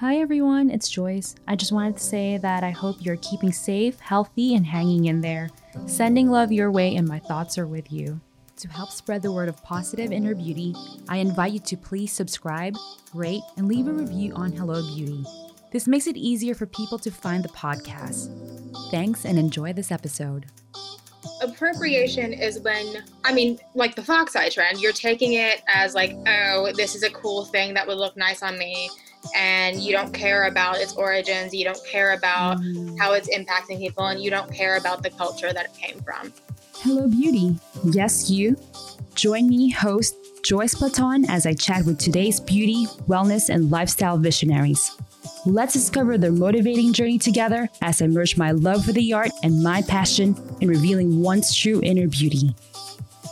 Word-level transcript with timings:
Hi 0.00 0.18
everyone, 0.18 0.70
it's 0.70 0.88
Joyce. 0.88 1.34
I 1.48 1.56
just 1.56 1.72
wanted 1.72 1.96
to 1.96 2.04
say 2.04 2.38
that 2.38 2.62
I 2.62 2.70
hope 2.70 2.98
you're 3.00 3.16
keeping 3.16 3.50
safe, 3.50 3.98
healthy, 3.98 4.54
and 4.54 4.64
hanging 4.64 5.06
in 5.06 5.22
there. 5.22 5.50
Sending 5.88 6.30
love 6.30 6.52
your 6.52 6.70
way, 6.70 6.94
and 6.94 7.08
my 7.08 7.18
thoughts 7.18 7.58
are 7.58 7.66
with 7.66 7.90
you. 7.90 8.20
To 8.58 8.68
help 8.68 8.92
spread 8.92 9.22
the 9.22 9.32
word 9.32 9.48
of 9.48 9.60
positive 9.64 10.12
inner 10.12 10.36
beauty, 10.36 10.72
I 11.08 11.16
invite 11.16 11.52
you 11.52 11.58
to 11.58 11.76
please 11.76 12.12
subscribe, 12.12 12.76
rate, 13.12 13.42
and 13.56 13.66
leave 13.66 13.88
a 13.88 13.92
review 13.92 14.34
on 14.34 14.52
Hello 14.52 14.86
Beauty. 14.94 15.24
This 15.72 15.88
makes 15.88 16.06
it 16.06 16.16
easier 16.16 16.54
for 16.54 16.66
people 16.66 17.00
to 17.00 17.10
find 17.10 17.42
the 17.44 17.48
podcast. 17.48 18.30
Thanks 18.92 19.24
and 19.24 19.36
enjoy 19.36 19.72
this 19.72 19.90
episode. 19.90 20.46
Appropriation 21.42 22.32
is 22.32 22.60
when, 22.60 23.02
I 23.24 23.34
mean, 23.34 23.58
like 23.74 23.96
the 23.96 24.04
fox 24.04 24.36
eye 24.36 24.50
trend, 24.50 24.80
you're 24.80 24.92
taking 24.92 25.32
it 25.32 25.60
as 25.66 25.96
like, 25.96 26.14
oh, 26.28 26.70
this 26.76 26.94
is 26.94 27.02
a 27.02 27.10
cool 27.10 27.46
thing 27.46 27.74
that 27.74 27.84
would 27.84 27.98
look 27.98 28.16
nice 28.16 28.44
on 28.44 28.56
me 28.58 28.88
and 29.34 29.80
you 29.80 29.92
don't 29.92 30.12
care 30.12 30.46
about 30.46 30.78
its 30.78 30.94
origins, 30.94 31.54
you 31.54 31.64
don't 31.64 31.84
care 31.86 32.12
about 32.12 32.58
how 32.98 33.12
it's 33.12 33.28
impacting 33.36 33.78
people, 33.78 34.06
and 34.06 34.22
you 34.22 34.30
don't 34.30 34.52
care 34.52 34.76
about 34.76 35.02
the 35.02 35.10
culture 35.10 35.52
that 35.52 35.66
it 35.66 35.74
came 35.74 36.00
from. 36.00 36.32
Hello, 36.76 37.08
beauty. 37.08 37.56
Yes, 37.84 38.30
you. 38.30 38.56
Join 39.14 39.48
me, 39.48 39.70
host 39.70 40.14
Joyce 40.44 40.74
Platon, 40.74 41.28
as 41.28 41.44
I 41.44 41.54
chat 41.54 41.84
with 41.84 41.98
today's 41.98 42.38
beauty, 42.38 42.86
wellness, 43.08 43.48
and 43.48 43.70
lifestyle 43.70 44.16
visionaries. 44.16 44.96
Let's 45.44 45.72
discover 45.72 46.18
their 46.18 46.32
motivating 46.32 46.92
journey 46.92 47.18
together 47.18 47.68
as 47.82 48.00
I 48.00 48.06
merge 48.06 48.36
my 48.36 48.52
love 48.52 48.84
for 48.84 48.92
the 48.92 49.12
art 49.12 49.30
and 49.42 49.62
my 49.62 49.82
passion 49.82 50.36
in 50.60 50.68
revealing 50.68 51.20
one's 51.20 51.54
true 51.54 51.80
inner 51.82 52.06
beauty. 52.06 52.54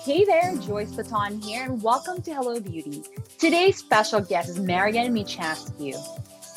Hey 0.07 0.25
there, 0.25 0.55
Joyce 0.59 0.95
Platon 0.95 1.43
here, 1.43 1.65
and 1.65 1.83
welcome 1.83 2.23
to 2.23 2.33
Hello 2.33 2.61
Beauty. 2.61 3.03
Today's 3.39 3.79
special 3.79 4.21
guest 4.21 4.51
is 4.51 4.61
Marianne 4.61 5.13
Mychaskiw. 5.13 5.97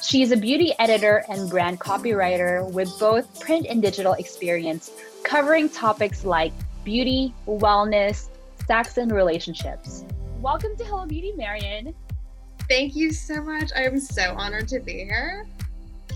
She 0.04 0.22
is 0.22 0.32
a 0.32 0.38
beauty 0.38 0.72
editor 0.78 1.26
and 1.28 1.50
brand 1.50 1.80
copywriter 1.80 2.72
with 2.72 2.94
both 3.00 3.40
print 3.40 3.66
and 3.68 3.82
digital 3.82 4.14
experience, 4.14 4.92
covering 5.24 5.68
topics 5.68 6.24
like 6.24 6.54
beauty, 6.84 7.34
wellness, 7.48 8.30
sex, 8.68 8.98
and 8.98 9.12
relationships. 9.12 10.06
Welcome 10.42 10.76
to 10.78 10.84
Hello 10.86 11.08
Beauty, 11.08 11.34
Marianne. 11.36 11.96
Thank 12.70 12.96
you 12.96 13.12
so 13.12 13.42
much. 13.42 13.72
I 13.76 13.82
am 13.82 14.00
so 14.00 14.36
honored 14.38 14.68
to 14.68 14.80
be 14.80 15.06
here. 15.06 15.48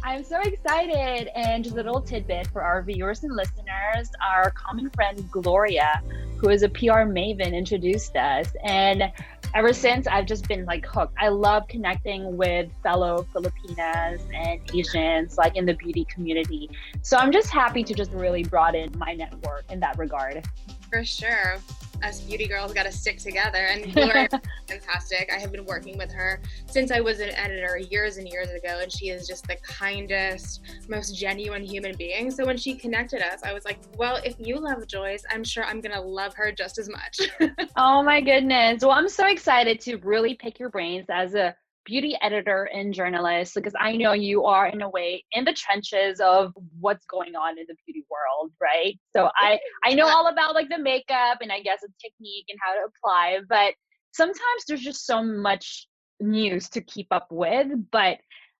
I'm 0.03 0.23
so 0.23 0.39
excited. 0.41 1.31
And 1.35 1.63
just 1.63 1.73
a 1.73 1.77
little 1.77 1.99
tidbit 1.99 2.45
for 2.47 2.61
our 2.61 2.83
viewers 2.83 3.23
and 3.23 3.35
listeners 3.35 4.11
our 4.23 4.51
common 4.51 4.91
friend 4.91 5.27
Gloria, 5.31 6.03
who 6.43 6.49
is 6.49 6.61
a 6.61 6.67
PR 6.67 7.07
maven, 7.07 7.53
introduced 7.53 8.17
us. 8.17 8.49
And 8.65 9.09
ever 9.55 9.71
since, 9.71 10.07
I've 10.07 10.25
just 10.25 10.45
been 10.45 10.65
like 10.65 10.85
hooked. 10.85 11.15
I 11.17 11.29
love 11.29 11.69
connecting 11.69 12.35
with 12.35 12.69
fellow 12.83 13.25
Filipinas 13.31 14.21
and 14.33 14.59
Asians, 14.73 15.37
like 15.37 15.55
in 15.55 15.65
the 15.65 15.73
beauty 15.73 16.05
community. 16.13 16.69
So 17.01 17.15
I'm 17.15 17.31
just 17.31 17.49
happy 17.49 17.81
to 17.85 17.93
just 17.93 18.11
really 18.11 18.43
broaden 18.43 18.91
my 18.97 19.13
network 19.13 19.71
in 19.71 19.79
that 19.79 19.97
regard. 19.97 20.45
For 20.91 21.05
sure 21.05 21.59
us 22.03 22.21
beauty 22.21 22.47
girls 22.47 22.73
got 22.73 22.83
to 22.83 22.91
stick 22.91 23.17
together. 23.17 23.65
And 23.65 23.93
Gloria 23.93 24.29
fantastic. 24.67 25.29
I 25.33 25.39
have 25.39 25.51
been 25.51 25.65
working 25.65 25.97
with 25.97 26.11
her 26.11 26.41
since 26.65 26.91
I 26.91 26.99
was 26.99 27.19
an 27.19 27.29
editor 27.31 27.77
years 27.77 28.17
and 28.17 28.27
years 28.27 28.49
ago, 28.49 28.79
and 28.81 28.91
she 28.91 29.09
is 29.09 29.27
just 29.27 29.47
the 29.47 29.55
kindest, 29.57 30.61
most 30.87 31.15
genuine 31.15 31.63
human 31.63 31.95
being. 31.95 32.31
So 32.31 32.45
when 32.45 32.57
she 32.57 32.75
connected 32.75 33.21
us, 33.21 33.43
I 33.43 33.53
was 33.53 33.65
like, 33.65 33.79
well, 33.97 34.19
if 34.23 34.35
you 34.39 34.59
love 34.59 34.85
Joyce, 34.87 35.23
I'm 35.31 35.43
sure 35.43 35.63
I'm 35.63 35.81
going 35.81 35.93
to 35.93 36.01
love 36.01 36.33
her 36.35 36.51
just 36.51 36.77
as 36.77 36.89
much. 36.89 37.21
oh 37.77 38.03
my 38.03 38.21
goodness. 38.21 38.81
Well, 38.81 38.91
I'm 38.91 39.09
so 39.09 39.27
excited 39.27 39.79
to 39.81 39.97
really 39.97 40.35
pick 40.35 40.59
your 40.59 40.69
brains 40.69 41.05
as 41.09 41.35
a 41.35 41.55
beauty 41.85 42.15
editor 42.21 42.69
and 42.73 42.93
journalist 42.93 43.55
because 43.55 43.73
I 43.79 43.95
know 43.95 44.13
you 44.13 44.45
are 44.45 44.67
in 44.67 44.81
a 44.81 44.89
way 44.89 45.23
in 45.31 45.45
the 45.45 45.53
trenches 45.53 46.19
of 46.19 46.53
what's 46.79 47.05
going 47.05 47.35
on 47.35 47.57
in 47.57 47.65
the 47.67 47.75
beauty 47.85 48.05
world, 48.09 48.51
right? 48.61 48.99
So 49.15 49.29
I 49.35 49.59
I 49.83 49.93
know 49.93 50.07
all 50.07 50.27
about 50.27 50.55
like 50.55 50.69
the 50.69 50.79
makeup 50.79 51.39
and 51.41 51.51
I 51.51 51.61
guess 51.61 51.81
the 51.81 51.89
technique 52.01 52.45
and 52.49 52.59
how 52.61 52.73
to 52.73 52.87
apply, 52.87 53.39
but 53.47 53.73
sometimes 54.11 54.63
there's 54.67 54.81
just 54.81 55.05
so 55.05 55.23
much 55.23 55.87
news 56.19 56.69
to 56.69 56.81
keep 56.81 57.07
up 57.11 57.27
with, 57.29 57.67
but 57.91 58.17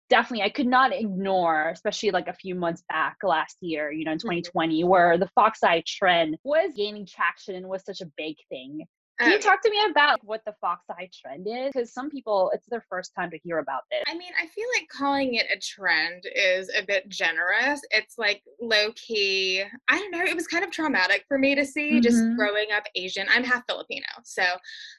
definitely 0.09 0.43
I 0.43 0.49
could 0.49 0.67
not 0.67 0.93
ignore, 0.93 1.69
especially 1.69 2.11
like 2.11 2.27
a 2.27 2.33
few 2.33 2.55
months 2.55 2.83
back 2.89 3.17
last 3.23 3.57
year, 3.61 3.91
you 3.91 4.05
know, 4.05 4.11
in 4.11 4.19
2020, 4.19 4.81
mm-hmm. 4.81 4.89
where 4.89 5.17
the 5.17 5.29
fox 5.33 5.63
eye 5.63 5.83
trend 5.87 6.37
was 6.43 6.73
gaining 6.75 7.05
traction 7.05 7.55
and 7.55 7.67
was 7.67 7.83
such 7.85 8.01
a 8.01 8.11
big 8.17 8.35
thing. 8.49 8.85
Can 9.19 9.31
you 9.31 9.39
talk 9.39 9.61
to 9.61 9.69
me 9.69 9.77
about 9.89 10.19
what 10.23 10.41
the 10.45 10.53
fox 10.59 10.85
eye 10.89 11.09
trend 11.13 11.47
is? 11.47 11.71
Because 11.73 11.93
some 11.93 12.09
people, 12.09 12.51
it's 12.53 12.65
their 12.67 12.83
first 12.89 13.13
time 13.15 13.29
to 13.31 13.37
hear 13.43 13.59
about 13.59 13.83
this. 13.91 14.03
I 14.07 14.17
mean, 14.17 14.31
I 14.41 14.47
feel 14.47 14.65
like 14.75 14.87
calling 14.89 15.35
it 15.35 15.45
a 15.53 15.59
trend 15.59 16.23
is 16.35 16.69
a 16.77 16.83
bit 16.83 17.07
generous. 17.09 17.79
It's 17.91 18.17
like 18.17 18.41
low 18.59 18.91
key. 18.95 19.63
I 19.87 19.99
don't 19.99 20.11
know. 20.11 20.23
It 20.23 20.35
was 20.35 20.47
kind 20.47 20.63
of 20.63 20.71
traumatic 20.71 21.25
for 21.27 21.37
me 21.37 21.53
to 21.55 21.65
see 21.65 21.93
mm-hmm. 21.93 22.01
just 22.01 22.23
growing 22.35 22.71
up 22.75 22.83
Asian. 22.95 23.27
I'm 23.29 23.43
half 23.43 23.63
Filipino. 23.67 24.05
So, 24.23 24.43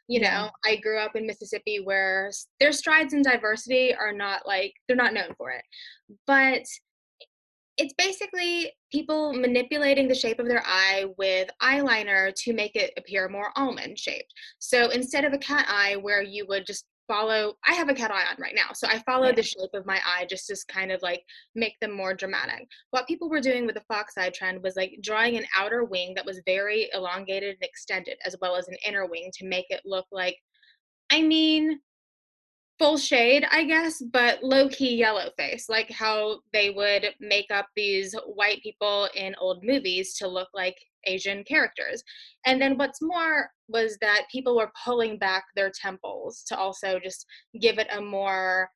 you 0.08 0.20
yeah. 0.20 0.42
know, 0.42 0.50
I 0.64 0.76
grew 0.76 0.98
up 0.98 1.16
in 1.16 1.26
Mississippi 1.26 1.81
where 1.82 2.31
their 2.60 2.72
strides 2.72 3.14
in 3.14 3.22
diversity 3.22 3.94
are 3.94 4.12
not 4.12 4.46
like, 4.46 4.75
they're 4.86 4.96
not 4.96 5.14
known 5.14 5.34
for 5.36 5.50
it. 5.50 5.64
But 6.26 6.62
it's 7.76 7.94
basically 7.94 8.72
people 8.92 9.32
manipulating 9.32 10.06
the 10.06 10.14
shape 10.14 10.38
of 10.38 10.46
their 10.46 10.62
eye 10.64 11.06
with 11.18 11.48
eyeliner 11.62 12.32
to 12.34 12.52
make 12.52 12.76
it 12.76 12.92
appear 12.96 13.28
more 13.28 13.50
almond 13.56 13.98
shaped. 13.98 14.32
So 14.58 14.90
instead 14.90 15.24
of 15.24 15.32
a 15.32 15.38
cat 15.38 15.66
eye 15.68 15.96
where 15.96 16.22
you 16.22 16.46
would 16.48 16.66
just 16.66 16.86
follow 17.06 17.54
I 17.66 17.74
have 17.74 17.88
a 17.88 17.94
cat 17.94 18.10
eye 18.10 18.24
on 18.30 18.36
right 18.40 18.54
now. 18.54 18.72
So 18.74 18.86
I 18.88 18.98
follow 19.00 19.32
the 19.32 19.42
shape 19.42 19.74
of 19.74 19.86
my 19.86 20.00
eye 20.06 20.26
just 20.28 20.46
to 20.46 20.56
kind 20.68 20.90
of 20.90 21.02
like 21.02 21.22
make 21.54 21.78
them 21.80 21.92
more 21.92 22.14
dramatic. 22.14 22.66
What 22.90 23.06
people 23.06 23.28
were 23.28 23.40
doing 23.40 23.66
with 23.66 23.74
the 23.74 23.82
fox 23.82 24.14
eye 24.16 24.30
trend 24.30 24.62
was 24.62 24.76
like 24.76 24.98
drawing 25.02 25.36
an 25.36 25.44
outer 25.56 25.84
wing 25.84 26.14
that 26.14 26.24
was 26.24 26.40
very 26.46 26.88
elongated 26.94 27.56
and 27.60 27.62
extended 27.62 28.16
as 28.24 28.36
well 28.40 28.56
as 28.56 28.68
an 28.68 28.76
inner 28.86 29.06
wing 29.06 29.30
to 29.34 29.46
make 29.46 29.66
it 29.70 29.82
look 29.84 30.06
like 30.12 30.36
I 31.10 31.22
mean 31.22 31.80
full 32.78 32.96
shade, 32.96 33.46
I 33.50 33.64
guess, 33.64 34.02
but 34.12 34.42
low 34.42 34.68
key 34.68 34.96
yellow 34.96 35.30
face, 35.36 35.68
like 35.68 35.90
how 35.90 36.40
they 36.52 36.70
would 36.70 37.06
make 37.20 37.50
up 37.50 37.66
these 37.76 38.14
white 38.26 38.62
people 38.62 39.08
in 39.14 39.34
old 39.38 39.64
movies 39.64 40.14
to 40.14 40.28
look 40.28 40.48
like 40.54 40.76
Asian 41.06 41.44
characters. 41.44 42.02
And 42.46 42.60
then 42.60 42.76
what's 42.76 43.00
more 43.02 43.50
was 43.68 43.96
that 44.00 44.26
people 44.30 44.56
were 44.56 44.72
pulling 44.84 45.18
back 45.18 45.44
their 45.54 45.70
temples 45.70 46.42
to 46.48 46.56
also 46.56 46.98
just 46.98 47.26
give 47.60 47.78
it 47.78 47.88
a 47.92 48.00
more 48.00 48.68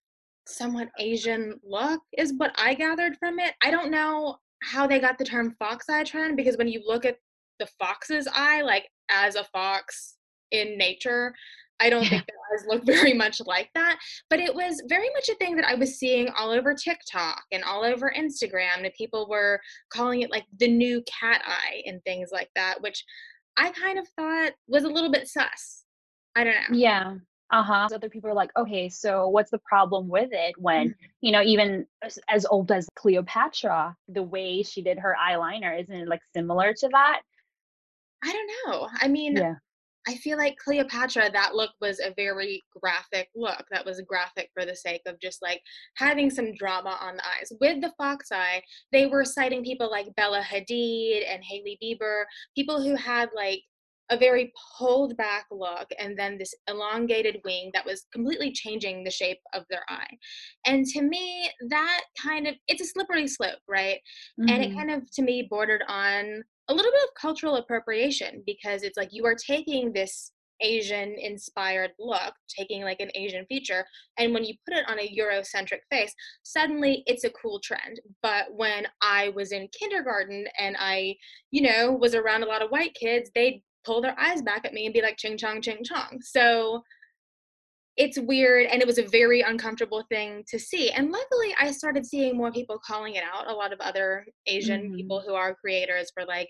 somewhat 0.47 0.88
Asian 0.98 1.58
look, 1.62 2.00
is 2.16 2.32
what 2.37 2.54
I 2.56 2.75
gathered 2.75 3.16
from 3.19 3.38
it. 3.38 3.54
I 3.62 3.70
don't 3.70 3.91
know 3.91 4.37
how 4.62 4.87
they 4.87 4.98
got 4.98 5.19
the 5.19 5.25
term 5.25 5.54
fox 5.58 5.88
eye 5.88 6.04
trend 6.04 6.37
because 6.37 6.56
when 6.56 6.69
you 6.69 6.82
look 6.87 7.04
at 7.04 7.16
the 7.58 7.69
fox's 7.78 8.28
eye, 8.32 8.62
like 8.62 8.88
as 9.10 9.34
a 9.34 9.44
fox 9.44 10.16
in 10.50 10.78
nature, 10.78 11.34
I 11.81 11.91
don't 11.91 12.05
think 12.05 12.25
their 12.27 12.37
eyes 12.53 12.66
look 12.66 12.84
very 12.84 13.12
much 13.12 13.41
like 13.44 13.71
that. 13.75 13.99
But 14.31 14.41
it 14.41 14.55
was 14.55 14.83
very 14.89 15.09
much 15.15 15.28
a 15.28 15.34
thing 15.37 15.56
that 15.56 15.66
I 15.66 15.75
was 15.75 15.99
seeing 15.99 16.28
all 16.37 16.50
over 16.50 16.75
TikTok 16.75 17.43
and 17.53 17.65
all 17.65 17.84
over 17.84 18.12
Instagram. 18.16 18.84
And 18.84 18.93
people 18.94 19.28
were 19.28 19.61
calling 19.91 20.22
it 20.22 20.31
like 20.31 20.44
the 20.59 20.69
new 20.69 21.03
cat 21.03 21.43
eye 21.47 21.83
and 21.87 22.03
things 22.05 22.31
like 22.33 22.50
that, 22.55 22.81
which 22.81 23.05
I 23.56 23.71
kind 23.71 23.99
of 23.99 24.09
thought 24.17 24.53
was 24.67 24.84
a 24.84 24.88
little 24.88 25.11
bit 25.11 25.28
sus. 25.28 25.84
I 26.37 26.44
don't 26.44 26.55
know. 26.55 26.77
Yeah. 26.77 27.15
Uh-huh. 27.50 27.88
Other 27.93 28.11
people 28.11 28.28
are 28.28 28.34
like, 28.34 28.50
okay, 28.59 28.91
so 28.91 29.28
what's 29.28 29.50
the 29.50 29.61
problem 29.61 30.09
with 30.09 30.28
it 30.33 30.55
when, 30.59 30.88
mm-hmm. 30.88 31.06
you 31.22 31.33
know, 31.33 31.43
even 31.43 31.87
as, 32.03 32.19
as 32.28 32.44
old 32.44 32.71
as 32.71 32.87
Cleopatra, 32.94 33.97
the 34.09 34.22
way 34.22 34.62
she 34.62 34.83
did 34.83 34.99
her 34.99 35.17
eyeliner, 35.19 35.81
isn't 35.81 35.94
it 35.94 36.09
like 36.09 36.21
similar 36.34 36.75
to 36.75 36.88
that? 36.93 37.22
I 38.22 38.33
don't 38.33 38.50
know. 38.67 38.88
I 39.00 39.09
mean, 39.09 39.37
yeah. 39.37 39.55
I 40.08 40.14
feel 40.14 40.38
like 40.38 40.56
Cleopatra, 40.56 41.30
that 41.34 41.54
look 41.54 41.72
was 41.82 42.00
a 42.00 42.14
very 42.16 42.64
graphic 42.80 43.28
look. 43.36 43.62
That 43.70 43.84
was 43.84 44.00
graphic 44.00 44.48
for 44.54 44.64
the 44.64 44.74
sake 44.74 45.02
of 45.04 45.20
just 45.20 45.42
like 45.42 45.60
having 45.96 46.30
some 46.30 46.54
drama 46.54 46.96
on 46.98 47.16
the 47.16 47.22
eyes. 47.26 47.52
With 47.60 47.82
the 47.82 47.93
fox 47.99 48.32
eye, 48.32 48.62
they 48.90 49.05
were 49.05 49.26
citing 49.26 49.62
people 49.62 49.90
like 49.90 50.14
Bella 50.16 50.40
Hadid 50.40 51.25
and 51.31 51.44
Hailey 51.44 51.78
Bieber, 51.82 52.25
people 52.56 52.82
who 52.82 52.96
had 52.96 53.28
like 53.37 53.60
a 54.10 54.16
very 54.16 54.52
pulled 54.76 55.16
back 55.16 55.46
look 55.50 55.88
and 55.99 56.19
then 56.19 56.38
this 56.38 56.55
elongated 56.69 57.38
wing 57.44 57.70
that 57.75 57.84
was 57.84 58.06
completely 58.12 58.52
changing 58.52 59.05
the 59.05 59.10
shape 59.10 59.38
of 59.55 59.64
their 59.70 59.82
eye. 59.88 60.16
And 60.66 60.87
to 60.87 61.02
me, 61.02 61.50
that 61.69 62.02
kind 62.22 62.46
of 62.46 62.55
it's 62.69 62.82
a 62.82 62.87
slippery 62.87 63.26
slope, 63.26 63.58
right? 63.69 64.00
Mm-hmm. 64.40 64.49
And 64.49 64.64
it 64.64 64.69
mm-hmm. 64.70 64.78
kind 64.78 64.90
of 64.90 65.10
to 65.12 65.22
me 65.22 65.46
bordered 65.49 65.82
on 65.88 66.43
a 66.69 66.75
little 66.75 66.93
bit 66.93 67.02
of 67.02 67.20
cultural 67.20 67.56
appropriation 67.56 68.43
because 68.46 68.82
it's 68.82 68.96
like 68.96 69.08
you 69.12 69.25
are 69.25 69.34
taking 69.34 69.93
this 69.93 70.32
Asian 70.61 71.14
inspired 71.19 71.93
look, 71.99 72.34
taking 72.49 72.82
like 72.82 73.00
an 73.00 73.11
Asian 73.14 73.46
feature, 73.46 73.87
and 74.19 74.34
when 74.34 74.44
you 74.44 74.54
put 74.66 74.76
it 74.76 74.88
on 74.88 74.99
a 74.99 75.16
Eurocentric 75.16 75.81
face, 75.90 76.12
suddenly 76.43 77.02
it's 77.06 77.25
a 77.25 77.31
cool 77.31 77.61
trend. 77.61 78.00
But 78.22 78.46
when 78.54 78.87
I 79.00 79.31
was 79.31 79.52
in 79.52 79.69
kindergarten 79.78 80.46
and 80.58 80.76
I, 80.78 81.16
you 81.50 81.62
know, 81.62 81.93
was 81.93 82.14
around 82.14 82.43
a 82.43 82.46
lot 82.46 82.62
of 82.62 82.70
white 82.70 82.94
kids, 82.94 83.31
they'd 83.34 83.62
pull 83.84 84.00
their 84.00 84.19
eyes 84.19 84.42
back 84.42 84.64
at 84.64 84.72
me 84.72 84.86
and 84.86 84.94
be 84.94 85.02
like 85.02 85.16
ching 85.16 85.36
chong 85.36 85.62
ching 85.62 85.82
chong. 85.84 86.19
So 86.22 86.82
it's 87.96 88.19
weird 88.19 88.66
and 88.66 88.80
it 88.80 88.86
was 88.86 88.98
a 88.98 89.06
very 89.08 89.40
uncomfortable 89.40 90.04
thing 90.08 90.44
to 90.46 90.56
see 90.56 90.88
and 90.92 91.10
luckily 91.10 91.52
i 91.58 91.69
started 91.69 92.06
seeing 92.06 92.36
more 92.36 92.52
people 92.52 92.78
calling 92.84 93.14
it 93.16 93.25
out. 93.25 93.48
A 93.48 93.52
lot 93.52 93.72
of 93.72 93.80
other 93.80 94.25
asian 94.46 94.82
mm-hmm. 94.82 94.96
people 94.96 95.22
who 95.26 95.34
are 95.34 95.54
creators 95.54 96.12
were 96.16 96.25
like 96.25 96.48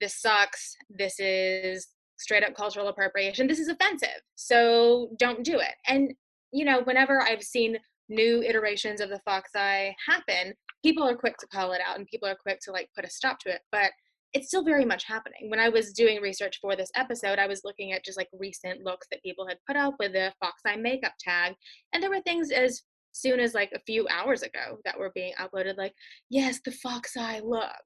this 0.00 0.20
sucks. 0.20 0.74
This 0.88 1.18
is 1.18 1.88
straight 2.18 2.44
up 2.44 2.54
cultural 2.54 2.88
appropriation. 2.88 3.46
This 3.46 3.58
is 3.58 3.68
offensive. 3.68 4.22
So 4.36 5.10
don't 5.18 5.44
do 5.44 5.58
it. 5.58 5.74
And 5.86 6.14
you 6.52 6.64
know 6.64 6.82
whenever 6.82 7.22
i've 7.22 7.42
seen 7.42 7.76
new 8.08 8.42
iterations 8.42 9.00
of 9.00 9.08
the 9.08 9.20
fox 9.24 9.50
eye 9.56 9.94
happen 10.06 10.52
people 10.84 11.02
are 11.02 11.16
quick 11.16 11.36
to 11.38 11.46
call 11.46 11.72
it 11.72 11.80
out 11.86 11.98
and 11.98 12.06
people 12.06 12.28
are 12.28 12.36
quick 12.36 12.60
to 12.60 12.70
like 12.70 12.88
put 12.94 13.04
a 13.04 13.10
stop 13.10 13.38
to 13.38 13.50
it 13.50 13.60
but 13.72 13.90
it's 14.34 14.48
still 14.48 14.64
very 14.64 14.84
much 14.84 15.04
happening. 15.04 15.48
When 15.48 15.60
I 15.60 15.68
was 15.68 15.92
doing 15.92 16.20
research 16.20 16.58
for 16.60 16.74
this 16.74 16.90
episode, 16.94 17.38
I 17.38 17.46
was 17.46 17.62
looking 17.64 17.92
at 17.92 18.04
just 18.04 18.16
like 18.16 18.28
recent 18.32 18.82
looks 18.82 19.06
that 19.10 19.22
people 19.22 19.46
had 19.46 19.58
put 19.66 19.76
up 19.76 19.94
with 19.98 20.12
the 20.12 20.32
Fox 20.40 20.62
Eye 20.66 20.76
makeup 20.76 21.12
tag, 21.20 21.54
and 21.92 22.02
there 22.02 22.10
were 22.10 22.20
things 22.20 22.50
as 22.50 22.82
soon 23.12 23.40
as 23.40 23.54
like 23.54 23.70
a 23.74 23.80
few 23.80 24.06
hours 24.08 24.42
ago 24.42 24.78
that 24.84 24.98
were 24.98 25.12
being 25.14 25.34
uploaded, 25.38 25.76
like, 25.76 25.92
yes, 26.30 26.60
the 26.64 26.72
Fox 26.72 27.16
Eye 27.16 27.40
look. 27.44 27.84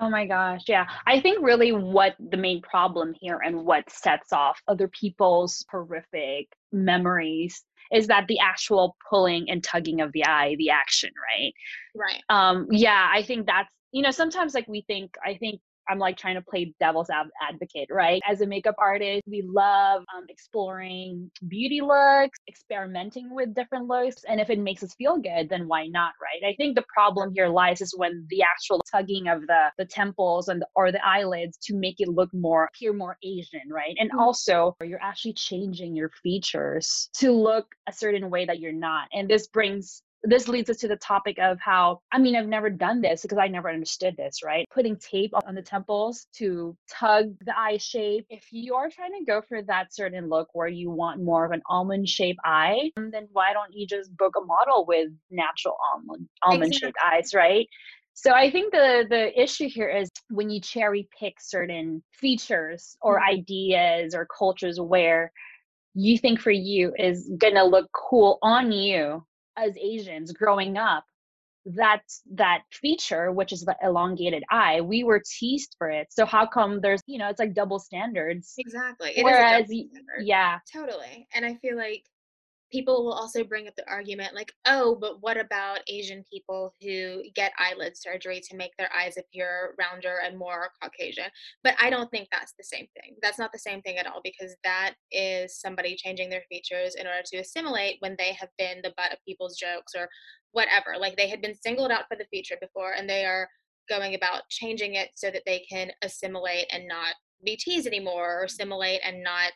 Oh 0.00 0.10
my 0.10 0.26
gosh, 0.26 0.62
yeah. 0.66 0.86
I 1.06 1.20
think 1.20 1.38
really 1.40 1.70
what 1.70 2.16
the 2.18 2.36
main 2.36 2.60
problem 2.62 3.14
here 3.20 3.40
and 3.44 3.64
what 3.64 3.88
sets 3.88 4.32
off 4.32 4.60
other 4.66 4.88
people's 4.88 5.64
horrific 5.70 6.48
memories 6.72 7.62
is 7.92 8.08
that 8.08 8.26
the 8.26 8.40
actual 8.40 8.96
pulling 9.08 9.48
and 9.48 9.62
tugging 9.62 10.00
of 10.00 10.10
the 10.12 10.26
eye, 10.26 10.56
the 10.58 10.70
action, 10.70 11.10
right? 11.32 11.52
Right. 11.94 12.22
Um, 12.28 12.66
yeah, 12.70 13.08
I 13.12 13.22
think 13.22 13.46
that's 13.46 13.72
you 13.94 14.02
know, 14.02 14.10
sometimes 14.10 14.54
like 14.54 14.66
we 14.66 14.82
think, 14.88 15.14
I 15.24 15.36
think 15.36 15.60
I'm 15.88 16.00
like 16.00 16.16
trying 16.16 16.34
to 16.34 16.42
play 16.42 16.74
devil's 16.80 17.10
advocate, 17.48 17.88
right? 17.92 18.20
As 18.28 18.40
a 18.40 18.46
makeup 18.46 18.74
artist, 18.78 19.22
we 19.28 19.42
love 19.46 20.02
um, 20.16 20.24
exploring 20.28 21.30
beauty 21.46 21.80
looks, 21.80 22.40
experimenting 22.48 23.32
with 23.32 23.54
different 23.54 23.86
looks. 23.86 24.16
And 24.28 24.40
if 24.40 24.50
it 24.50 24.58
makes 24.58 24.82
us 24.82 24.94
feel 24.94 25.18
good, 25.18 25.48
then 25.48 25.68
why 25.68 25.86
not, 25.86 26.12
right? 26.20 26.50
I 26.50 26.56
think 26.56 26.74
the 26.74 26.84
problem 26.92 27.32
here 27.36 27.46
lies 27.46 27.80
is 27.80 27.94
when 27.96 28.26
the 28.30 28.42
actual 28.42 28.82
tugging 28.90 29.28
of 29.28 29.42
the, 29.42 29.66
the 29.78 29.84
temples 29.84 30.48
and 30.48 30.60
the, 30.60 30.66
or 30.74 30.90
the 30.90 31.06
eyelids 31.06 31.56
to 31.64 31.76
make 31.76 32.00
it 32.00 32.08
look 32.08 32.34
more, 32.34 32.64
appear 32.64 32.92
more 32.92 33.16
Asian, 33.22 33.68
right? 33.70 33.94
And 33.98 34.10
mm-hmm. 34.10 34.18
also, 34.18 34.74
you're 34.82 35.02
actually 35.02 35.34
changing 35.34 35.94
your 35.94 36.10
features 36.20 37.10
to 37.18 37.30
look 37.30 37.66
a 37.88 37.92
certain 37.92 38.28
way 38.28 38.44
that 38.44 38.58
you're 38.58 38.72
not. 38.72 39.06
And 39.12 39.28
this 39.28 39.46
brings 39.46 40.02
this 40.24 40.48
leads 40.48 40.70
us 40.70 40.78
to 40.78 40.88
the 40.88 40.96
topic 40.96 41.38
of 41.38 41.58
how 41.60 42.00
I 42.10 42.18
mean 42.18 42.34
I've 42.34 42.48
never 42.48 42.70
done 42.70 43.00
this 43.00 43.22
because 43.22 43.38
I 43.38 43.46
never 43.48 43.70
understood 43.70 44.16
this, 44.16 44.42
right? 44.42 44.66
Putting 44.72 44.96
tape 44.96 45.32
on 45.46 45.54
the 45.54 45.62
temples 45.62 46.26
to 46.36 46.76
tug 46.90 47.34
the 47.44 47.56
eye 47.58 47.76
shape. 47.76 48.26
If 48.30 48.46
you 48.50 48.74
are 48.74 48.88
trying 48.88 49.12
to 49.18 49.24
go 49.24 49.42
for 49.42 49.62
that 49.62 49.94
certain 49.94 50.28
look 50.28 50.48
where 50.54 50.68
you 50.68 50.90
want 50.90 51.22
more 51.22 51.44
of 51.44 51.52
an 51.52 51.62
almond 51.68 52.08
shaped 52.08 52.40
eye, 52.44 52.90
then 52.96 53.28
why 53.32 53.52
don't 53.52 53.72
you 53.72 53.86
just 53.86 54.16
book 54.16 54.34
a 54.36 54.44
model 54.44 54.86
with 54.86 55.10
natural 55.30 55.76
almond 55.92 56.28
almond 56.42 56.74
shaped 56.74 56.96
exactly. 56.96 57.18
eyes, 57.18 57.34
right? 57.34 57.68
So 58.14 58.30
I 58.30 58.50
think 58.50 58.72
the 58.72 59.04
the 59.08 59.40
issue 59.40 59.68
here 59.68 59.88
is 59.88 60.08
when 60.30 60.48
you 60.48 60.60
cherry 60.60 61.08
pick 61.18 61.34
certain 61.40 62.02
features 62.12 62.96
or 63.02 63.18
mm-hmm. 63.18 63.38
ideas 63.38 64.14
or 64.14 64.26
cultures 64.26 64.80
where 64.80 65.32
you 65.94 66.18
think 66.18 66.40
for 66.40 66.50
you 66.50 66.92
is 66.98 67.30
going 67.38 67.54
to 67.54 67.64
look 67.64 67.88
cool 67.92 68.38
on 68.42 68.72
you 68.72 69.24
as 69.56 69.76
Asians 69.76 70.32
growing 70.32 70.76
up, 70.76 71.04
that 71.66 72.02
that 72.32 72.62
feature, 72.70 73.32
which 73.32 73.52
is 73.52 73.62
the 73.62 73.76
elongated 73.82 74.44
eye, 74.50 74.80
we 74.82 75.02
were 75.02 75.22
teased 75.38 75.74
for 75.78 75.90
it. 75.90 76.08
So 76.10 76.26
how 76.26 76.46
come 76.46 76.80
there's 76.80 77.00
you 77.06 77.18
know 77.18 77.28
it's 77.28 77.38
like 77.38 77.54
double 77.54 77.78
standards? 77.78 78.54
Exactly. 78.58 79.12
It 79.16 79.24
Whereas, 79.24 79.70
yeah, 80.20 80.58
totally. 80.72 81.26
And 81.34 81.44
I 81.44 81.54
feel 81.54 81.76
like 81.76 82.04
people 82.74 83.04
will 83.04 83.12
also 83.12 83.44
bring 83.44 83.68
up 83.68 83.76
the 83.76 83.88
argument 83.88 84.34
like 84.34 84.52
oh 84.66 84.96
but 85.00 85.22
what 85.22 85.38
about 85.38 85.78
asian 85.86 86.24
people 86.32 86.74
who 86.82 87.22
get 87.34 87.52
eyelid 87.58 87.96
surgery 87.96 88.40
to 88.40 88.56
make 88.56 88.72
their 88.76 88.90
eyes 88.92 89.16
appear 89.16 89.74
rounder 89.78 90.16
and 90.24 90.36
more 90.36 90.70
caucasian? 90.82 91.30
But 91.62 91.76
i 91.80 91.88
don't 91.88 92.10
think 92.10 92.28
that's 92.32 92.54
the 92.58 92.64
same 92.64 92.86
thing. 92.94 93.16
That's 93.22 93.38
not 93.38 93.52
the 93.52 93.58
same 93.58 93.80
thing 93.82 93.98
at 93.98 94.06
all 94.06 94.20
because 94.22 94.56
that 94.64 94.94
is 95.12 95.60
somebody 95.60 95.96
changing 95.96 96.30
their 96.30 96.42
features 96.48 96.94
in 96.94 97.06
order 97.06 97.22
to 97.26 97.38
assimilate 97.38 97.96
when 98.00 98.16
they 98.18 98.32
have 98.32 98.50
been 98.58 98.80
the 98.82 98.94
butt 98.96 99.12
of 99.12 99.18
people's 99.26 99.56
jokes 99.56 99.92
or 99.96 100.08
whatever. 100.52 100.94
Like 100.98 101.16
they 101.16 101.28
had 101.28 101.42
been 101.42 101.54
singled 101.54 101.90
out 101.90 102.04
for 102.08 102.16
the 102.16 102.26
feature 102.30 102.56
before 102.60 102.94
and 102.96 103.08
they 103.08 103.24
are 103.24 103.48
going 103.88 104.14
about 104.14 104.42
changing 104.48 104.94
it 104.94 105.10
so 105.14 105.30
that 105.30 105.42
they 105.46 105.64
can 105.70 105.90
assimilate 106.02 106.66
and 106.72 106.88
not 106.88 107.14
be 107.44 107.56
teased 107.56 107.86
anymore 107.86 108.40
or 108.40 108.44
assimilate 108.44 109.00
and 109.04 109.22
not 109.22 109.52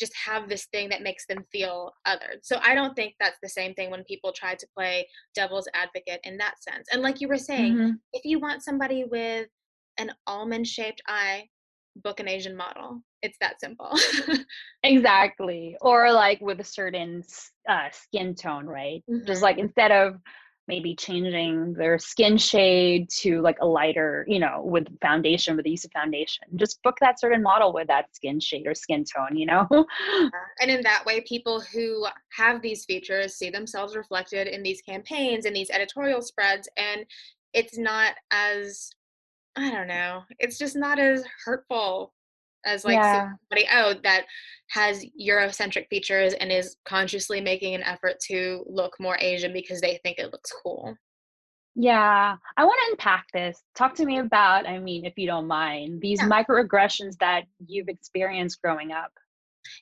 just 0.00 0.12
have 0.16 0.48
this 0.48 0.66
thing 0.66 0.88
that 0.88 1.02
makes 1.02 1.26
them 1.26 1.44
feel 1.52 1.92
othered. 2.06 2.40
So 2.42 2.58
I 2.62 2.74
don't 2.74 2.94
think 2.94 3.14
that's 3.20 3.38
the 3.42 3.48
same 3.48 3.74
thing 3.74 3.90
when 3.90 4.04
people 4.04 4.32
try 4.32 4.54
to 4.54 4.66
play 4.76 5.06
devil's 5.34 5.68
advocate 5.74 6.20
in 6.24 6.36
that 6.38 6.62
sense. 6.62 6.88
And 6.92 7.02
like 7.02 7.20
you 7.20 7.28
were 7.28 7.38
saying, 7.38 7.74
mm-hmm. 7.74 7.90
if 8.12 8.24
you 8.24 8.40
want 8.40 8.62
somebody 8.62 9.04
with 9.04 9.48
an 9.98 10.10
almond 10.26 10.66
shaped 10.66 11.02
eye, 11.06 11.44
book 11.96 12.20
an 12.20 12.28
Asian 12.28 12.56
model. 12.56 13.02
It's 13.22 13.36
that 13.40 13.60
simple. 13.60 13.96
exactly. 14.82 15.76
Or 15.80 16.10
like 16.12 16.40
with 16.40 16.60
a 16.60 16.64
certain 16.64 17.22
uh, 17.68 17.88
skin 17.92 18.34
tone, 18.34 18.66
right? 18.66 19.02
Mm-hmm. 19.10 19.26
Just 19.26 19.42
like 19.42 19.58
instead 19.58 19.92
of 19.92 20.16
maybe 20.68 20.94
changing 20.94 21.74
their 21.74 21.98
skin 21.98 22.38
shade 22.38 23.08
to 23.10 23.40
like 23.40 23.58
a 23.60 23.66
lighter, 23.66 24.24
you 24.28 24.38
know, 24.38 24.62
with 24.64 24.86
foundation, 25.00 25.56
with 25.56 25.64
the 25.64 25.70
use 25.70 25.84
of 25.84 25.90
foundation. 25.92 26.44
Just 26.56 26.82
book 26.82 26.96
that 27.00 27.18
certain 27.18 27.42
model 27.42 27.72
with 27.72 27.88
that 27.88 28.14
skin 28.14 28.38
shade 28.38 28.66
or 28.66 28.74
skin 28.74 29.04
tone, 29.04 29.36
you 29.36 29.46
know? 29.46 29.66
and 30.60 30.70
in 30.70 30.82
that 30.82 31.04
way, 31.04 31.20
people 31.22 31.60
who 31.60 32.06
have 32.36 32.62
these 32.62 32.84
features 32.84 33.34
see 33.34 33.50
themselves 33.50 33.96
reflected 33.96 34.46
in 34.46 34.62
these 34.62 34.80
campaigns 34.82 35.46
and 35.46 35.54
these 35.54 35.70
editorial 35.70 36.22
spreads. 36.22 36.68
And 36.76 37.04
it's 37.52 37.76
not 37.76 38.14
as, 38.30 38.90
I 39.56 39.70
don't 39.70 39.88
know, 39.88 40.22
it's 40.38 40.58
just 40.58 40.76
not 40.76 40.98
as 40.98 41.24
hurtful 41.44 42.12
as 42.64 42.84
like 42.84 42.94
yeah. 42.94 43.30
somebody 43.50 43.66
oh 43.72 43.94
that 44.02 44.24
has 44.70 45.04
eurocentric 45.20 45.86
features 45.88 46.34
and 46.34 46.50
is 46.50 46.76
consciously 46.84 47.40
making 47.40 47.74
an 47.74 47.82
effort 47.82 48.18
to 48.20 48.64
look 48.68 48.94
more 48.98 49.18
asian 49.20 49.52
because 49.52 49.80
they 49.80 49.98
think 50.02 50.18
it 50.18 50.32
looks 50.32 50.52
cool 50.62 50.96
yeah 51.74 52.36
i 52.56 52.64
want 52.64 52.78
to 52.84 52.90
unpack 52.92 53.26
this 53.32 53.62
talk 53.74 53.94
to 53.94 54.04
me 54.04 54.18
about 54.18 54.66
i 54.66 54.78
mean 54.78 55.04
if 55.04 55.14
you 55.16 55.26
don't 55.26 55.46
mind 55.46 56.00
these 56.00 56.20
yeah. 56.20 56.28
microaggressions 56.28 57.16
that 57.18 57.44
you've 57.66 57.88
experienced 57.88 58.60
growing 58.62 58.92
up 58.92 59.10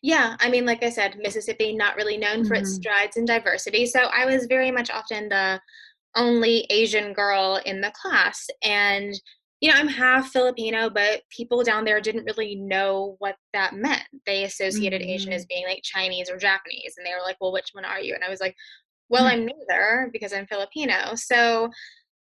yeah 0.03 0.37
i 0.41 0.49
mean 0.49 0.65
like 0.65 0.83
i 0.83 0.91
said 0.91 1.17
mississippi 1.21 1.75
not 1.75 1.97
really 1.97 2.17
known 2.17 2.38
mm-hmm. 2.38 2.49
for 2.49 2.55
its 2.55 2.71
mm-hmm. 2.71 2.83
strides 2.83 3.17
in 3.17 3.25
diversity 3.25 3.87
so 3.87 4.00
i 4.12 4.25
was 4.25 4.47
very 4.47 4.71
much 4.71 4.91
often 4.91 5.29
the 5.29 5.61
only 6.17 6.67
asian 6.71 7.12
girl 7.12 7.61
in 7.66 7.81
the 7.81 7.93
class 8.00 8.47
and 8.62 9.14
you 9.61 9.71
know, 9.71 9.76
I'm 9.76 9.88
half 9.88 10.31
Filipino, 10.31 10.88
but 10.88 11.23
people 11.29 11.62
down 11.62 11.85
there 11.85 12.00
didn't 12.00 12.25
really 12.25 12.55
know 12.55 13.17
what 13.19 13.37
that 13.52 13.75
meant. 13.75 14.05
They 14.26 14.45
associated 14.45 15.02
mm-hmm. 15.02 15.11
Asian 15.11 15.33
as 15.33 15.45
being 15.45 15.64
like 15.67 15.83
Chinese 15.83 16.31
or 16.31 16.38
Japanese. 16.38 16.95
And 16.97 17.07
they 17.07 17.12
were 17.12 17.23
like, 17.23 17.37
well, 17.40 17.52
which 17.52 17.71
one 17.73 17.85
are 17.85 18.00
you? 18.00 18.14
And 18.14 18.25
I 18.25 18.31
was 18.31 18.40
like, 18.40 18.57
well, 19.11 19.25
mm. 19.25 19.33
I'm 19.33 19.47
neither 19.47 20.09
because 20.12 20.33
I'm 20.33 20.47
Filipino. 20.47 21.14
So, 21.14 21.69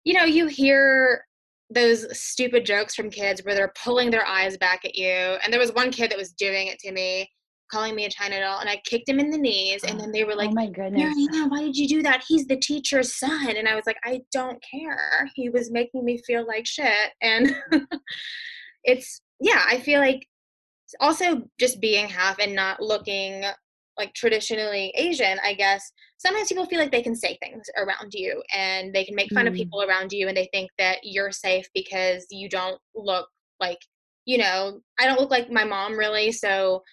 you 0.06 0.14
know, 0.14 0.24
you 0.24 0.48
hear 0.48 1.26
those 1.70 2.18
stupid 2.18 2.66
jokes 2.66 2.96
from 2.96 3.10
kids 3.10 3.44
where 3.44 3.56
they're 3.56 3.74
pulling 3.84 4.10
their 4.10 4.26
eyes 4.26 4.56
back 4.56 4.86
at 4.86 4.96
you. 4.96 5.10
And 5.10 5.52
there 5.52 5.60
was 5.60 5.74
one 5.74 5.92
kid 5.92 6.12
that 6.12 6.18
was 6.18 6.32
doing 6.32 6.68
it 6.68 6.80
to 6.80 6.94
me 6.94 7.30
calling 7.72 7.96
me 7.96 8.06
a 8.06 8.10
China 8.10 8.40
doll, 8.40 8.60
and 8.60 8.70
I 8.70 8.82
kicked 8.86 9.10
him 9.10 9.20
in 9.20 9.30
the 9.30 9.38
knees. 9.38 9.84
And 9.84 10.00
then 10.00 10.12
they 10.12 10.24
were 10.24 10.36
like, 10.42 10.50
"Oh 10.50 10.54
my 10.54 10.70
goodness, 10.70 11.14
why 11.50 11.62
did 11.62 11.78
you 11.78 11.88
do 11.88 12.04
that? 12.04 12.24
He's 12.28 12.48
the 12.48 12.58
teacher's 12.58 13.18
son." 13.18 13.56
And 13.56 13.68
I 13.68 13.76
was 13.76 13.86
like, 13.86 13.98
"I 14.04 14.22
don't 14.32 14.62
care. 14.64 15.30
He 15.36 15.50
was 15.50 15.72
making 15.72 16.06
me 16.06 16.22
feel 16.26 16.46
like 16.46 16.66
shit." 16.66 17.12
And 17.22 17.56
it's 18.84 19.22
yeah, 19.40 19.64
I 19.68 19.80
feel 19.80 20.00
like 20.00 20.26
also 21.00 21.44
just 21.60 21.82
being 21.82 22.08
half 22.08 22.40
and 22.40 22.56
not 22.56 22.82
looking 22.82 23.44
like 23.98 24.14
traditionally 24.14 24.94
Asian, 24.96 25.40
I 25.44 25.54
guess 25.54 25.92
sometimes 26.18 26.50
people 26.50 26.66
feel 26.66 26.80
like 26.80 26.92
they 26.92 27.02
can 27.02 27.16
say 27.16 27.38
things 27.42 27.66
around 27.78 28.14
you 28.14 28.42
and 28.54 28.94
they 28.94 29.04
can 29.04 29.16
make 29.16 29.32
fun 29.34 29.46
mm. 29.46 29.50
of 29.50 29.54
people 29.54 29.82
around 29.82 30.12
you 30.12 30.28
and 30.28 30.38
they 30.38 30.50
think 30.54 30.70
that 30.78 31.00
you're 31.04 31.32
safe 31.32 31.68
because 31.74 32.26
you 32.30 32.48
don't 32.48 32.80
look 32.96 33.28
like, 33.60 33.80
you 34.26 34.38
know, 34.38 34.80
I 35.00 35.06
don't 35.06 35.20
look 35.20 35.32
like 35.32 35.52
my 35.52 35.64
mom 35.64 35.98
really. 35.98 36.32
So 36.32 36.84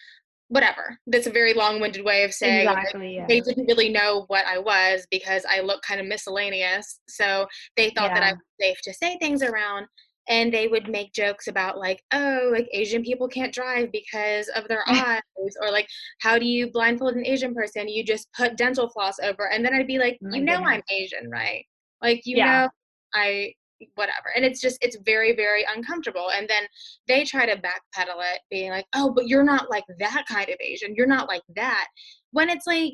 whatever. 0.55 0.97
That's 1.09 1.27
a 1.27 1.33
very 1.33 1.53
long-winded 1.53 2.05
way 2.05 2.23
of 2.23 2.33
saying 2.33 2.69
exactly, 2.69 3.17
yeah. 3.17 3.27
they 3.29 3.41
didn't 3.41 3.67
really 3.67 3.89
know 3.89 4.25
what 4.29 4.47
I 4.47 4.59
was 4.59 5.05
because 5.11 5.45
I 5.51 5.61
look 5.61 5.83
kind 5.83 6.01
of 6.01 6.07
miscellaneous. 6.07 7.01
So 7.09 7.47
they 7.77 7.91
thought 7.91 8.11
yeah. 8.11 8.15
that 8.15 8.23
I 8.23 8.33
was 8.35 8.41
safe 8.61 8.81
to 8.85 8.95
say 8.95 9.19
things 9.19 9.43
around 9.43 9.87
and 10.29 10.55
they 10.55 10.69
would 10.69 10.89
make 10.89 11.13
jokes 11.13 11.49
about 11.49 11.77
like 11.77 12.03
oh 12.13 12.49
like 12.51 12.67
asian 12.73 13.03
people 13.03 13.29
can't 13.29 13.53
drive 13.53 13.93
because 13.93 14.49
of 14.57 14.67
their 14.69 14.83
eyes 14.89 15.21
or 15.61 15.71
like 15.71 15.87
how 16.21 16.39
do 16.39 16.47
you 16.47 16.71
blindfold 16.71 17.15
an 17.15 17.27
asian 17.27 17.55
person 17.55 17.87
you 17.89 18.03
just 18.03 18.27
put 18.33 18.57
dental 18.57 18.89
floss 18.89 19.17
over 19.23 19.51
and 19.51 19.63
then 19.63 19.75
i'd 19.75 19.87
be 19.87 19.99
like 19.99 20.19
oh 20.25 20.35
you 20.35 20.43
know 20.43 20.57
goodness. 20.57 20.73
i'm 20.73 20.97
asian 20.97 21.29
right 21.29 21.67
like 22.03 22.23
you 22.25 22.39
yeah. 22.39 22.63
know 22.63 22.69
i 23.13 23.53
whatever. 23.95 24.31
And 24.35 24.45
it's 24.45 24.61
just 24.61 24.79
it's 24.83 24.97
very 25.05 25.35
very 25.35 25.65
uncomfortable. 25.75 26.31
And 26.31 26.49
then 26.49 26.65
they 27.09 27.25
try 27.25 27.47
to 27.47 27.57
backpedal 27.57 28.21
it 28.35 28.41
being 28.51 28.71
like 28.71 28.87
oh 28.95 29.13
but 29.15 29.29
you're 29.29 29.45
not 29.45 29.71
like 29.71 29.85
that 29.99 30.25
kind 30.29 30.49
of 30.49 30.57
asian. 30.61 30.95
You're 30.95 31.07
not 31.07 31.29
like 31.29 31.43
that. 31.57 31.87
When 32.33 32.49
it's 32.49 32.67
like 32.67 32.93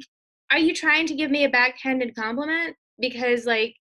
are 0.50 0.58
you 0.58 0.74
trying 0.74 1.06
to 1.06 1.14
give 1.14 1.30
me 1.30 1.44
a 1.44 1.50
backhanded 1.50 2.14
compliment? 2.16 2.76
Because 2.98 3.46
like 3.46 3.74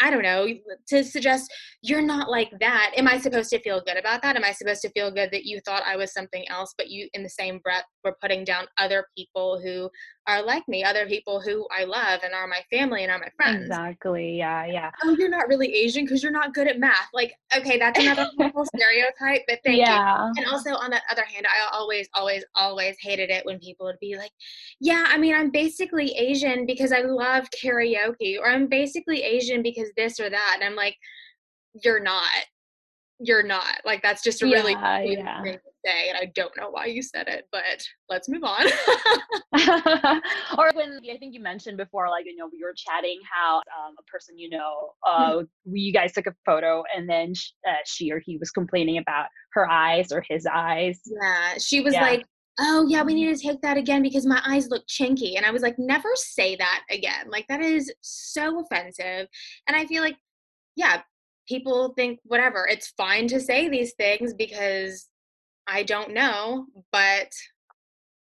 I 0.00 0.10
don't 0.10 0.22
know, 0.22 0.46
to 0.88 1.02
suggest 1.02 1.52
you're 1.82 2.02
not 2.02 2.30
like 2.30 2.52
that. 2.60 2.92
Am 2.96 3.08
I 3.08 3.18
supposed 3.18 3.50
to 3.50 3.60
feel 3.60 3.82
good 3.84 3.96
about 3.96 4.22
that? 4.22 4.36
Am 4.36 4.44
I 4.44 4.52
supposed 4.52 4.80
to 4.82 4.90
feel 4.90 5.10
good 5.10 5.30
that 5.32 5.44
you 5.44 5.60
thought 5.64 5.82
I 5.84 5.96
was 5.96 6.12
something 6.12 6.44
else, 6.48 6.72
but 6.78 6.88
you, 6.88 7.08
in 7.14 7.24
the 7.24 7.28
same 7.28 7.58
breath, 7.58 7.84
were 8.08 8.16
putting 8.20 8.44
down 8.44 8.66
other 8.78 9.06
people 9.16 9.60
who 9.60 9.90
are 10.26 10.42
like 10.42 10.66
me, 10.68 10.84
other 10.84 11.06
people 11.06 11.40
who 11.40 11.66
I 11.76 11.84
love 11.84 12.20
and 12.22 12.34
are 12.34 12.46
my 12.46 12.60
family 12.70 13.02
and 13.02 13.12
are 13.12 13.18
my 13.18 13.30
friends? 13.36 13.66
Exactly. 13.66 14.36
Yeah. 14.36 14.66
Yeah. 14.66 14.90
Oh, 15.02 15.16
you're 15.18 15.30
not 15.30 15.48
really 15.48 15.72
Asian 15.74 16.04
because 16.04 16.22
you're 16.22 16.32
not 16.32 16.54
good 16.54 16.68
at 16.68 16.78
math. 16.78 17.08
Like, 17.14 17.34
okay, 17.56 17.78
that's 17.78 17.98
another 17.98 18.28
stereotype, 18.74 19.42
but 19.48 19.60
thank 19.64 19.78
yeah. 19.78 20.26
you. 20.26 20.32
And 20.36 20.46
also, 20.46 20.70
on 20.70 20.90
that 20.90 21.02
other 21.10 21.24
hand, 21.24 21.46
I 21.46 21.76
always, 21.76 22.08
always, 22.14 22.44
always 22.54 22.96
hated 23.00 23.30
it 23.30 23.44
when 23.46 23.58
people 23.58 23.86
would 23.86 23.98
be 24.00 24.16
like, 24.16 24.32
yeah, 24.80 25.06
I 25.08 25.16
mean, 25.16 25.34
I'm 25.34 25.50
basically 25.50 26.10
Asian 26.12 26.66
because 26.66 26.92
I 26.92 27.00
love 27.00 27.48
karaoke, 27.50 28.38
or 28.38 28.48
I'm 28.48 28.66
basically 28.66 29.22
Asian 29.22 29.62
because 29.62 29.88
this 29.96 30.20
or 30.20 30.30
that 30.30 30.52
and 30.54 30.64
i'm 30.64 30.76
like 30.76 30.96
you're 31.84 32.00
not 32.00 32.24
you're 33.20 33.42
not 33.42 33.80
like 33.84 34.00
that's 34.02 34.22
just 34.22 34.42
a 34.42 34.46
really 34.46 34.72
yeah, 34.72 35.00
yeah. 35.00 35.42
thing 35.42 35.52
to 35.54 35.60
say 35.84 36.08
and 36.08 36.16
i 36.18 36.30
don't 36.34 36.56
know 36.56 36.70
why 36.70 36.86
you 36.86 37.02
said 37.02 37.26
it 37.26 37.48
but 37.50 37.62
let's 38.08 38.28
move 38.28 38.44
on 38.44 38.64
or 40.58 40.70
when 40.74 41.00
i 41.10 41.16
think 41.18 41.34
you 41.34 41.40
mentioned 41.40 41.76
before 41.76 42.08
like 42.08 42.24
you 42.26 42.36
know 42.36 42.48
we 42.52 42.62
were 42.62 42.74
chatting 42.76 43.18
how 43.30 43.56
um, 43.56 43.94
a 43.98 44.02
person 44.04 44.38
you 44.38 44.48
know 44.48 44.90
uh 45.08 45.32
mm-hmm. 45.32 45.76
you 45.76 45.92
guys 45.92 46.12
took 46.12 46.26
a 46.26 46.34
photo 46.46 46.82
and 46.96 47.08
then 47.08 47.34
sh- 47.34 47.52
uh, 47.68 47.72
she 47.84 48.12
or 48.12 48.20
he 48.24 48.36
was 48.36 48.50
complaining 48.50 48.98
about 48.98 49.26
her 49.52 49.68
eyes 49.68 50.12
or 50.12 50.22
his 50.28 50.46
eyes 50.46 51.00
yeah 51.20 51.54
she 51.58 51.80
was 51.80 51.94
yeah. 51.94 52.02
like 52.02 52.24
oh 52.60 52.86
yeah 52.88 53.02
we 53.02 53.14
need 53.14 53.34
to 53.34 53.42
take 53.42 53.60
that 53.62 53.76
again 53.76 54.02
because 54.02 54.26
my 54.26 54.40
eyes 54.46 54.68
look 54.68 54.86
chinky 54.86 55.36
and 55.36 55.44
i 55.44 55.50
was 55.50 55.62
like 55.62 55.78
never 55.78 56.10
say 56.14 56.54
that 56.54 56.82
again 56.90 57.26
like 57.28 57.46
that 57.48 57.60
is 57.60 57.92
so 58.00 58.60
offensive 58.60 59.26
and 59.66 59.76
i 59.76 59.84
feel 59.86 60.02
like 60.02 60.16
yeah 60.76 61.00
people 61.48 61.94
think 61.96 62.20
whatever. 62.24 62.66
It's 62.68 62.92
fine 62.96 63.28
to 63.28 63.40
say 63.40 63.68
these 63.68 63.94
things 63.94 64.34
because 64.34 65.08
i 65.70 65.82
don't 65.82 66.14
know 66.14 66.64
but 66.92 67.30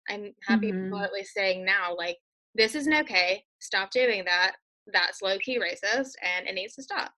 i'm 0.09 0.33
happy 0.45 0.69
mm-hmm. 0.69 0.83
people 0.83 0.99
at 0.99 1.13
least 1.13 1.33
saying 1.33 1.63
now 1.63 1.95
like 1.97 2.17
this 2.57 2.75
isn't 2.75 2.93
okay. 2.93 3.43
Stop 3.59 3.91
doing 3.91 4.25
that. 4.25 4.55
That's 4.91 5.21
low 5.21 5.37
key 5.37 5.59
racist 5.59 6.11
and 6.21 6.47
it 6.47 6.55
needs 6.55 6.75
to 6.75 6.83
stop. 6.83 7.11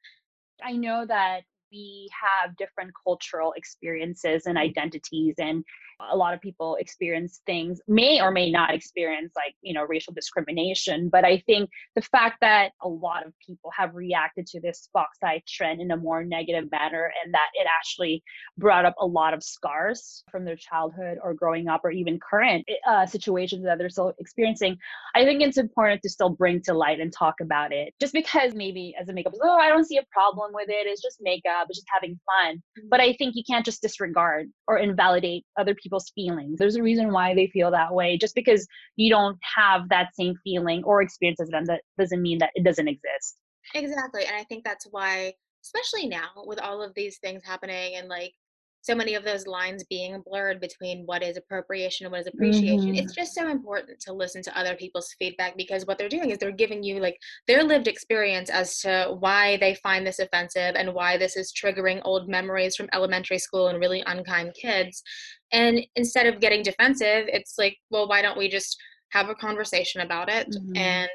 I 0.64 0.74
know 0.74 1.06
that 1.08 1.42
we 1.72 2.10
have 2.22 2.58
different 2.58 2.92
cultural 3.06 3.54
experiences 3.56 4.44
and 4.46 4.58
identities 4.58 5.36
and 5.40 5.64
a 6.12 6.16
lot 6.16 6.34
of 6.34 6.42
people 6.42 6.76
experience 6.80 7.42
things 7.46 7.82
may 7.88 8.22
or 8.22 8.32
may 8.32 8.50
not 8.50 8.74
experience 8.74 9.32
like 9.36 9.56
you 9.62 9.74
know 9.74 9.84
racial 9.84 10.14
discrimination 10.14 11.10
but 11.10 11.26
i 11.26 11.42
think 11.46 11.70
the 11.96 12.02
fact 12.02 12.38
that 12.42 12.72
a 12.82 12.88
lot 12.88 13.26
of 13.26 13.34
people 13.46 13.72
have 13.76 13.94
reacted 13.96 14.46
to 14.46 14.60
this 14.62 14.90
fox 14.94 15.18
eye 15.24 15.42
trend 15.48 15.82
in 15.82 15.92
a 15.92 15.98
more 15.98 16.24
negative 16.24 16.70
manner 16.72 17.12
and 17.24 17.34
that 17.34 17.48
it 17.54 17.68
actually 17.78 18.24
brought 18.58 18.86
up 18.86 18.96
a 19.00 19.06
lot 19.06 19.34
of 19.34 19.44
scars 19.44 20.24
from 20.32 20.46
their 20.46 20.56
childhood 20.56 21.18
or 21.24 21.34
growing 21.34 21.68
up 21.68 21.82
or 21.84 21.92
even 21.92 22.20
current 22.20 22.66
uh, 22.88 23.06
situations 23.06 23.64
that 23.64 23.78
they're 23.78 23.90
still 23.90 24.14
experiencing 24.20 24.78
i 25.16 25.24
think 25.24 25.42
it's 25.42 25.58
important 25.58 26.02
to 26.02 26.10
still 26.10 26.30
bring 26.30 26.62
to 26.62 26.74
light 26.74 27.00
and 27.00 27.14
talk 27.14 27.36
about 27.42 27.72
it. 27.72 27.94
Just 28.00 28.14
because 28.14 28.54
maybe 28.54 28.96
as 29.00 29.10
a 29.10 29.14
makeup 29.14 29.34
oh 29.44 29.58
i 29.58 29.70
don't 29.70 29.86
see 29.86 29.98
a 29.98 30.06
problem 30.12 30.52
with 30.54 30.70
it. 30.70 30.88
It's 30.88 31.02
just 31.02 31.18
makeup. 31.22 31.68
It's 31.70 31.80
just 31.80 31.88
having 31.94 32.20
fun. 32.26 32.58
Mm-hmm. 32.58 32.90
but 32.90 33.00
i 33.00 33.14
think 33.14 33.36
you 33.36 33.44
can't 33.50 33.66
just 33.66 33.82
disregard 33.82 34.48
or 34.68 34.78
invalidate 34.78 35.46
other 35.58 35.76
people 35.76 35.89
people's 35.90 36.12
feelings. 36.14 36.60
There's 36.60 36.76
a 36.76 36.84
reason 36.84 37.12
why 37.12 37.34
they 37.34 37.48
feel 37.48 37.72
that 37.72 37.94
way. 37.94 38.18
Just 38.18 38.36
because 38.36 38.68
you 38.96 39.10
don't 39.10 39.38
have 39.56 39.90
that 39.90 40.10
same 40.14 40.36
feeling 40.44 40.84
or 40.84 41.02
experience 41.02 41.40
as 41.42 41.50
them, 41.50 41.66
that 41.66 41.82
doesn't 41.98 42.22
mean 42.22 42.38
that 42.40 42.52
it 42.54 42.64
doesn't 42.64 42.88
exist. 42.88 43.38
Exactly. 43.74 44.26
And 44.26 44.36
I 44.36 44.44
think 44.44 44.64
that's 44.64 44.86
why, 44.92 45.34
especially 45.64 46.08
now 46.08 46.30
with 46.46 46.60
all 46.60 46.84
of 46.84 46.94
these 46.94 47.18
things 47.18 47.42
happening 47.44 47.96
and 47.96 48.08
like 48.08 48.34
so 48.82 48.96
many 48.96 49.16
of 49.16 49.24
those 49.24 49.46
lines 49.46 49.84
being 49.90 50.22
blurred 50.26 50.62
between 50.62 51.04
what 51.06 51.22
is 51.22 51.38
appropriation 51.38 52.06
and 52.06 52.12
what 52.12 52.22
is 52.22 52.28
appreciation 52.28 52.90
mm-hmm. 52.90 52.96
it's 52.96 53.14
just 53.14 53.34
so 53.34 53.50
important 53.50 54.00
to 54.00 54.14
listen 54.14 54.42
to 54.42 54.58
other 54.58 54.76
people's 54.76 55.14
feedback 55.20 55.56
because 55.58 55.86
what 55.86 55.98
they're 55.98 56.10
doing 56.10 56.30
is 56.30 56.38
they're 56.38 56.52
giving 56.52 56.84
you 56.84 57.00
like 57.00 57.18
their 57.48 57.64
lived 57.64 57.88
experience 57.88 58.50
as 58.50 58.80
to 58.80 59.16
why 59.20 59.58
they 59.58 59.76
find 59.76 60.06
this 60.06 60.20
offensive 60.20 60.76
and 60.76 60.94
why 60.94 61.18
this 61.18 61.36
is 61.36 61.54
triggering 61.54 62.02
old 62.06 62.30
memories 62.30 62.76
from 62.76 62.90
elementary 62.94 63.40
school 63.40 63.68
and 63.68 63.80
really 63.80 64.04
unkind 64.08 64.54
kids 64.54 65.04
and 65.52 65.86
instead 65.96 66.26
of 66.26 66.40
getting 66.40 66.64
defensive 66.64 67.26
it's 67.28 67.56
like 67.58 67.78
well 67.90 68.08
why 68.08 68.22
don't 68.22 68.38
we 68.38 68.48
just 68.48 68.78
have 69.12 69.30
a 69.30 69.36
conversation 69.36 70.02
about 70.02 70.30
it 70.30 70.48
mm-hmm. 70.50 70.78
and 70.78 71.10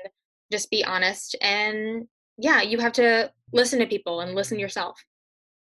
just 0.52 0.70
be 0.70 0.84
honest 0.84 1.36
and 1.40 2.06
yeah 2.38 2.60
you 2.60 2.78
have 2.78 2.92
to 2.92 3.30
listen 3.52 3.78
to 3.78 3.86
people 3.86 4.20
and 4.20 4.34
listen 4.34 4.58
yourself 4.58 5.00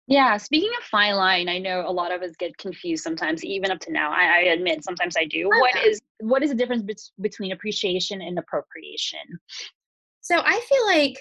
yeah, 0.08 0.38
speaking 0.38 0.70
of 0.78 0.84
fine 0.84 1.16
line, 1.16 1.50
I 1.50 1.58
know 1.58 1.84
a 1.86 1.92
lot 1.92 2.12
of 2.12 2.22
us 2.22 2.34
get 2.38 2.56
confused 2.56 3.04
sometimes, 3.04 3.44
even 3.44 3.70
up 3.70 3.78
to 3.80 3.92
now. 3.92 4.10
I, 4.10 4.24
I 4.24 4.38
admit 4.54 4.82
sometimes 4.82 5.16
I 5.18 5.26
do. 5.26 5.48
What 5.48 5.84
is 5.84 6.00
what 6.20 6.42
is 6.42 6.48
the 6.48 6.56
difference 6.56 6.82
be- 6.82 6.96
between 7.20 7.52
appreciation 7.52 8.22
and 8.22 8.38
appropriation? 8.38 9.20
So 10.22 10.40
I 10.42 10.60
feel 10.60 10.86
like 10.86 11.18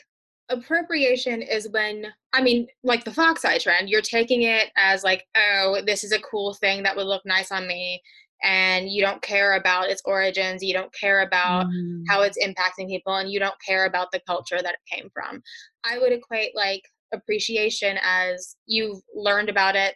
appropriation 0.47 1.41
is 1.41 1.67
when 1.69 2.05
I 2.31 2.41
mean, 2.41 2.67
like 2.81 3.03
the 3.03 3.13
fox 3.13 3.43
eye 3.43 3.57
trend, 3.57 3.89
you're 3.89 4.01
taking 4.01 4.43
it 4.43 4.69
as 4.77 5.03
like, 5.03 5.25
oh, 5.35 5.81
this 5.85 6.05
is 6.05 6.13
a 6.13 6.21
cool 6.21 6.53
thing 6.53 6.81
that 6.83 6.95
would 6.95 7.07
look 7.07 7.25
nice 7.25 7.51
on 7.51 7.67
me, 7.67 8.01
and 8.41 8.89
you 8.89 9.01
don't 9.01 9.21
care 9.21 9.57
about 9.57 9.89
its 9.89 10.01
origins, 10.05 10.63
you 10.63 10.73
don't 10.73 10.93
care 10.93 11.23
about 11.23 11.65
mm. 11.65 12.03
how 12.07 12.21
it's 12.21 12.37
impacting 12.41 12.87
people, 12.87 13.15
and 13.15 13.29
you 13.29 13.37
don't 13.37 13.59
care 13.65 13.85
about 13.85 14.13
the 14.13 14.21
culture 14.25 14.61
that 14.61 14.75
it 14.75 14.95
came 14.95 15.09
from. 15.13 15.41
I 15.83 15.99
would 15.99 16.13
equate 16.13 16.55
like 16.55 16.83
appreciation 17.13 17.97
as 18.03 18.55
you've 18.65 18.99
learned 19.15 19.49
about 19.49 19.75
it 19.75 19.95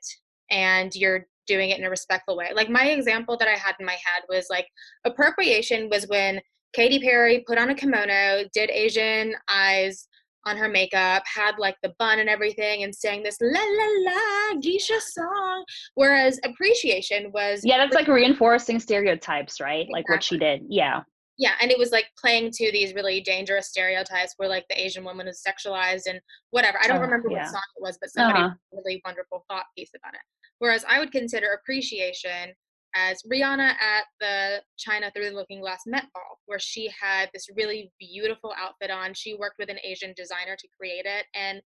and 0.50 0.94
you're 0.96 1.26
doing 1.48 1.72
it 1.72 1.80
in 1.80 1.86
a 1.86 1.90
respectful 1.90 2.38
way. 2.38 2.52
Like 2.54 2.70
my 2.70 2.88
example 2.88 3.38
that 3.38 3.48
I 3.48 3.58
had 3.58 3.76
in 3.80 3.86
my 3.86 3.94
head 3.94 4.24
was 4.30 4.48
like 4.50 4.68
appropriation 5.06 5.90
was 5.90 6.08
when 6.08 6.40
Katy 6.74 7.00
Perry 7.00 7.44
put 7.46 7.58
on 7.58 7.70
a 7.70 7.76
kimono, 7.76 8.44
did 8.54 8.70
Asian 8.70 9.36
eyes 9.50 10.08
on 10.46 10.58
her 10.58 10.70
makeup, 10.70 11.24
had 11.26 11.60
like 11.60 11.76
the 11.84 11.94
bun 12.00 12.20
and 12.20 12.30
everything, 12.30 12.84
and 12.84 12.96
sang 12.96 13.22
this 13.22 13.38
la 13.42 13.60
la 13.60 14.12
la 14.12 14.60
geisha 14.62 15.00
song. 15.00 15.64
Whereas 15.96 16.40
appreciation 16.46 17.32
was 17.34 17.62
yeah, 17.64 17.78
that's 17.78 17.94
like 17.94 18.08
reinforcing 18.08 18.80
stereotypes, 18.80 19.60
right? 19.60 19.82
Exactly. 19.82 19.94
Like 19.94 20.10
what 20.10 20.24
she 20.24 20.38
did. 20.38 20.64
Yeah 20.70 21.02
yeah 21.42 21.54
and 21.60 21.72
it 21.72 21.78
was 21.78 21.92
like 21.92 22.06
playing 22.18 22.52
to 22.52 22.72
these 22.72 22.94
really 22.94 23.20
dangerous 23.20 23.68
stereotypes 23.68 24.36
where 24.38 24.48
like 24.48 24.66
the 24.70 24.80
asian 24.80 25.04
woman 25.04 25.28
is 25.28 25.44
sexualized 25.46 26.04
and 26.08 26.22
whatever 26.52 26.78
i 26.82 26.88
don't 26.88 27.00
oh, 27.00 27.02
remember 27.02 27.30
yeah. 27.30 27.40
what 27.40 27.50
song 27.50 27.62
it 27.76 27.82
was 27.82 27.98
but 28.00 28.12
somebody 28.12 28.44
uh-huh. 28.44 28.56
really 28.72 29.02
wonderful 29.04 29.44
thought 29.50 29.66
piece 29.76 29.92
about 29.98 30.14
it 30.14 30.22
whereas 30.60 30.86
i 30.88 31.00
would 31.00 31.12
consider 31.12 31.48
appreciation 31.60 32.54
as 32.96 33.24
rihanna 33.24 33.72
at 33.82 34.04
the 34.20 34.62
china 34.78 35.12
through 35.14 35.30
the 35.30 35.36
looking 35.36 35.60
glass 35.60 35.82
met 35.86 36.06
ball 36.14 36.40
where 36.46 36.60
she 36.60 36.90
had 37.02 37.30
this 37.34 37.48
really 37.56 37.92
beautiful 38.00 38.54
outfit 38.58 38.92
on 38.92 39.14
she 39.14 39.34
worked 39.34 39.58
with 39.58 39.70
an 39.70 39.80
asian 39.84 40.14
designer 40.16 40.56
to 40.56 40.68
create 40.78 41.06
it 41.06 41.26
and 41.34 41.62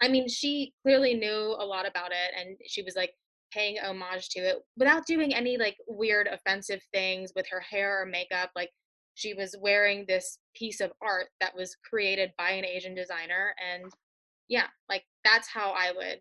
i 0.00 0.08
mean 0.08 0.26
she 0.26 0.72
clearly 0.82 1.14
knew 1.14 1.54
a 1.58 1.64
lot 1.64 1.86
about 1.86 2.12
it 2.12 2.32
and 2.38 2.56
she 2.66 2.82
was 2.82 2.96
like 2.96 3.12
paying 3.52 3.78
homage 3.78 4.28
to 4.28 4.40
it 4.40 4.58
without 4.76 5.06
doing 5.06 5.34
any 5.34 5.56
like 5.56 5.76
weird 5.88 6.28
offensive 6.28 6.80
things 6.92 7.32
with 7.34 7.46
her 7.50 7.60
hair 7.60 8.02
or 8.02 8.06
makeup 8.06 8.50
like 8.54 8.70
she 9.18 9.34
was 9.34 9.56
wearing 9.60 10.04
this 10.06 10.38
piece 10.54 10.80
of 10.80 10.92
art 11.02 11.26
that 11.40 11.56
was 11.56 11.76
created 11.90 12.30
by 12.38 12.50
an 12.50 12.64
Asian 12.64 12.94
designer. 12.94 13.52
And 13.58 13.90
yeah, 14.48 14.66
like 14.88 15.02
that's 15.24 15.48
how 15.48 15.72
I 15.76 15.90
would 15.90 16.20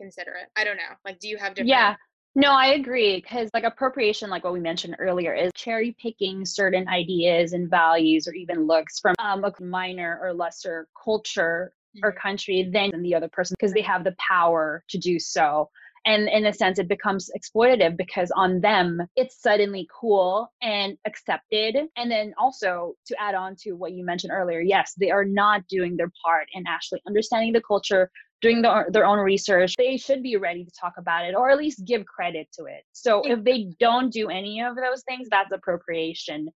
consider 0.00 0.32
it. 0.32 0.48
I 0.56 0.64
don't 0.64 0.78
know. 0.78 0.94
Like, 1.04 1.18
do 1.18 1.28
you 1.28 1.36
have 1.36 1.52
different? 1.52 1.68
Yeah. 1.68 1.96
No, 2.34 2.52
I 2.52 2.68
agree 2.68 3.20
because 3.20 3.50
like 3.52 3.64
appropriation, 3.64 4.30
like 4.30 4.42
what 4.42 4.54
we 4.54 4.60
mentioned 4.60 4.96
earlier, 4.98 5.34
is 5.34 5.50
cherry 5.54 5.94
picking 6.00 6.46
certain 6.46 6.88
ideas 6.88 7.52
and 7.52 7.68
values 7.68 8.26
or 8.26 8.32
even 8.32 8.66
looks 8.66 8.98
from 9.00 9.14
um, 9.18 9.44
a 9.44 9.52
minor 9.62 10.18
or 10.22 10.32
lesser 10.32 10.88
culture 11.04 11.74
mm-hmm. 11.94 12.06
or 12.06 12.12
country 12.12 12.70
than 12.72 13.02
the 13.02 13.14
other 13.14 13.28
person 13.28 13.54
because 13.60 13.74
they 13.74 13.82
have 13.82 14.04
the 14.04 14.16
power 14.16 14.82
to 14.88 14.96
do 14.96 15.18
so 15.18 15.68
and 16.04 16.28
in 16.28 16.46
a 16.46 16.52
sense 16.52 16.78
it 16.78 16.88
becomes 16.88 17.30
exploitative 17.36 17.96
because 17.96 18.30
on 18.34 18.60
them 18.60 19.00
it's 19.16 19.40
suddenly 19.40 19.86
cool 19.98 20.50
and 20.62 20.96
accepted. 21.06 21.76
And 21.96 22.10
then 22.10 22.34
also 22.38 22.94
to 23.06 23.20
add 23.20 23.34
on 23.34 23.56
to 23.62 23.72
what 23.72 23.92
you 23.92 24.04
mentioned 24.04 24.32
earlier 24.32 24.60
yes 24.60 24.94
they 24.98 25.10
are 25.10 25.24
not 25.24 25.66
doing 25.68 25.96
their 25.96 26.10
part 26.24 26.46
in 26.52 26.64
actually 26.66 27.00
understanding 27.06 27.52
the 27.52 27.62
culture 27.62 28.10
doing 28.40 28.62
the, 28.62 28.86
their 28.88 29.04
own 29.04 29.18
research. 29.18 29.74
They 29.76 29.98
should 29.98 30.22
be 30.22 30.36
ready 30.36 30.64
to 30.64 30.70
talk 30.70 30.94
about 30.96 31.26
it 31.26 31.34
or 31.34 31.50
at 31.50 31.58
least 31.58 31.84
give 31.84 32.06
credit 32.06 32.48
to 32.58 32.64
it. 32.64 32.84
So 32.92 33.20
if 33.22 33.44
they 33.44 33.74
don't 33.78 34.10
do 34.10 34.30
any 34.30 34.62
of 34.62 34.76
those 34.76 35.02
things 35.02 35.28
that's 35.30 35.52
appropriation. 35.52 36.48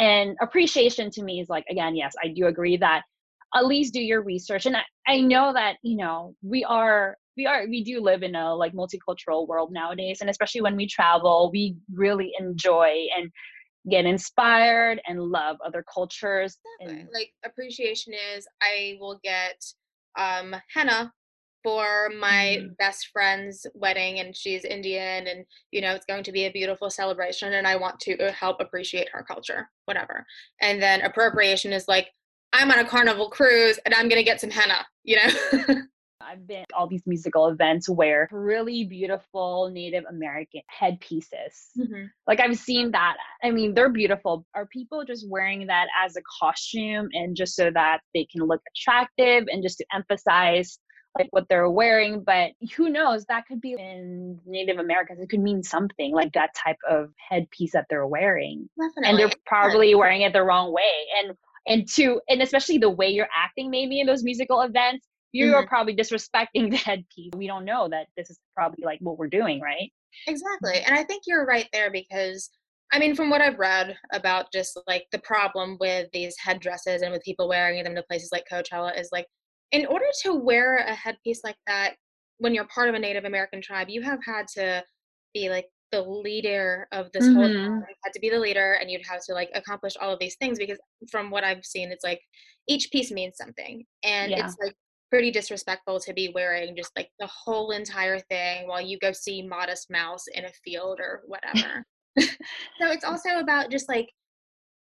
And 0.00 0.36
appreciation 0.40 1.10
to 1.12 1.22
me 1.22 1.40
is 1.40 1.48
like 1.48 1.64
again 1.70 1.96
yes 1.96 2.12
i 2.22 2.28
do 2.28 2.46
agree 2.46 2.76
that 2.76 3.02
at 3.54 3.66
least 3.66 3.94
do 3.94 4.00
your 4.00 4.22
research. 4.22 4.66
And 4.66 4.76
I, 4.76 4.82
I 5.06 5.20
know 5.20 5.52
that, 5.52 5.76
you 5.82 5.96
know, 5.96 6.34
we 6.42 6.64
are 6.64 7.16
we 7.38 7.46
are 7.46 7.66
we 7.68 7.82
do 7.82 8.00
live 8.00 8.22
in 8.22 8.34
a 8.34 8.54
like 8.54 8.74
multicultural 8.74 9.46
world 9.48 9.72
nowadays 9.72 10.20
and 10.20 10.28
especially 10.28 10.60
when 10.60 10.76
we 10.76 10.86
travel 10.86 11.48
we 11.50 11.76
really 11.94 12.32
enjoy 12.38 13.06
and 13.16 13.30
get 13.88 14.04
inspired 14.04 15.00
and 15.06 15.22
love 15.22 15.56
other 15.64 15.84
cultures 15.92 16.58
and 16.80 17.08
like 17.14 17.30
appreciation 17.46 18.12
is 18.36 18.46
i 18.60 18.98
will 19.00 19.18
get 19.22 19.64
um 20.18 20.54
henna 20.74 21.10
for 21.62 22.10
my 22.18 22.58
mm. 22.60 22.76
best 22.76 23.08
friend's 23.12 23.66
wedding 23.74 24.18
and 24.18 24.36
she's 24.36 24.64
indian 24.64 25.26
and 25.28 25.44
you 25.70 25.80
know 25.80 25.94
it's 25.94 26.04
going 26.06 26.24
to 26.24 26.32
be 26.32 26.44
a 26.44 26.52
beautiful 26.52 26.90
celebration 26.90 27.54
and 27.54 27.66
i 27.66 27.76
want 27.76 27.98
to 28.00 28.18
uh, 28.18 28.32
help 28.32 28.56
appreciate 28.60 29.08
her 29.12 29.22
culture 29.22 29.70
whatever 29.86 30.26
and 30.60 30.82
then 30.82 31.00
appropriation 31.02 31.72
is 31.72 31.86
like 31.88 32.08
i'm 32.52 32.70
on 32.70 32.80
a 32.80 32.84
carnival 32.84 33.30
cruise 33.30 33.78
and 33.86 33.94
i'm 33.94 34.08
going 34.08 34.20
to 34.20 34.24
get 34.24 34.40
some 34.40 34.50
henna 34.50 34.84
you 35.04 35.16
know 35.16 35.74
I've 36.28 36.46
been 36.46 36.64
all 36.76 36.86
these 36.86 37.06
musical 37.06 37.46
events 37.46 37.88
where 37.88 38.28
really 38.30 38.84
beautiful 38.84 39.70
Native 39.72 40.04
American 40.10 40.60
headpieces. 40.66 41.70
Mm-hmm. 41.78 42.04
Like 42.26 42.40
I've 42.40 42.58
seen 42.58 42.90
that. 42.90 43.16
I 43.42 43.50
mean, 43.50 43.72
they're 43.72 43.88
beautiful. 43.88 44.44
Are 44.54 44.66
people 44.66 45.04
just 45.06 45.26
wearing 45.28 45.66
that 45.68 45.86
as 46.04 46.16
a 46.16 46.22
costume 46.40 47.08
and 47.12 47.34
just 47.34 47.56
so 47.56 47.70
that 47.70 48.00
they 48.14 48.26
can 48.30 48.46
look 48.46 48.60
attractive 48.76 49.44
and 49.48 49.62
just 49.62 49.78
to 49.78 49.86
emphasize 49.94 50.78
like 51.18 51.28
what 51.30 51.48
they're 51.48 51.70
wearing? 51.70 52.22
But 52.24 52.50
who 52.76 52.90
knows? 52.90 53.24
That 53.26 53.46
could 53.46 53.62
be 53.62 53.72
in 53.72 54.38
Native 54.44 54.78
Americans. 54.78 55.20
It 55.20 55.30
could 55.30 55.40
mean 55.40 55.62
something 55.62 56.12
like 56.12 56.34
that 56.34 56.50
type 56.54 56.78
of 56.88 57.10
headpiece 57.30 57.72
that 57.72 57.86
they're 57.88 58.06
wearing. 58.06 58.68
Definitely. 58.78 59.08
And 59.08 59.18
they're 59.18 59.38
probably 59.46 59.94
wearing 59.94 60.22
it 60.22 60.34
the 60.34 60.42
wrong 60.42 60.74
way. 60.74 61.06
And 61.22 61.36
and 61.66 61.88
to 61.94 62.20
and 62.28 62.42
especially 62.42 62.78
the 62.78 62.90
way 62.90 63.08
you're 63.08 63.28
acting 63.34 63.70
maybe 63.70 64.00
in 64.00 64.06
those 64.06 64.22
musical 64.22 64.60
events 64.60 65.06
you 65.32 65.46
mm-hmm. 65.46 65.54
are 65.54 65.66
probably 65.66 65.94
disrespecting 65.94 66.70
the 66.70 66.76
headpiece. 66.76 67.32
We 67.36 67.46
don't 67.46 67.64
know 67.64 67.88
that 67.88 68.06
this 68.16 68.30
is 68.30 68.38
probably 68.54 68.84
like 68.84 68.98
what 69.00 69.18
we're 69.18 69.28
doing, 69.28 69.60
right? 69.60 69.92
Exactly. 70.26 70.80
And 70.84 70.94
I 70.94 71.04
think 71.04 71.24
you're 71.26 71.44
right 71.44 71.68
there 71.72 71.90
because 71.90 72.50
I 72.92 72.98
mean, 72.98 73.14
from 73.14 73.28
what 73.28 73.42
I've 73.42 73.58
read 73.58 73.96
about 74.12 74.50
just 74.52 74.80
like 74.86 75.04
the 75.12 75.18
problem 75.18 75.76
with 75.78 76.08
these 76.12 76.34
headdresses 76.42 77.02
and 77.02 77.12
with 77.12 77.22
people 77.22 77.48
wearing 77.48 77.82
them 77.84 77.94
to 77.94 78.02
places 78.04 78.30
like 78.32 78.44
Coachella 78.50 78.98
is 78.98 79.10
like, 79.12 79.26
in 79.72 79.84
order 79.86 80.06
to 80.22 80.34
wear 80.34 80.76
a 80.76 80.94
headpiece 80.94 81.42
like 81.44 81.56
that 81.66 81.96
when 82.38 82.54
you're 82.54 82.66
part 82.66 82.88
of 82.88 82.94
a 82.94 82.98
Native 82.98 83.24
American 83.24 83.60
tribe, 83.60 83.88
you 83.90 84.00
have 84.00 84.20
had 84.24 84.46
to 84.54 84.82
be 85.34 85.50
like 85.50 85.66
the 85.92 86.00
leader 86.00 86.86
of 86.92 87.12
this 87.12 87.24
mm-hmm. 87.24 87.36
whole 87.36 87.52
tribe. 87.52 87.88
You 87.88 87.94
had 88.04 88.12
to 88.14 88.20
be 88.20 88.30
the 88.30 88.38
leader 88.38 88.78
and 88.80 88.90
you'd 88.90 89.06
have 89.06 89.20
to 89.26 89.34
like 89.34 89.50
accomplish 89.54 89.94
all 90.00 90.12
of 90.12 90.18
these 90.18 90.36
things 90.36 90.58
because 90.58 90.78
from 91.10 91.30
what 91.30 91.44
I've 91.44 91.64
seen, 91.64 91.92
it's 91.92 92.04
like 92.04 92.20
each 92.68 92.90
piece 92.90 93.10
means 93.10 93.36
something. 93.36 93.84
And 94.02 94.30
yeah. 94.30 94.46
it's 94.46 94.56
like 94.62 94.74
pretty 95.10 95.30
disrespectful 95.30 96.00
to 96.00 96.12
be 96.12 96.30
wearing 96.34 96.76
just 96.76 96.92
like 96.96 97.10
the 97.18 97.26
whole 97.26 97.70
entire 97.70 98.18
thing 98.18 98.68
while 98.68 98.80
you 98.80 98.98
go 98.98 99.12
see 99.12 99.42
Modest 99.42 99.90
Mouse 99.90 100.24
in 100.34 100.44
a 100.44 100.52
field 100.64 101.00
or 101.00 101.22
whatever. 101.26 101.84
so 102.18 102.90
it's 102.90 103.04
also 103.04 103.38
about 103.38 103.70
just 103.70 103.88
like 103.88 104.08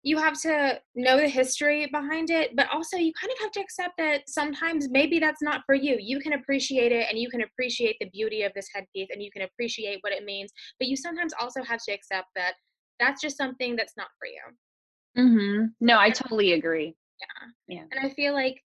you 0.03 0.18
have 0.18 0.39
to 0.42 0.80
know 0.96 1.18
the 1.18 1.27
history 1.27 1.88
behind 1.92 2.30
it, 2.30 2.56
but 2.56 2.68
also 2.72 2.98
you 2.98 3.13
kind 3.20 3.32
of 3.32 3.39
have 3.39 3.51
to 3.51 3.62
accept 3.62 3.94
that 3.98 4.22
sometimes 4.27 4.89
maybe 4.89 5.18
that's 5.18 5.42
not 5.42 5.62
for 5.65 5.75
you. 5.75 5.98
You 6.00 6.20
can 6.20 6.34
appreciate 6.34 6.92
it 6.92 7.08
and 7.10 7.18
you 7.18 7.30
can 7.30 7.42
appreciate 7.42 7.96
the 8.01 8.10
beauty 8.10 8.44
of 8.44 8.51
this 8.53 8.68
headpiece 8.74 9.08
and 9.12 9.24
you 9.24 9.32
can 9.32 9.44
appreciate 9.44 10.00
what 10.01 10.12
it 10.12 10.25
means, 10.25 10.51
but 10.77 10.89
you 10.89 10.98
sometimes 10.98 11.34
also 11.39 11.63
have 11.63 11.80
to 11.88 11.94
accept 11.94 12.27
that 12.36 12.56
that's 13.00 13.22
just 13.22 13.38
something 13.38 13.77
that's 13.77 13.94
not 13.96 14.08
for 14.20 14.27
you. 14.27 15.24
Mm-hmm. 15.24 15.65
No, 15.80 15.98
I 15.98 16.10
totally 16.10 16.53
agree. 16.53 16.94
Yeah. 17.20 17.77
Yeah. 17.77 17.84
And 17.92 18.06
I 18.06 18.13
feel 18.13 18.34
like 18.34 18.62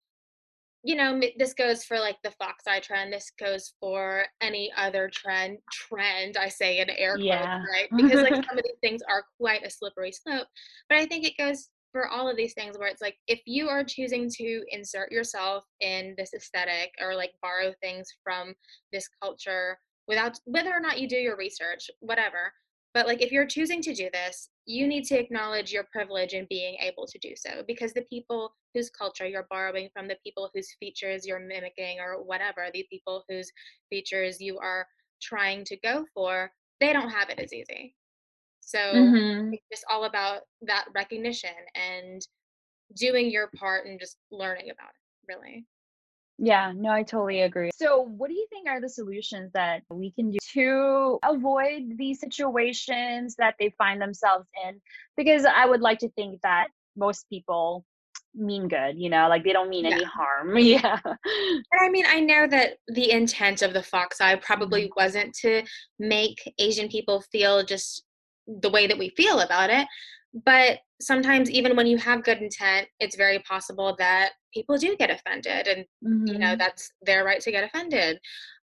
you 0.84 0.94
know 0.94 1.20
this 1.38 1.54
goes 1.54 1.84
for 1.84 1.98
like 1.98 2.16
the 2.22 2.30
fox 2.32 2.64
eye 2.66 2.80
trend 2.80 3.12
this 3.12 3.32
goes 3.38 3.72
for 3.80 4.24
any 4.40 4.72
other 4.76 5.10
trend 5.12 5.58
trend 5.72 6.36
i 6.36 6.48
say 6.48 6.78
in 6.78 6.88
air 6.90 7.14
quotes 7.14 7.26
yeah. 7.26 7.62
right 7.72 7.88
because 7.96 8.22
like 8.22 8.34
some 8.34 8.58
of 8.58 8.64
these 8.64 8.78
things 8.80 9.02
are 9.08 9.24
quite 9.40 9.64
a 9.64 9.70
slippery 9.70 10.12
slope 10.12 10.46
but 10.88 10.98
i 10.98 11.06
think 11.06 11.24
it 11.24 11.36
goes 11.36 11.68
for 11.90 12.08
all 12.08 12.28
of 12.28 12.36
these 12.36 12.52
things 12.52 12.78
where 12.78 12.88
it's 12.88 13.00
like 13.00 13.16
if 13.26 13.40
you 13.46 13.68
are 13.68 13.82
choosing 13.82 14.28
to 14.30 14.62
insert 14.70 15.10
yourself 15.10 15.64
in 15.80 16.14
this 16.18 16.34
aesthetic 16.34 16.92
or 17.00 17.14
like 17.14 17.32
borrow 17.42 17.72
things 17.80 18.06
from 18.22 18.54
this 18.92 19.08
culture 19.22 19.78
without 20.06 20.38
whether 20.44 20.70
or 20.70 20.80
not 20.80 21.00
you 21.00 21.08
do 21.08 21.16
your 21.16 21.36
research 21.36 21.90
whatever 22.00 22.52
but 22.94 23.06
like 23.06 23.22
if 23.22 23.30
you're 23.30 23.46
choosing 23.46 23.82
to 23.82 23.94
do 23.94 24.08
this, 24.12 24.48
you 24.68 24.86
need 24.86 25.04
to 25.04 25.18
acknowledge 25.18 25.72
your 25.72 25.84
privilege 25.90 26.34
in 26.34 26.46
being 26.50 26.76
able 26.82 27.06
to 27.06 27.18
do 27.20 27.30
so 27.34 27.62
because 27.66 27.94
the 27.94 28.02
people 28.02 28.52
whose 28.74 28.90
culture 28.90 29.26
you're 29.26 29.46
borrowing 29.48 29.88
from, 29.94 30.06
the 30.06 30.18
people 30.22 30.50
whose 30.54 30.76
features 30.78 31.26
you're 31.26 31.40
mimicking 31.40 32.00
or 32.00 32.22
whatever, 32.22 32.66
the 32.74 32.86
people 32.90 33.24
whose 33.30 33.50
features 33.88 34.42
you 34.42 34.58
are 34.58 34.86
trying 35.22 35.64
to 35.64 35.76
go 35.78 36.04
for, 36.14 36.50
they 36.80 36.92
don't 36.92 37.08
have 37.08 37.30
it 37.30 37.38
as 37.38 37.50
easy. 37.50 37.94
So 38.60 38.78
mm-hmm. 38.78 39.54
it's 39.54 39.64
just 39.72 39.86
all 39.90 40.04
about 40.04 40.42
that 40.60 40.84
recognition 40.94 41.48
and 41.74 42.20
doing 42.94 43.30
your 43.30 43.48
part 43.56 43.86
and 43.86 43.98
just 43.98 44.18
learning 44.30 44.68
about 44.70 44.90
it, 44.90 45.32
really. 45.32 45.64
Yeah, 46.38 46.72
no, 46.74 46.90
I 46.90 47.02
totally 47.02 47.42
agree. 47.42 47.70
So, 47.74 48.02
what 48.02 48.28
do 48.28 48.34
you 48.34 48.46
think 48.48 48.68
are 48.68 48.80
the 48.80 48.88
solutions 48.88 49.50
that 49.54 49.82
we 49.90 50.12
can 50.12 50.30
do 50.30 50.38
to 50.52 51.18
avoid 51.24 51.96
these 51.96 52.20
situations 52.20 53.34
that 53.36 53.56
they 53.58 53.74
find 53.76 54.00
themselves 54.00 54.46
in? 54.64 54.80
Because 55.16 55.44
I 55.44 55.66
would 55.66 55.80
like 55.80 55.98
to 56.00 56.08
think 56.10 56.40
that 56.42 56.68
most 56.96 57.28
people 57.28 57.84
mean 58.34 58.68
good, 58.68 58.98
you 58.98 59.10
know, 59.10 59.28
like 59.28 59.42
they 59.42 59.52
don't 59.52 59.68
mean 59.68 59.84
yeah. 59.84 59.96
any 59.96 60.04
harm. 60.04 60.56
Yeah. 60.58 60.98
And 61.04 61.80
I 61.80 61.88
mean, 61.88 62.04
I 62.06 62.20
know 62.20 62.46
that 62.46 62.78
the 62.86 63.10
intent 63.10 63.62
of 63.62 63.72
the 63.72 63.82
Fox 63.82 64.20
Eye 64.20 64.36
probably 64.36 64.84
mm-hmm. 64.84 65.02
wasn't 65.02 65.34
to 65.40 65.62
make 65.98 66.52
Asian 66.58 66.88
people 66.88 67.20
feel 67.32 67.64
just 67.64 68.04
the 68.46 68.70
way 68.70 68.86
that 68.86 68.98
we 68.98 69.10
feel 69.10 69.40
about 69.40 69.70
it, 69.70 69.86
but 70.44 70.78
sometimes 71.00 71.50
even 71.50 71.76
when 71.76 71.86
you 71.86 71.96
have 71.96 72.24
good 72.24 72.38
intent 72.38 72.88
it's 72.98 73.16
very 73.16 73.38
possible 73.40 73.94
that 73.98 74.32
people 74.52 74.76
do 74.76 74.96
get 74.96 75.10
offended 75.10 75.66
and 75.68 75.84
mm-hmm. 76.04 76.26
you 76.26 76.38
know 76.38 76.48
mm-hmm. 76.48 76.58
that's 76.58 76.90
their 77.02 77.24
right 77.24 77.40
to 77.40 77.50
get 77.50 77.64
offended 77.64 78.18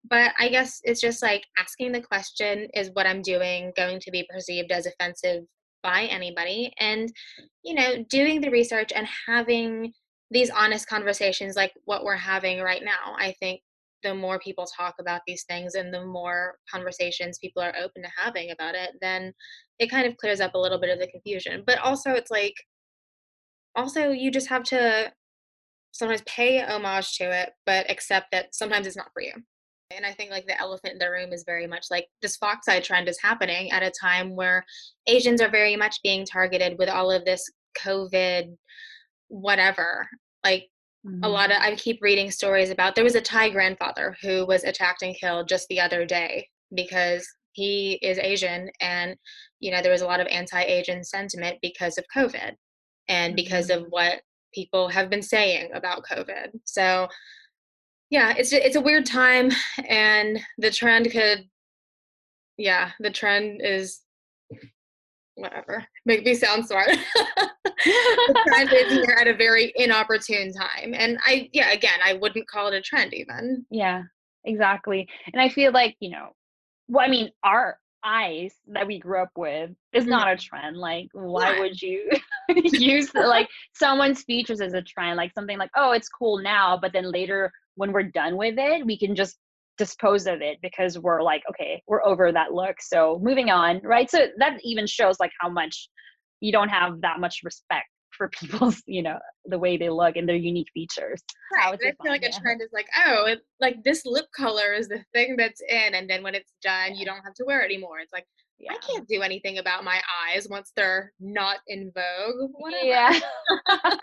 but 0.08 0.32
i 0.38 0.48
guess 0.48 0.80
it's 0.84 1.00
just 1.00 1.22
like 1.22 1.44
asking 1.58 1.92
the 1.92 2.00
question 2.00 2.68
is 2.74 2.90
what 2.94 3.06
i'm 3.06 3.22
doing 3.22 3.72
going 3.76 4.00
to 4.00 4.10
be 4.10 4.26
perceived 4.32 4.72
as 4.72 4.86
offensive 4.86 5.44
by 5.82 6.04
anybody 6.04 6.72
and 6.78 7.12
you 7.62 7.74
know 7.74 8.04
doing 8.08 8.40
the 8.40 8.50
research 8.50 8.90
and 8.94 9.06
having 9.26 9.92
these 10.30 10.50
honest 10.50 10.88
conversations 10.88 11.54
like 11.54 11.72
what 11.84 12.04
we're 12.04 12.16
having 12.16 12.60
right 12.60 12.82
now 12.82 13.14
i 13.18 13.32
think 13.38 13.60
the 14.04 14.14
more 14.14 14.38
people 14.38 14.66
talk 14.66 14.94
about 15.00 15.22
these 15.26 15.44
things 15.44 15.74
and 15.74 15.92
the 15.92 16.04
more 16.04 16.56
conversations 16.70 17.38
people 17.38 17.62
are 17.62 17.74
open 17.76 18.02
to 18.02 18.08
having 18.16 18.52
about 18.52 18.76
it, 18.76 18.90
then 19.00 19.32
it 19.80 19.90
kind 19.90 20.06
of 20.06 20.16
clears 20.18 20.40
up 20.40 20.54
a 20.54 20.58
little 20.58 20.78
bit 20.78 20.90
of 20.90 21.00
the 21.00 21.08
confusion. 21.08 21.64
But 21.66 21.78
also, 21.78 22.12
it's 22.12 22.30
like, 22.30 22.54
also, 23.74 24.10
you 24.10 24.30
just 24.30 24.48
have 24.48 24.62
to 24.64 25.12
sometimes 25.90 26.22
pay 26.26 26.60
homage 26.60 27.16
to 27.16 27.24
it, 27.24 27.50
but 27.66 27.90
accept 27.90 28.26
that 28.32 28.54
sometimes 28.54 28.86
it's 28.86 28.96
not 28.96 29.10
for 29.12 29.22
you. 29.22 29.32
And 29.90 30.04
I 30.04 30.12
think 30.12 30.30
like 30.30 30.46
the 30.46 30.60
elephant 30.60 30.94
in 30.94 30.98
the 30.98 31.10
room 31.10 31.32
is 31.32 31.44
very 31.46 31.66
much 31.66 31.86
like 31.90 32.06
this 32.20 32.36
fox 32.36 32.68
eye 32.68 32.80
trend 32.80 33.08
is 33.08 33.20
happening 33.20 33.70
at 33.70 33.82
a 33.82 33.92
time 34.00 34.34
where 34.34 34.64
Asians 35.06 35.40
are 35.40 35.50
very 35.50 35.76
much 35.76 35.96
being 36.02 36.24
targeted 36.24 36.78
with 36.78 36.88
all 36.88 37.10
of 37.10 37.24
this 37.24 37.44
COVID, 37.78 38.56
whatever. 39.28 40.08
Like 40.44 40.68
Mm-hmm. 41.06 41.24
A 41.24 41.28
lot 41.28 41.50
of 41.50 41.58
I 41.60 41.74
keep 41.74 42.00
reading 42.00 42.30
stories 42.30 42.70
about 42.70 42.94
there 42.94 43.04
was 43.04 43.14
a 43.14 43.20
Thai 43.20 43.50
grandfather 43.50 44.16
who 44.22 44.46
was 44.46 44.64
attacked 44.64 45.02
and 45.02 45.14
killed 45.14 45.48
just 45.48 45.68
the 45.68 45.80
other 45.80 46.06
day 46.06 46.48
because 46.74 47.26
he 47.52 47.98
is 48.02 48.18
Asian 48.18 48.70
and 48.80 49.16
you 49.60 49.70
know 49.70 49.82
there 49.82 49.92
was 49.92 50.02
a 50.02 50.06
lot 50.06 50.20
of 50.20 50.26
anti-Asian 50.28 51.04
sentiment 51.04 51.58
because 51.62 51.98
of 51.98 52.04
COVID 52.14 52.54
and 53.08 53.30
mm-hmm. 53.30 53.36
because 53.36 53.70
of 53.70 53.84
what 53.90 54.22
people 54.54 54.88
have 54.88 55.10
been 55.10 55.22
saying 55.22 55.70
about 55.74 56.04
COVID. 56.10 56.50
So 56.64 57.08
yeah, 58.10 58.34
it's 58.36 58.52
it's 58.52 58.76
a 58.76 58.80
weird 58.80 59.06
time 59.06 59.50
and 59.88 60.40
the 60.58 60.70
trend 60.70 61.10
could 61.10 61.48
yeah, 62.56 62.92
the 63.00 63.10
trend 63.10 63.60
is 63.62 64.00
whatever. 65.34 65.84
Make 66.06 66.24
me 66.24 66.34
sound 66.34 66.66
smart. 66.66 66.90
the 68.28 68.42
trend 68.46 68.72
is 68.72 68.92
here 68.92 69.16
at 69.20 69.28
a 69.28 69.34
very 69.34 69.72
inopportune 69.76 70.52
time. 70.52 70.94
And 70.94 71.18
I, 71.26 71.48
yeah, 71.52 71.72
again, 71.72 71.98
I 72.02 72.14
wouldn't 72.14 72.48
call 72.48 72.68
it 72.68 72.74
a 72.74 72.80
trend 72.80 73.14
even. 73.14 73.64
Yeah, 73.70 74.02
exactly. 74.44 75.08
And 75.32 75.40
I 75.40 75.48
feel 75.48 75.72
like, 75.72 75.96
you 76.00 76.10
know, 76.10 76.30
well, 76.88 77.04
I 77.04 77.10
mean, 77.10 77.30
our 77.42 77.78
eyes 78.04 78.54
that 78.68 78.86
we 78.86 78.98
grew 78.98 79.22
up 79.22 79.30
with 79.36 79.70
is 79.92 80.04
mm-hmm. 80.04 80.10
not 80.10 80.30
a 80.30 80.36
trend. 80.36 80.76
Like, 80.76 81.08
why 81.12 81.58
would 81.58 81.80
you 81.80 82.10
use 82.48 83.14
like 83.14 83.48
someone's 83.74 84.22
features 84.22 84.60
as 84.60 84.74
a 84.74 84.82
trend? 84.82 85.16
Like 85.16 85.32
something 85.34 85.58
like, 85.58 85.70
oh, 85.76 85.92
it's 85.92 86.08
cool 86.08 86.38
now, 86.38 86.78
but 86.80 86.92
then 86.92 87.10
later 87.10 87.50
when 87.76 87.92
we're 87.92 88.04
done 88.04 88.36
with 88.36 88.54
it, 88.58 88.84
we 88.86 88.98
can 88.98 89.14
just 89.14 89.38
dispose 89.76 90.26
of 90.26 90.40
it 90.40 90.58
because 90.62 90.98
we're 90.98 91.22
like 91.22 91.42
okay 91.50 91.82
we're 91.88 92.04
over 92.04 92.30
that 92.30 92.52
look 92.52 92.76
so 92.80 93.18
moving 93.22 93.50
on 93.50 93.80
right 93.82 94.08
so 94.08 94.26
that 94.38 94.56
even 94.62 94.86
shows 94.86 95.18
like 95.18 95.32
how 95.40 95.48
much 95.48 95.88
you 96.40 96.52
don't 96.52 96.68
have 96.68 97.00
that 97.02 97.20
much 97.20 97.40
respect 97.44 97.88
for 98.16 98.28
people's, 98.40 98.82
you 98.86 99.02
know, 99.02 99.18
the 99.46 99.58
way 99.58 99.76
they 99.76 99.90
look 99.90 100.16
and 100.16 100.28
their 100.28 100.36
unique 100.36 100.68
features. 100.72 101.22
Right. 101.52 101.74
I 101.74 101.76
feel 101.76 101.92
fun, 101.98 102.12
like 102.12 102.22
yeah. 102.22 102.30
a 102.36 102.40
trend 102.40 102.62
is 102.62 102.70
like, 102.72 102.86
oh, 103.06 103.26
it, 103.26 103.40
like 103.60 103.82
this 103.84 104.04
lip 104.04 104.26
color 104.36 104.72
is 104.72 104.88
the 104.88 105.04
thing 105.12 105.36
that's 105.36 105.60
in, 105.68 105.94
and 105.94 106.08
then 106.08 106.22
when 106.22 106.34
it's 106.34 106.52
done, 106.62 106.92
yeah. 106.92 106.98
you 106.98 107.04
don't 107.04 107.22
have 107.24 107.34
to 107.34 107.44
wear 107.44 107.62
it 107.62 107.66
anymore. 107.66 107.98
It's 108.00 108.12
like, 108.12 108.26
yeah. 108.58 108.72
I 108.72 108.78
can't 108.78 109.06
do 109.08 109.22
anything 109.22 109.58
about 109.58 109.84
my 109.84 110.00
eyes 110.28 110.46
once 110.48 110.72
they're 110.76 111.12
not 111.18 111.58
in 111.66 111.92
vogue. 111.92 112.50
Whatever. 112.54 112.86
Yeah. 112.86 113.18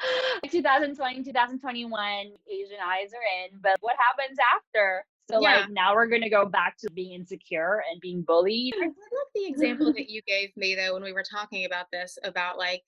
2020, 0.49 1.23
2021, 1.23 2.01
Asian 2.49 2.77
eyes 2.85 3.11
are 3.13 3.45
in, 3.45 3.59
but 3.61 3.77
what 3.79 3.95
happens 3.97 4.37
after? 4.55 5.05
So 5.31 5.41
yeah. 5.41 5.61
like 5.61 5.69
now 5.69 5.95
we're 5.95 6.07
gonna 6.07 6.29
go 6.29 6.45
back 6.45 6.77
to 6.79 6.91
being 6.93 7.13
insecure 7.13 7.83
and 7.91 8.01
being 8.01 8.21
bullied. 8.21 8.73
I 8.81 8.85
love 8.85 8.93
the 9.35 9.45
example 9.47 9.93
that 9.93 10.09
you 10.09 10.21
gave 10.27 10.51
me 10.55 10.75
though 10.75 10.93
when 10.93 11.03
we 11.03 11.13
were 11.13 11.23
talking 11.23 11.65
about 11.65 11.85
this 11.91 12.17
about 12.23 12.57
like, 12.57 12.81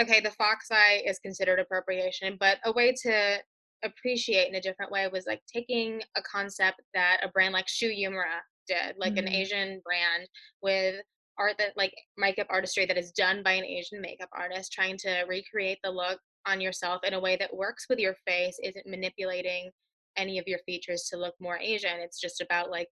okay, 0.00 0.20
the 0.20 0.30
fox 0.30 0.68
eye 0.70 1.02
is 1.06 1.18
considered 1.18 1.58
appropriation, 1.58 2.36
but 2.40 2.58
a 2.64 2.72
way 2.72 2.94
to 3.02 3.38
appreciate 3.84 4.48
in 4.48 4.54
a 4.54 4.60
different 4.60 4.92
way 4.92 5.08
was 5.08 5.26
like 5.26 5.42
taking 5.52 6.00
a 6.16 6.22
concept 6.22 6.80
that 6.94 7.18
a 7.22 7.28
brand 7.28 7.52
like 7.52 7.68
Shu 7.68 7.88
Uemura 7.88 8.40
did, 8.68 8.96
like 8.96 9.14
mm-hmm. 9.14 9.26
an 9.26 9.32
Asian 9.32 9.80
brand 9.84 10.28
with 10.62 11.02
art 11.38 11.54
that 11.58 11.76
like 11.76 11.92
makeup 12.16 12.46
artistry 12.50 12.86
that 12.86 12.98
is 12.98 13.10
done 13.12 13.42
by 13.42 13.52
an 13.52 13.64
Asian 13.64 14.00
makeup 14.00 14.28
artist, 14.32 14.72
trying 14.72 14.96
to 14.98 15.24
recreate 15.28 15.78
the 15.82 15.90
look 15.90 16.18
on 16.46 16.60
yourself 16.60 17.02
in 17.04 17.14
a 17.14 17.20
way 17.20 17.36
that 17.36 17.54
works 17.54 17.86
with 17.88 17.98
your 17.98 18.14
face, 18.26 18.58
isn't 18.62 18.86
manipulating 18.86 19.70
any 20.16 20.38
of 20.38 20.46
your 20.46 20.58
features 20.66 21.08
to 21.10 21.18
look 21.18 21.34
more 21.40 21.58
Asian. 21.58 22.00
It's 22.00 22.20
just 22.20 22.40
about 22.40 22.70
like 22.70 22.88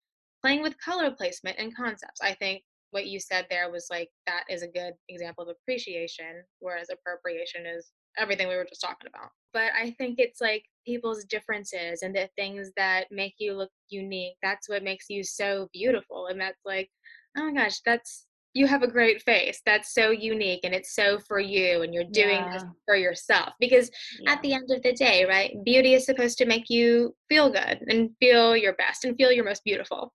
playing 0.42 0.62
with 0.62 0.78
color 0.78 1.10
placement 1.10 1.56
and 1.58 1.74
concepts. 1.74 2.20
I 2.22 2.34
think 2.34 2.62
what 2.90 3.06
you 3.06 3.18
said 3.18 3.46
there 3.50 3.70
was 3.70 3.86
like 3.90 4.08
that 4.26 4.44
is 4.48 4.62
a 4.62 4.68
good 4.68 4.94
example 5.08 5.44
of 5.44 5.50
appreciation, 5.50 6.42
whereas 6.60 6.88
appropriation 6.90 7.66
is 7.66 7.90
everything 8.18 8.48
we 8.48 8.56
were 8.56 8.66
just 8.68 8.80
talking 8.80 9.08
about. 9.08 9.30
But 9.52 9.72
I 9.74 9.90
think 9.98 10.18
it's 10.18 10.40
like 10.40 10.64
people's 10.86 11.24
differences 11.24 12.02
and 12.02 12.14
the 12.14 12.28
things 12.36 12.70
that 12.76 13.06
make 13.10 13.34
you 13.38 13.54
look 13.54 13.70
unique. 13.88 14.36
That's 14.42 14.68
what 14.68 14.82
makes 14.82 15.06
you 15.08 15.24
so 15.24 15.68
beautiful. 15.72 16.28
And 16.28 16.40
that's 16.40 16.64
like, 16.64 16.88
oh 17.36 17.50
my 17.50 17.64
gosh, 17.64 17.80
that's 17.84 18.26
you 18.56 18.66
have 18.66 18.82
a 18.82 18.90
great 18.90 19.22
face. 19.22 19.60
That's 19.66 19.92
so 19.92 20.10
unique 20.10 20.60
and 20.64 20.74
it's 20.74 20.94
so 20.94 21.18
for 21.18 21.38
you 21.38 21.82
and 21.82 21.92
you're 21.92 22.04
doing 22.04 22.36
yeah. 22.36 22.52
this 22.52 22.64
for 22.86 22.96
yourself. 22.96 23.52
Because 23.60 23.90
yeah. 24.20 24.32
at 24.32 24.42
the 24.42 24.54
end 24.54 24.70
of 24.70 24.82
the 24.82 24.94
day, 24.94 25.26
right, 25.26 25.52
beauty 25.64 25.92
is 25.92 26.06
supposed 26.06 26.38
to 26.38 26.46
make 26.46 26.70
you 26.70 27.14
feel 27.28 27.50
good 27.50 27.84
and 27.88 28.10
feel 28.18 28.56
your 28.56 28.72
best 28.74 29.04
and 29.04 29.16
feel 29.16 29.30
your 29.30 29.44
most 29.44 29.62
beautiful. 29.62 30.12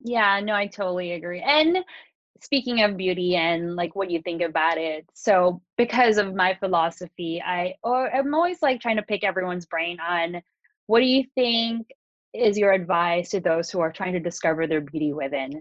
Yeah, 0.00 0.40
no, 0.40 0.54
I 0.54 0.66
totally 0.66 1.12
agree. 1.12 1.40
And 1.40 1.78
speaking 2.42 2.82
of 2.82 2.96
beauty 2.96 3.36
and 3.36 3.76
like 3.76 3.94
what 3.94 4.10
you 4.10 4.20
think 4.22 4.40
about 4.40 4.78
it 4.78 5.04
so 5.12 5.60
because 5.76 6.16
of 6.16 6.34
my 6.34 6.54
philosophy 6.54 7.42
i 7.44 7.74
or 7.82 8.10
i'm 8.16 8.34
always 8.34 8.62
like 8.62 8.80
trying 8.80 8.96
to 8.96 9.02
pick 9.02 9.22
everyone's 9.22 9.66
brain 9.66 9.98
on 10.00 10.40
what 10.86 11.00
do 11.00 11.04
you 11.04 11.22
think 11.34 11.90
is 12.32 12.56
your 12.56 12.72
advice 12.72 13.28
to 13.28 13.40
those 13.40 13.68
who 13.68 13.80
are 13.80 13.92
trying 13.92 14.14
to 14.14 14.20
discover 14.20 14.66
their 14.66 14.80
beauty 14.80 15.12
within 15.12 15.60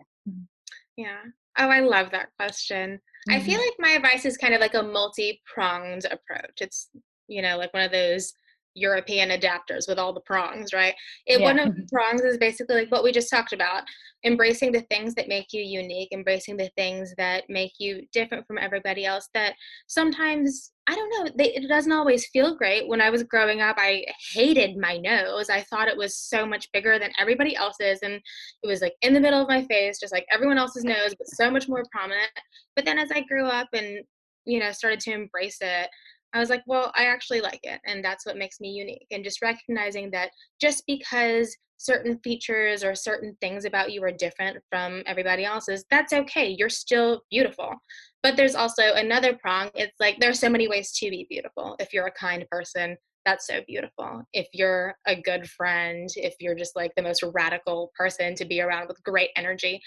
yeah 0.95 1.19
oh 1.59 1.69
i 1.69 1.79
love 1.79 2.09
that 2.11 2.29
question 2.37 2.91
mm-hmm. 2.91 3.33
i 3.33 3.39
feel 3.39 3.59
mm-hmm. 3.59 3.61
like 3.61 3.73
my 3.79 3.91
advice 3.91 4.25
is 4.25 4.37
kind 4.37 4.53
of 4.53 4.61
like 4.61 4.73
a 4.73 4.83
multi-pronged 4.83 6.05
approach 6.05 6.61
it's 6.61 6.89
you 7.27 7.41
know 7.41 7.57
like 7.57 7.73
one 7.73 7.83
of 7.83 7.91
those 7.91 8.33
European 8.79 9.29
adapters 9.29 9.87
with 9.87 9.99
all 9.99 10.13
the 10.13 10.21
prongs, 10.21 10.73
right? 10.73 10.95
It, 11.25 11.39
yeah. 11.39 11.45
One 11.45 11.59
of 11.59 11.75
the 11.75 11.81
mm-hmm. 11.81 11.95
prongs 11.95 12.21
is 12.21 12.37
basically 12.37 12.75
like 12.75 12.91
what 12.91 13.03
we 13.03 13.11
just 13.11 13.29
talked 13.29 13.53
about 13.53 13.83
embracing 14.25 14.71
the 14.71 14.81
things 14.91 15.13
that 15.15 15.27
make 15.27 15.53
you 15.53 15.61
unique, 15.61 16.09
embracing 16.11 16.57
the 16.57 16.69
things 16.75 17.13
that 17.17 17.43
make 17.49 17.73
you 17.79 18.05
different 18.11 18.45
from 18.45 18.57
everybody 18.57 19.05
else. 19.05 19.29
That 19.33 19.53
sometimes, 19.87 20.71
I 20.87 20.95
don't 20.95 21.09
know, 21.09 21.31
they, 21.37 21.53
it 21.53 21.67
doesn't 21.67 21.91
always 21.91 22.27
feel 22.27 22.55
great. 22.55 22.87
When 22.87 23.01
I 23.01 23.09
was 23.09 23.23
growing 23.23 23.61
up, 23.61 23.77
I 23.79 24.03
hated 24.33 24.77
my 24.77 24.97
nose. 24.97 25.49
I 25.49 25.61
thought 25.61 25.87
it 25.87 25.97
was 25.97 26.17
so 26.17 26.45
much 26.45 26.71
bigger 26.73 26.99
than 26.99 27.11
everybody 27.19 27.55
else's, 27.55 27.99
and 28.01 28.13
it 28.13 28.67
was 28.67 28.81
like 28.81 28.93
in 29.01 29.13
the 29.13 29.21
middle 29.21 29.41
of 29.41 29.47
my 29.47 29.65
face, 29.65 29.99
just 29.99 30.13
like 30.13 30.25
everyone 30.31 30.57
else's 30.57 30.83
nose, 30.83 31.15
but 31.17 31.27
so 31.27 31.49
much 31.49 31.67
more 31.69 31.83
prominent. 31.91 32.29
But 32.75 32.85
then 32.85 32.99
as 32.99 33.11
I 33.11 33.21
grew 33.21 33.45
up 33.45 33.69
and 33.73 33.99
you 34.45 34.59
know 34.59 34.71
started 34.71 34.99
to 35.01 35.11
embrace 35.11 35.57
it 35.61 35.89
I 36.33 36.39
was 36.39 36.49
like, 36.49 36.63
well, 36.67 36.91
I 36.95 37.05
actually 37.05 37.41
like 37.41 37.61
it. 37.63 37.79
And 37.85 38.03
that's 38.03 38.25
what 38.25 38.37
makes 38.37 38.59
me 38.59 38.69
unique. 38.69 39.07
And 39.11 39.23
just 39.23 39.41
recognizing 39.41 40.11
that 40.11 40.31
just 40.61 40.83
because 40.87 41.55
certain 41.77 42.19
features 42.23 42.83
or 42.83 42.93
certain 42.93 43.35
things 43.39 43.65
about 43.65 43.91
you 43.91 44.03
are 44.03 44.11
different 44.11 44.57
from 44.69 45.01
everybody 45.05 45.45
else's, 45.45 45.85
that's 45.89 46.13
okay. 46.13 46.55
You're 46.57 46.69
still 46.69 47.23
beautiful. 47.31 47.73
But 48.21 48.35
there's 48.35 48.55
also 48.55 48.93
another 48.93 49.37
prong. 49.37 49.69
It's 49.75 49.95
like 49.99 50.19
there 50.19 50.29
are 50.29 50.33
so 50.33 50.49
many 50.49 50.67
ways 50.67 50.91
to 50.99 51.09
be 51.09 51.25
beautiful. 51.29 51.75
If 51.79 51.93
you're 51.93 52.07
a 52.07 52.11
kind 52.11 52.45
person, 52.51 52.97
that's 53.25 53.47
so 53.47 53.61
beautiful. 53.67 54.23
If 54.33 54.47
you're 54.53 54.95
a 55.07 55.19
good 55.19 55.49
friend, 55.49 56.09
if 56.15 56.35
you're 56.39 56.55
just 56.55 56.75
like 56.75 56.91
the 56.95 57.03
most 57.03 57.23
radical 57.33 57.91
person 57.97 58.35
to 58.35 58.45
be 58.45 58.61
around 58.61 58.87
with 58.87 59.03
great 59.03 59.29
energy, 59.35 59.81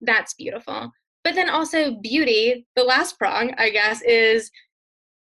that's 0.00 0.34
beautiful. 0.34 0.90
But 1.24 1.34
then 1.34 1.48
also, 1.48 1.96
beauty, 2.02 2.66
the 2.76 2.84
last 2.84 3.18
prong, 3.18 3.54
I 3.56 3.70
guess, 3.70 4.02
is 4.02 4.50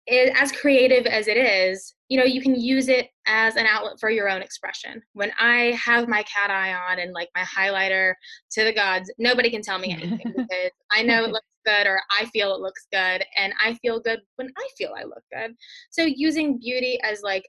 it, 0.08 0.32
as 0.36 0.50
creative 0.52 1.06
as 1.06 1.28
it 1.28 1.36
is, 1.36 1.94
you 2.08 2.18
know, 2.18 2.24
you 2.24 2.40
can 2.40 2.54
use 2.54 2.88
it 2.88 3.08
as 3.26 3.56
an 3.56 3.66
outlet 3.66 4.00
for 4.00 4.10
your 4.10 4.28
own 4.28 4.42
expression. 4.42 5.02
When 5.12 5.30
I 5.38 5.78
have 5.82 6.08
my 6.08 6.22
cat 6.22 6.50
eye 6.50 6.72
on 6.72 6.98
and 6.98 7.12
like 7.12 7.28
my 7.36 7.42
highlighter 7.42 8.14
to 8.52 8.64
the 8.64 8.72
gods, 8.72 9.12
nobody 9.18 9.50
can 9.50 9.62
tell 9.62 9.78
me 9.78 9.92
anything 9.92 10.32
because 10.36 10.70
I 10.90 11.02
know 11.02 11.24
it 11.24 11.30
looks 11.30 11.46
good 11.66 11.86
or 11.86 12.00
I 12.18 12.24
feel 12.26 12.54
it 12.54 12.60
looks 12.60 12.86
good 12.90 13.22
and 13.36 13.52
I 13.62 13.74
feel 13.82 14.00
good 14.00 14.20
when 14.36 14.50
I 14.56 14.68
feel 14.78 14.94
I 14.98 15.04
look 15.04 15.22
good. 15.32 15.54
So 15.90 16.02
using 16.02 16.58
beauty 16.58 16.98
as 17.02 17.20
like 17.22 17.44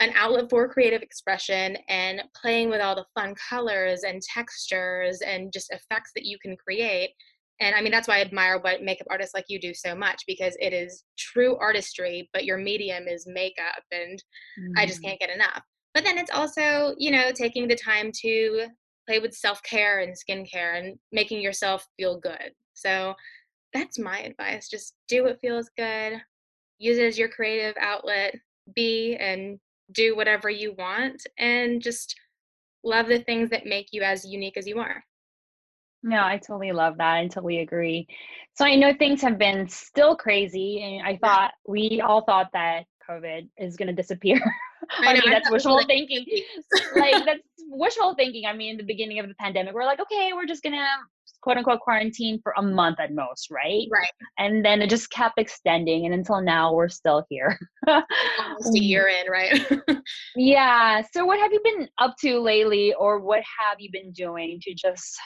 an 0.00 0.12
outlet 0.14 0.50
for 0.50 0.68
creative 0.68 1.00
expression 1.00 1.76
and 1.88 2.22
playing 2.40 2.68
with 2.68 2.80
all 2.80 2.94
the 2.94 3.06
fun 3.14 3.34
colors 3.48 4.02
and 4.02 4.20
textures 4.20 5.20
and 5.20 5.52
just 5.52 5.72
effects 5.72 6.10
that 6.14 6.24
you 6.24 6.38
can 6.42 6.56
create 6.56 7.10
and 7.62 7.74
i 7.74 7.80
mean 7.80 7.92
that's 7.92 8.08
why 8.08 8.18
i 8.18 8.20
admire 8.20 8.58
what 8.58 8.82
makeup 8.82 9.06
artists 9.10 9.34
like 9.34 9.44
you 9.48 9.58
do 9.60 9.72
so 9.72 9.94
much 9.94 10.22
because 10.26 10.56
it 10.60 10.72
is 10.72 11.04
true 11.16 11.56
artistry 11.56 12.28
but 12.32 12.44
your 12.44 12.58
medium 12.58 13.06
is 13.06 13.26
makeup 13.26 13.82
and 13.92 14.22
mm. 14.58 14.72
i 14.76 14.84
just 14.84 15.00
mm. 15.00 15.04
can't 15.04 15.20
get 15.20 15.30
enough 15.30 15.62
but 15.94 16.04
then 16.04 16.18
it's 16.18 16.30
also 16.30 16.94
you 16.98 17.10
know 17.10 17.30
taking 17.32 17.68
the 17.68 17.76
time 17.76 18.10
to 18.12 18.66
play 19.06 19.18
with 19.18 19.34
self-care 19.34 20.00
and 20.00 20.14
skincare 20.14 20.78
and 20.78 20.98
making 21.10 21.40
yourself 21.40 21.86
feel 21.96 22.18
good 22.18 22.52
so 22.74 23.14
that's 23.72 23.98
my 23.98 24.20
advice 24.20 24.68
just 24.68 24.94
do 25.08 25.24
what 25.24 25.40
feels 25.40 25.70
good 25.76 26.20
use 26.78 26.98
it 26.98 27.06
as 27.06 27.18
your 27.18 27.28
creative 27.28 27.74
outlet 27.80 28.34
be 28.74 29.16
and 29.16 29.58
do 29.92 30.16
whatever 30.16 30.48
you 30.48 30.74
want 30.78 31.22
and 31.38 31.82
just 31.82 32.14
love 32.84 33.06
the 33.06 33.20
things 33.20 33.50
that 33.50 33.66
make 33.66 33.88
you 33.92 34.02
as 34.02 34.24
unique 34.24 34.56
as 34.56 34.66
you 34.66 34.78
are 34.78 35.04
no, 36.02 36.18
I 36.18 36.38
totally 36.38 36.72
love 36.72 36.98
that. 36.98 37.14
I 37.14 37.28
totally 37.28 37.60
agree. 37.60 38.06
So 38.54 38.64
I 38.64 38.74
know 38.74 38.92
things 38.92 39.22
have 39.22 39.38
been 39.38 39.68
still 39.68 40.16
crazy, 40.16 40.82
and 40.82 41.06
I 41.06 41.18
thought 41.18 41.52
we 41.66 42.02
all 42.04 42.22
thought 42.22 42.48
that 42.52 42.84
COVID 43.08 43.48
is 43.58 43.76
going 43.76 43.88
to 43.88 43.94
disappear. 43.94 44.40
I, 45.02 45.10
I 45.10 45.12
mean, 45.14 45.30
that's 45.30 45.50
wishful 45.50 45.76
like, 45.76 45.86
thinking. 45.86 46.26
like 46.96 47.24
that's 47.24 47.42
wishful 47.68 48.14
thinking. 48.14 48.46
I 48.46 48.52
mean, 48.52 48.72
in 48.72 48.76
the 48.76 48.84
beginning 48.84 49.18
of 49.20 49.28
the 49.28 49.34
pandemic, 49.36 49.74
we're 49.74 49.84
like, 49.84 50.00
okay, 50.00 50.32
we're 50.34 50.46
just 50.46 50.62
gonna 50.62 50.86
quote 51.40 51.56
unquote 51.56 51.80
quarantine 51.80 52.40
for 52.42 52.52
a 52.56 52.62
month 52.62 52.98
at 53.00 53.12
most, 53.12 53.50
right? 53.50 53.86
Right. 53.90 54.10
And 54.38 54.64
then 54.64 54.82
it 54.82 54.90
just 54.90 55.10
kept 55.10 55.38
extending, 55.38 56.04
and 56.04 56.14
until 56.14 56.40
now, 56.40 56.74
we're 56.74 56.88
still 56.88 57.24
here. 57.28 57.58
Almost 57.86 58.76
a 58.76 58.78
year 58.82 59.08
in, 59.08 59.30
right? 59.30 59.80
yeah. 60.36 61.02
So, 61.12 61.24
what 61.24 61.38
have 61.38 61.52
you 61.52 61.60
been 61.62 61.88
up 61.98 62.16
to 62.22 62.40
lately, 62.40 62.92
or 62.94 63.20
what 63.20 63.42
have 63.60 63.78
you 63.78 63.88
been 63.92 64.12
doing 64.12 64.60
to 64.62 64.74
just 64.74 65.16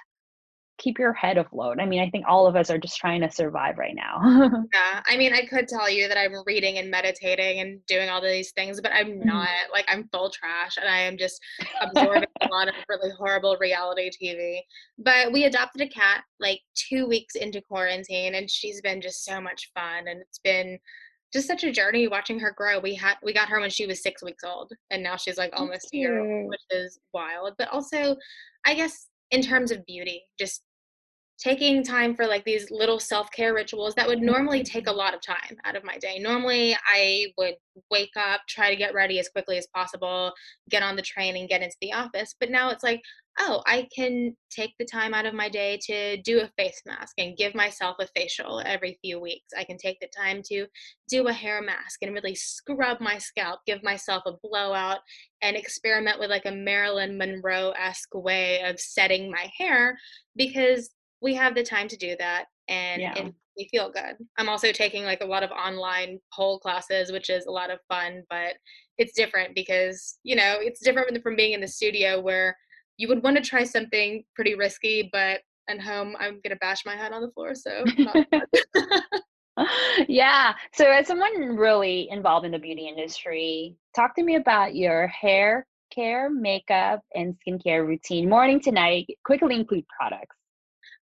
keep 0.79 0.99
your 0.99 1.12
head 1.12 1.39
afloat. 1.39 1.79
I 1.81 1.87
mean, 1.87 2.01
I 2.01 2.11
think 2.11 2.27
all 2.29 2.47
of 2.47 2.57
us 2.57 2.71
are 2.71 2.79
just 2.79 2.97
trying 2.97 3.23
to 3.23 3.31
survive 3.31 3.79
right 3.79 3.95
now. 3.95 4.21
yeah. 4.75 5.03
I 5.07 5.17
mean, 5.17 5.33
I 5.33 5.47
could 5.47 5.69
tell 5.69 5.89
you 5.89 6.09
that 6.09 6.19
I'm 6.19 6.35
reading 6.47 6.79
and 6.79 6.91
meditating 6.91 7.61
and 7.61 7.85
doing 7.87 8.09
all 8.09 8.21
these 8.21 8.53
things, 8.53 8.81
but 8.81 8.93
I'm 8.93 9.19
mm-hmm. 9.19 9.29
not. 9.29 9.49
Like, 9.73 9.87
I'm 9.89 10.09
full 10.12 10.31
trash 10.31 10.77
and 10.77 10.89
I 10.89 10.99
am 10.99 11.17
just 11.17 11.41
absorbing 11.81 12.25
a 12.43 12.49
lot 12.51 12.69
of 12.69 12.75
really 12.89 13.11
horrible 13.17 13.57
reality 13.59 14.11
TV. 14.11 14.61
But 14.99 15.33
we 15.33 15.45
adopted 15.45 15.83
a 15.83 15.89
cat 15.89 16.25
like 16.41 16.61
two 16.75 17.07
weeks 17.07 17.35
into 17.35 17.62
quarantine 17.62 18.35
and 18.35 18.51
she's 18.51 18.81
been 18.81 19.01
just 19.01 19.25
so 19.25 19.41
much 19.41 19.71
fun. 19.75 20.09
And 20.09 20.21
it's 20.21 20.41
been 20.41 20.79
just 21.33 21.49
such 21.49 21.65
a 21.65 21.73
journey 21.73 22.09
watching 22.09 22.39
her 22.39 22.53
grow. 22.57 22.79
We 22.79 22.95
had 22.95 23.17
we 23.23 23.33
got 23.33 23.49
her 23.49 23.61
when 23.61 23.71
she 23.71 23.87
was 23.87 24.03
six 24.03 24.23
weeks 24.23 24.45
old, 24.45 24.73
and 24.91 25.03
now 25.03 25.17
she's 25.17 25.37
like 25.37 25.51
almost 25.55 25.91
a 25.93 25.97
year, 25.97 26.47
which 26.47 26.61
is 26.71 26.99
wild. 27.12 27.55
But 27.59 27.69
also, 27.69 28.17
I 28.65 28.75
guess 28.75 29.09
in 29.31 29.43
terms 29.43 29.71
of 29.71 29.85
beauty, 29.87 30.23
just 30.39 30.62
taking 31.38 31.83
time 31.83 32.14
for 32.14 32.27
like 32.27 32.44
these 32.44 32.70
little 32.70 32.99
self-care 32.99 33.55
rituals 33.55 33.94
that 33.94 34.09
would 34.09 34.22
normally 34.22 34.61
mm-hmm. 34.61 34.72
take 34.72 34.87
a 34.87 34.92
lot 34.92 35.14
of 35.14 35.20
time 35.20 35.57
out 35.64 35.77
of 35.77 35.85
my 35.85 35.99
day. 35.99 36.18
Normally 36.18 36.77
I 36.87 37.27
would 37.37 37.55
wake 37.90 38.16
up, 38.16 38.40
try 38.49 38.70
to 38.70 38.77
get 38.77 38.94
ready 38.94 39.18
as 39.18 39.29
quickly 39.29 39.59
as 39.59 39.66
possible, 39.75 40.33
get 40.70 40.83
on 40.83 40.96
the 40.96 41.03
train 41.03 41.37
and 41.37 41.49
get 41.49 41.62
into 41.62 41.77
the 41.81 41.92
office. 41.92 42.35
But 42.40 42.51
now 42.51 42.70
it's 42.70 42.83
like, 42.83 43.03
oh, 43.38 43.62
I 43.66 43.87
can 43.94 44.35
take 44.51 44.72
the 44.79 44.87
time 44.87 45.12
out 45.12 45.27
of 45.27 45.35
my 45.35 45.51
day 45.51 45.79
to 45.83 46.16
do 46.22 46.40
a 46.40 46.51
face 46.57 46.81
mask 46.87 47.12
and 47.18 47.37
give 47.37 47.55
myself 47.55 47.96
a 48.01 48.07
facial 48.16 48.62
every 48.64 48.99
few 49.03 49.20
weeks. 49.20 49.49
I 49.57 49.64
can 49.64 49.77
take 49.77 50.01
the 50.01 50.09
time 50.16 50.40
to 50.46 50.66
do 51.11 51.29
a 51.29 51.33
hair 51.33 51.61
mask 51.61 51.99
and 52.01 52.14
really 52.14 52.35
scrub 52.35 52.99
my 53.01 53.18
scalp, 53.18 53.61
give 53.66 53.83
myself 53.83 54.22
a 54.25 54.33
blowout, 54.42 55.01
and 55.42 55.55
experiment 55.55 56.18
with 56.18 56.31
like 56.31 56.46
a 56.46 56.51
Marilyn 56.51 57.18
Monroe 57.18 57.75
esque 57.79 58.14
way 58.14 58.62
of 58.62 58.81
setting 58.81 59.31
my 59.31 59.51
hair 59.59 59.99
because 60.35 60.90
we 61.21 61.35
have 61.35 61.55
the 61.55 61.63
time 61.63 61.89
to 61.89 61.97
do 61.97 62.17
that 62.19 62.47
and 62.69 63.01
yeah. 63.01 63.15
it, 63.15 63.35
we 63.57 63.69
feel 63.71 63.91
good. 63.91 64.17
I'm 64.37 64.49
also 64.49 64.71
taking 64.73 65.05
like 65.05 65.23
a 65.23 65.27
lot 65.27 65.43
of 65.43 65.51
online 65.51 66.19
pole 66.33 66.59
classes, 66.59 67.11
which 67.11 67.31
is 67.31 67.47
a 67.47 67.51
lot 67.51 67.71
of 67.71 67.79
fun, 67.89 68.23
but 68.29 68.55
it's 68.99 69.15
different 69.15 69.55
because, 69.55 70.19
you 70.25 70.37
know, 70.37 70.57
it's 70.61 70.81
different 70.81 71.23
from 71.23 71.37
being 71.37 71.53
in 71.53 71.61
the 71.61 71.69
studio 71.69 72.21
where 72.21 72.57
you 72.99 73.09
would 73.09 73.23
want 73.23 73.37
to 73.37 73.43
try 73.43 73.65
something 73.65 74.25
pretty 74.35 74.55
risky, 74.55 75.09
but 75.13 75.41
at 75.69 75.81
home 75.81 76.15
I'm 76.19 76.41
gonna 76.43 76.57
bash 76.57 76.85
my 76.85 76.97
head 76.97 77.13
on 77.13 77.23
the 77.23 77.31
floor. 77.31 77.55
So 77.55 77.85
yeah. 80.09 80.55
So 80.75 80.91
as 80.91 81.07
someone 81.07 81.57
really 81.57 82.09
involved 82.11 82.47
in 82.47 82.53
the 82.53 82.59
beauty 82.59 82.89
industry, 82.89 83.77
talk 83.95 84.15
to 84.17 84.23
me 84.23 84.37
about 84.37 84.75
your 84.75 85.07
hair 85.09 85.67
care, 85.95 86.29
makeup, 86.31 87.01
and 87.15 87.37
skincare 87.47 87.87
routine, 87.87 88.29
morning 88.29 88.61
to 88.61 88.73
night. 88.73 89.07
Quickly 89.25 89.55
include 89.55 89.85
products. 89.99 90.37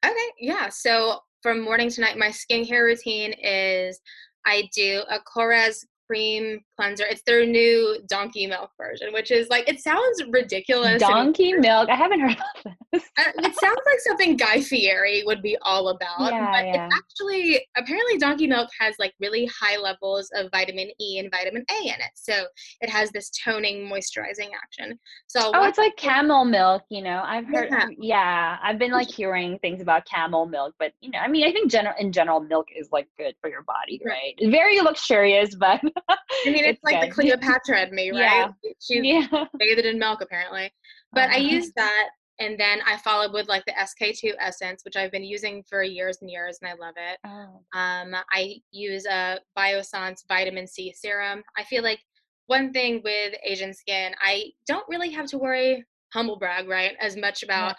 Okay, 0.05 0.29
yeah. 0.41 0.69
So 0.69 1.21
from 1.43 1.61
morning 1.61 1.91
to 1.91 2.01
night, 2.01 2.19
my 2.19 2.29
skincare 2.29 2.85
routine 2.85 3.35
is 3.43 4.01
I 4.47 4.69
do 4.75 5.03
a 5.11 5.19
Korres 5.21 5.85
cream 6.07 6.61
cleanser. 6.79 7.05
It's 7.09 7.23
their 7.23 7.47
new 7.47 7.99
donkey 8.09 8.47
milk 8.47 8.71
version, 8.79 9.13
which 9.13 9.31
is 9.31 9.49
like 9.49 9.69
it 9.69 9.81
sounds 9.81 10.23
ridiculous. 10.31 11.01
Donkey 11.01 11.53
milk. 11.53 11.89
I 11.89 11.97
haven't 11.97 12.21
heard 12.21 12.37
of 12.37 12.73
this. 12.93 13.03
Uh, 13.19 13.31
it 13.39 13.55
sounds 13.59 13.81
like 13.87 14.01
something 14.01 14.37
Guy 14.37 14.61
Fieri 14.61 15.23
would 15.27 15.43
be 15.43 15.57
all 15.63 15.89
about. 15.89 16.33
Yeah, 16.33 16.51
but 16.53 16.67
yeah. 16.67 16.87
it's 16.87 16.95
actually 16.95 17.67
apparently 17.77 18.19
donkey 18.19 18.47
milk 18.47 18.69
has 18.79 18.95
like 18.99 19.15
really 19.21 19.47
high 19.47 19.77
levels 19.79 20.31
of 20.35 20.51
vitamin 20.51 20.91
E 21.01 21.19
and 21.19 21.31
vitamin 21.31 21.65
A 21.71 21.85
in 21.85 21.95
it. 21.95 22.13
So 22.15 22.45
it 22.81 22.91
has 22.91 23.11
this 23.11 23.31
toning, 23.31 23.89
moisturizing 23.89 24.51
action. 24.55 24.99
So 25.27 25.53
oh, 25.55 25.65
it's 25.67 25.79
like 25.79 25.97
camel 25.97 26.45
milk. 26.45 26.83
You 26.91 27.03
know, 27.03 27.23
I've 27.25 27.47
heard. 27.47 27.69
Yeah. 27.71 27.87
yeah, 27.99 28.59
I've 28.63 28.79
been 28.79 28.93
like 28.93 29.11
hearing 29.11 29.59
things 29.61 29.81
about 29.81 30.07
camel 30.07 30.47
milk, 30.47 30.75
but 30.79 30.93
you 31.01 31.11
know, 31.11 31.19
I 31.19 31.29
mean, 31.29 31.47
I 31.47 31.53
think 31.53 31.71
general 31.71 31.95
in 31.99 32.13
general, 32.13 32.41
milk 32.41 32.67
is 32.77 32.89
like 32.93 33.09
good 33.19 33.35
for 33.41 33.49
your 33.49 33.63
body, 33.63 34.01
right? 34.05 34.35
Very 34.51 34.81
luxurious, 34.81 35.55
but 35.55 35.81
I 36.09 36.17
mean, 36.47 36.65
it's, 36.73 36.81
it's 36.83 36.85
like 36.85 37.01
good. 37.01 37.11
the 37.11 37.15
Cleopatra 37.15 37.87
in 37.87 37.95
me, 37.95 38.11
right? 38.11 38.51
Yeah. 38.63 38.73
She's 38.81 39.05
yeah. 39.05 39.45
bathed 39.59 39.87
in 39.87 39.99
milk, 39.99 40.21
apparently. 40.21 40.71
But 41.13 41.25
uh-huh. 41.25 41.37
I 41.37 41.39
used 41.39 41.73
that, 41.77 42.09
and 42.39 42.59
then 42.59 42.81
I 42.87 42.97
followed 42.99 43.33
with 43.33 43.49
like 43.49 43.65
the 43.67 43.73
SK2 43.73 44.33
Essence, 44.41 44.83
which 44.85 44.97
I've 44.97 45.13
been 45.13 45.25
using 45.25 45.63
for 45.69 45.83
years 45.83 46.19
and 46.21 46.31
years, 46.31 46.59
and 46.61 46.71
I 46.71 46.75
love 46.75 46.95
it. 46.97 47.19
Oh. 47.25 47.79
Um, 47.79 48.15
I 48.31 48.57
use 48.71 49.07
a 49.07 49.39
Biossance 49.57 50.25
Vitamin 50.29 50.67
C 50.67 50.93
Serum. 50.97 51.43
I 51.57 51.65
feel 51.65 51.83
like 51.83 52.01
one 52.47 52.73
thing 52.73 53.01
with 53.05 53.35
Asian 53.45 53.73
skin, 53.73 54.13
I 54.21 54.51
don't 54.67 54.89
really 54.89 55.11
have 55.11 55.27
to 55.27 55.39
worry, 55.39 55.85
humble 56.13 56.39
brag, 56.39 56.69
right, 56.69 56.93
as 57.01 57.17
much 57.17 57.43
about. 57.43 57.69
Yeah 57.69 57.75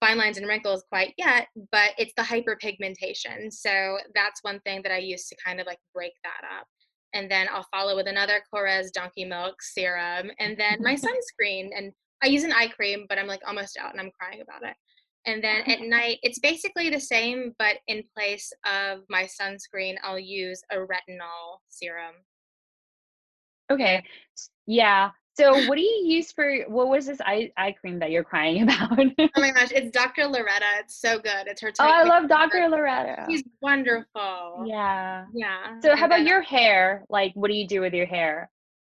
fine 0.00 0.18
lines 0.18 0.36
and 0.36 0.46
wrinkles 0.46 0.84
quite 0.90 1.14
yet, 1.16 1.46
but 1.72 1.92
it's 1.96 2.12
the 2.14 2.22
hyperpigmentation. 2.22 3.50
So 3.50 3.96
that's 4.14 4.42
one 4.42 4.60
thing 4.60 4.82
that 4.82 4.92
I 4.92 4.98
use 4.98 5.28
to 5.28 5.36
kind 5.42 5.60
of 5.60 5.66
like 5.66 5.78
break 5.94 6.12
that 6.24 6.46
up 6.58 6.66
and 7.14 7.30
then 7.30 7.46
I'll 7.50 7.66
follow 7.72 7.96
with 7.96 8.08
another 8.08 8.42
Korres 8.52 8.92
Donkey 8.92 9.24
Milk 9.24 9.62
serum, 9.62 10.30
and 10.38 10.56
then 10.58 10.78
my 10.80 10.94
sunscreen. 10.94 11.70
And 11.74 11.92
I 12.22 12.26
use 12.26 12.44
an 12.44 12.52
eye 12.52 12.68
cream, 12.68 13.06
but 13.08 13.18
I'm 13.18 13.26
like 13.26 13.42
almost 13.46 13.78
out 13.78 13.92
and 13.92 14.00
I'm 14.00 14.10
crying 14.18 14.42
about 14.42 14.68
it. 14.68 14.76
And 15.26 15.42
then 15.42 15.62
at 15.62 15.80
night, 15.88 16.18
it's 16.22 16.38
basically 16.38 16.90
the 16.90 17.00
same, 17.00 17.54
but 17.58 17.76
in 17.86 18.02
place 18.16 18.52
of 18.66 19.00
my 19.08 19.24
sunscreen, 19.24 19.94
I'll 20.02 20.18
use 20.18 20.60
a 20.70 20.76
retinol 20.76 21.58
serum. 21.68 22.14
Okay. 23.70 24.02
Yeah. 24.66 25.10
So 25.36 25.66
what 25.66 25.76
do 25.76 25.82
you 25.82 26.04
use 26.06 26.30
for 26.30 26.62
what 26.68 26.88
was 26.88 27.06
this 27.06 27.20
eye 27.20 27.50
eye 27.56 27.72
cream 27.72 27.98
that 27.98 28.10
you're 28.10 28.24
crying 28.24 28.62
about? 28.64 28.98
oh 28.98 29.28
my 29.36 29.50
gosh, 29.50 29.72
it's 29.72 29.90
Dr. 29.90 30.26
Loretta. 30.26 30.64
It's 30.78 30.96
so 31.00 31.18
good. 31.18 31.46
It's 31.46 31.60
her 31.60 31.72
Oh, 31.80 31.84
I 31.84 32.04
love 32.04 32.28
Dr. 32.28 32.68
Loretta. 32.68 33.26
She's 33.28 33.42
wonderful. 33.60 34.64
Yeah. 34.66 35.24
Yeah. 35.34 35.80
So 35.82 35.96
how 35.96 36.06
about 36.06 36.22
your 36.22 36.40
hair? 36.40 37.04
Like 37.08 37.32
what 37.34 37.50
do 37.50 37.56
you 37.56 37.66
do 37.66 37.80
with 37.80 37.92
your 37.92 38.06
hair? 38.06 38.48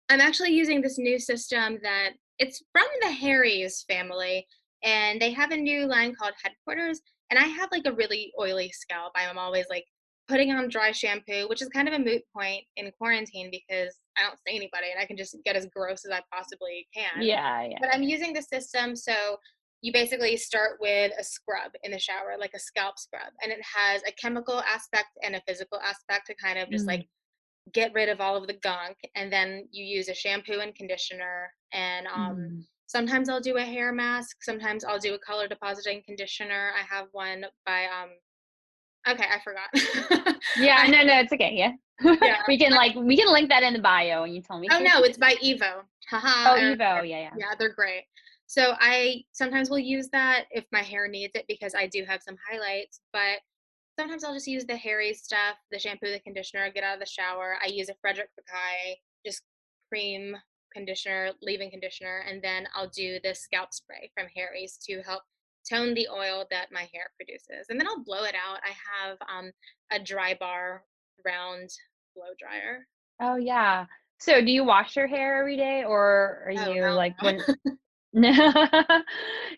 I'm 0.08 0.20
actually 0.20 0.52
using 0.52 0.80
this 0.80 0.96
new 0.96 1.18
system 1.18 1.78
that 1.82 2.10
it's 2.38 2.62
from 2.72 2.86
the 3.02 3.10
Harry's 3.10 3.84
family 3.88 4.46
and 4.84 5.20
they 5.20 5.32
have 5.32 5.50
a 5.50 5.56
new 5.56 5.86
line 5.86 6.14
called 6.14 6.34
Headquarters 6.42 7.00
and 7.30 7.38
I 7.38 7.44
have 7.44 7.68
like 7.72 7.82
a 7.86 7.92
really 7.92 8.32
oily 8.40 8.70
scalp. 8.72 9.12
I'm 9.16 9.38
always 9.38 9.66
like 9.68 9.84
putting 10.28 10.52
on 10.52 10.68
dry 10.68 10.92
shampoo, 10.92 11.48
which 11.48 11.62
is 11.62 11.68
kind 11.68 11.88
of 11.88 11.94
a 11.94 11.98
moot 11.98 12.22
point 12.34 12.62
in 12.76 12.90
quarantine 12.98 13.50
because 13.50 13.98
I 14.18 14.26
don't 14.26 14.38
see 14.46 14.56
anybody 14.56 14.88
and 14.90 15.00
I 15.00 15.06
can 15.06 15.16
just 15.16 15.36
get 15.44 15.56
as 15.56 15.66
gross 15.66 16.04
as 16.04 16.12
I 16.12 16.20
possibly 16.32 16.86
can. 16.94 17.22
Yeah, 17.22 17.62
yeah. 17.62 17.78
But 17.80 17.94
I'm 17.94 18.02
using 18.02 18.32
the 18.32 18.42
system 18.42 18.96
so 18.96 19.38
you 19.80 19.92
basically 19.92 20.36
start 20.36 20.78
with 20.80 21.12
a 21.18 21.22
scrub 21.22 21.72
in 21.84 21.92
the 21.92 21.98
shower, 21.98 22.34
like 22.38 22.52
a 22.54 22.58
scalp 22.58 22.98
scrub, 22.98 23.32
and 23.42 23.52
it 23.52 23.60
has 23.62 24.02
a 24.08 24.12
chemical 24.20 24.60
aspect 24.60 25.10
and 25.22 25.36
a 25.36 25.42
physical 25.46 25.78
aspect 25.78 26.26
to 26.26 26.34
kind 26.34 26.58
of 26.58 26.68
just 26.68 26.84
mm. 26.84 26.88
like 26.88 27.06
get 27.72 27.92
rid 27.94 28.08
of 28.08 28.20
all 28.20 28.36
of 28.36 28.48
the 28.48 28.58
gunk. 28.62 28.96
And 29.14 29.32
then 29.32 29.68
you 29.70 29.84
use 29.84 30.08
a 30.08 30.14
shampoo 30.14 30.58
and 30.60 30.74
conditioner. 30.74 31.50
And 31.72 32.08
um, 32.08 32.36
mm. 32.36 32.62
sometimes 32.86 33.28
I'll 33.28 33.40
do 33.40 33.56
a 33.56 33.62
hair 33.62 33.92
mask. 33.92 34.38
Sometimes 34.42 34.84
I'll 34.84 34.98
do 34.98 35.14
a 35.14 35.18
color 35.18 35.46
depositing 35.46 36.02
conditioner. 36.04 36.72
I 36.76 36.82
have 36.92 37.06
one 37.12 37.44
by 37.64 37.84
um, 37.84 38.10
Okay, 39.08 39.24
I 39.24 39.38
forgot. 39.42 40.36
yeah, 40.58 40.86
no, 40.88 41.02
no, 41.02 41.20
it's 41.20 41.32
okay. 41.32 41.54
Yeah. 41.54 41.72
Yeah. 42.00 42.42
we 42.48 42.58
can 42.58 42.72
like 42.72 42.94
we 42.94 43.16
can 43.16 43.32
link 43.32 43.48
that 43.48 43.62
in 43.62 43.72
the 43.72 43.78
bio 43.80 44.24
and 44.24 44.34
you 44.34 44.42
tell 44.42 44.58
me. 44.58 44.68
Oh 44.70 44.78
no, 44.78 45.02
it's 45.02 45.18
by 45.18 45.34
Evo. 45.44 45.82
Haha. 46.08 46.54
oh, 46.54 46.58
Evo, 46.58 47.08
yeah, 47.08 47.20
yeah. 47.20 47.30
Yeah, 47.36 47.54
they're 47.58 47.72
great. 47.72 48.04
So 48.46 48.74
I 48.80 49.24
sometimes 49.32 49.68
will 49.68 49.78
use 49.78 50.08
that 50.10 50.46
if 50.50 50.64
my 50.72 50.80
hair 50.80 51.06
needs 51.06 51.32
it 51.34 51.44
because 51.48 51.74
I 51.74 51.86
do 51.86 52.04
have 52.08 52.22
some 52.22 52.36
highlights, 52.50 53.00
but 53.12 53.40
sometimes 53.98 54.24
I'll 54.24 54.32
just 54.32 54.46
use 54.46 54.64
the 54.64 54.76
Harry 54.76 55.12
stuff, 55.12 55.56
the 55.70 55.78
shampoo, 55.78 56.10
the 56.10 56.20
conditioner, 56.20 56.70
get 56.70 56.82
out 56.82 56.94
of 56.94 57.00
the 57.00 57.06
shower. 57.06 57.56
I 57.62 57.68
use 57.68 57.90
a 57.90 57.94
Frederic 58.00 58.28
Fekkai, 58.30 58.94
just 59.26 59.42
cream 59.90 60.34
conditioner, 60.72 61.32
leave-in 61.42 61.70
conditioner, 61.70 62.24
and 62.26 62.40
then 62.42 62.66
I'll 62.74 62.88
do 62.88 63.18
the 63.22 63.34
scalp 63.34 63.74
spray 63.74 64.10
from 64.16 64.28
Harry's 64.34 64.78
to 64.88 65.02
help 65.02 65.22
tone 65.68 65.92
the 65.92 66.08
oil 66.08 66.46
that 66.50 66.72
my 66.72 66.88
hair 66.92 67.10
produces. 67.16 67.66
And 67.68 67.78
then 67.78 67.86
I'll 67.86 68.04
blow 68.04 68.24
it 68.24 68.34
out. 68.34 68.60
I 68.64 68.72
have 69.02 69.18
um, 69.28 69.50
a 69.92 69.98
Drybar 69.98 70.78
round 71.24 71.70
blow 72.18 72.34
dryer. 72.38 72.86
Oh, 73.20 73.36
yeah. 73.36 73.86
So 74.18 74.40
do 74.44 74.50
you 74.50 74.64
wash 74.64 74.96
your 74.96 75.06
hair 75.06 75.38
every 75.40 75.56
day 75.56 75.84
or 75.84 76.44
are 76.46 76.52
oh, 76.56 76.72
you 76.72 76.80
no, 76.80 76.94
like 76.94 77.20
when 77.22 77.40
no. 78.12 78.52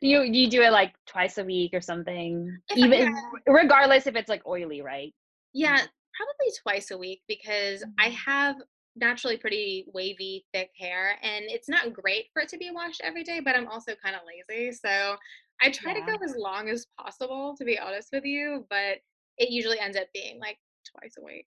you 0.02 0.22
you 0.22 0.50
do 0.50 0.60
it 0.60 0.72
like 0.72 0.92
twice 1.06 1.38
a 1.38 1.44
week 1.44 1.72
or 1.72 1.80
something 1.80 2.58
if 2.68 2.78
even 2.78 3.14
regardless 3.46 4.08
if 4.08 4.16
it's 4.16 4.28
like 4.28 4.44
oily 4.44 4.82
right 4.82 5.14
yeah 5.54 5.76
probably 5.76 6.52
twice 6.60 6.90
a 6.90 6.98
week 6.98 7.22
because 7.28 7.84
i 8.00 8.08
mm-hmm. 8.08 8.14
have 8.16 8.56
naturally 8.96 9.36
pretty 9.36 9.86
wavy 9.94 10.44
thick 10.52 10.70
hair 10.76 11.16
and 11.22 11.44
it's 11.44 11.68
not 11.68 11.92
great 11.92 12.24
for 12.32 12.42
it 12.42 12.48
to 12.48 12.58
be 12.58 12.72
washed 12.72 13.00
every 13.04 13.22
day 13.22 13.40
but 13.42 13.54
i'm 13.54 13.68
also 13.68 13.92
kind 14.02 14.16
of 14.16 14.22
lazy 14.26 14.72
so 14.72 15.16
I 15.62 15.70
try 15.70 15.92
yeah. 15.92 16.06
to 16.06 16.18
go 16.18 16.24
as 16.24 16.34
long 16.36 16.68
as 16.68 16.86
possible, 16.98 17.54
to 17.58 17.64
be 17.64 17.78
honest 17.78 18.08
with 18.12 18.24
you, 18.24 18.66
but 18.70 18.98
it 19.38 19.50
usually 19.50 19.78
ends 19.78 19.96
up 19.96 20.06
being 20.14 20.38
like 20.40 20.58
twice 20.90 21.14
a 21.18 21.24
week. 21.24 21.46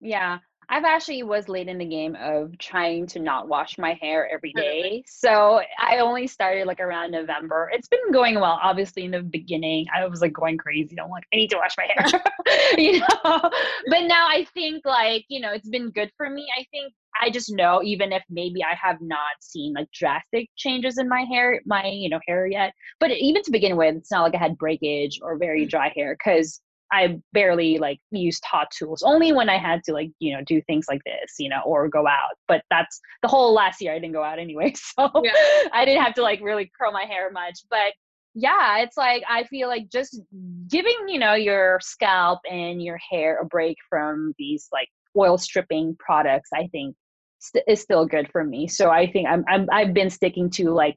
Yeah. 0.00 0.38
I've 0.68 0.84
actually 0.84 1.22
was 1.22 1.48
late 1.48 1.68
in 1.68 1.78
the 1.78 1.84
game 1.84 2.16
of 2.20 2.56
trying 2.58 3.06
to 3.08 3.18
not 3.18 3.48
wash 3.48 3.78
my 3.78 3.98
hair 4.00 4.28
every 4.32 4.52
day. 4.56 5.04
So 5.06 5.60
I 5.78 5.98
only 5.98 6.26
started 6.26 6.66
like 6.66 6.80
around 6.80 7.10
November. 7.10 7.70
It's 7.72 7.88
been 7.88 8.12
going 8.12 8.36
well. 8.36 8.58
Obviously 8.62 9.04
in 9.04 9.10
the 9.10 9.22
beginning, 9.22 9.86
I 9.94 10.06
was 10.06 10.20
like 10.20 10.32
going 10.32 10.56
crazy. 10.56 10.96
I'm 11.00 11.10
like, 11.10 11.24
I 11.32 11.36
need 11.36 11.50
to 11.50 11.56
wash 11.56 11.74
my 11.76 11.88
hair. 11.94 12.22
you 12.78 13.00
know. 13.00 13.50
But 13.88 14.04
now 14.04 14.26
I 14.28 14.46
think 14.54 14.84
like, 14.84 15.24
you 15.28 15.40
know, 15.40 15.52
it's 15.52 15.68
been 15.68 15.90
good 15.90 16.10
for 16.16 16.28
me. 16.30 16.46
I 16.58 16.64
think 16.70 16.92
I 17.20 17.30
just 17.30 17.52
know 17.52 17.80
even 17.82 18.12
if 18.12 18.22
maybe 18.28 18.62
I 18.64 18.74
have 18.74 19.00
not 19.00 19.36
seen 19.40 19.74
like 19.74 19.90
drastic 19.92 20.48
changes 20.56 20.98
in 20.98 21.08
my 21.08 21.24
hair, 21.30 21.60
my, 21.64 21.86
you 21.86 22.08
know, 22.08 22.20
hair 22.26 22.46
yet. 22.46 22.72
But 22.98 23.12
even 23.12 23.42
to 23.42 23.52
begin 23.52 23.76
with, 23.76 23.96
it's 23.96 24.10
not 24.10 24.22
like 24.22 24.34
I 24.34 24.38
had 24.38 24.58
breakage 24.58 25.20
or 25.22 25.38
very 25.38 25.64
mm. 25.64 25.70
dry 25.70 25.92
hair 25.94 26.16
because 26.18 26.60
I 26.94 27.18
barely 27.32 27.78
like 27.78 27.98
used 28.12 28.44
hot 28.44 28.68
tools 28.76 29.02
only 29.02 29.32
when 29.32 29.48
I 29.48 29.58
had 29.58 29.82
to 29.84 29.92
like, 29.92 30.10
you 30.20 30.32
know, 30.32 30.42
do 30.46 30.62
things 30.62 30.86
like 30.88 31.02
this, 31.04 31.34
you 31.38 31.48
know, 31.48 31.60
or 31.66 31.88
go 31.88 32.06
out. 32.06 32.36
But 32.46 32.62
that's 32.70 33.00
the 33.22 33.28
whole 33.28 33.52
last 33.52 33.80
year 33.80 33.92
I 33.92 33.98
didn't 33.98 34.12
go 34.12 34.22
out 34.22 34.38
anyway. 34.38 34.72
So 34.96 35.10
yeah. 35.24 35.32
I 35.72 35.84
didn't 35.84 36.04
have 36.04 36.14
to 36.14 36.22
like 36.22 36.40
really 36.40 36.70
curl 36.78 36.92
my 36.92 37.04
hair 37.04 37.30
much. 37.32 37.58
But 37.68 37.94
yeah, 38.34 38.78
it's 38.78 38.96
like 38.96 39.24
I 39.28 39.44
feel 39.44 39.68
like 39.68 39.90
just 39.90 40.20
giving, 40.68 41.08
you 41.08 41.18
know, 41.18 41.34
your 41.34 41.80
scalp 41.82 42.40
and 42.50 42.80
your 42.82 42.98
hair 43.10 43.40
a 43.40 43.44
break 43.44 43.76
from 43.88 44.34
these 44.38 44.68
like 44.72 44.88
oil 45.16 45.38
stripping 45.38 45.96
products, 45.98 46.50
I 46.54 46.68
think 46.68 46.94
st- 47.40 47.64
is 47.66 47.80
still 47.80 48.06
good 48.06 48.30
for 48.30 48.44
me. 48.44 48.68
So 48.68 48.90
I 48.90 49.10
think 49.10 49.28
I'm, 49.28 49.44
I'm 49.48 49.68
I've 49.72 49.94
been 49.94 50.10
sticking 50.10 50.50
to 50.50 50.70
like 50.70 50.96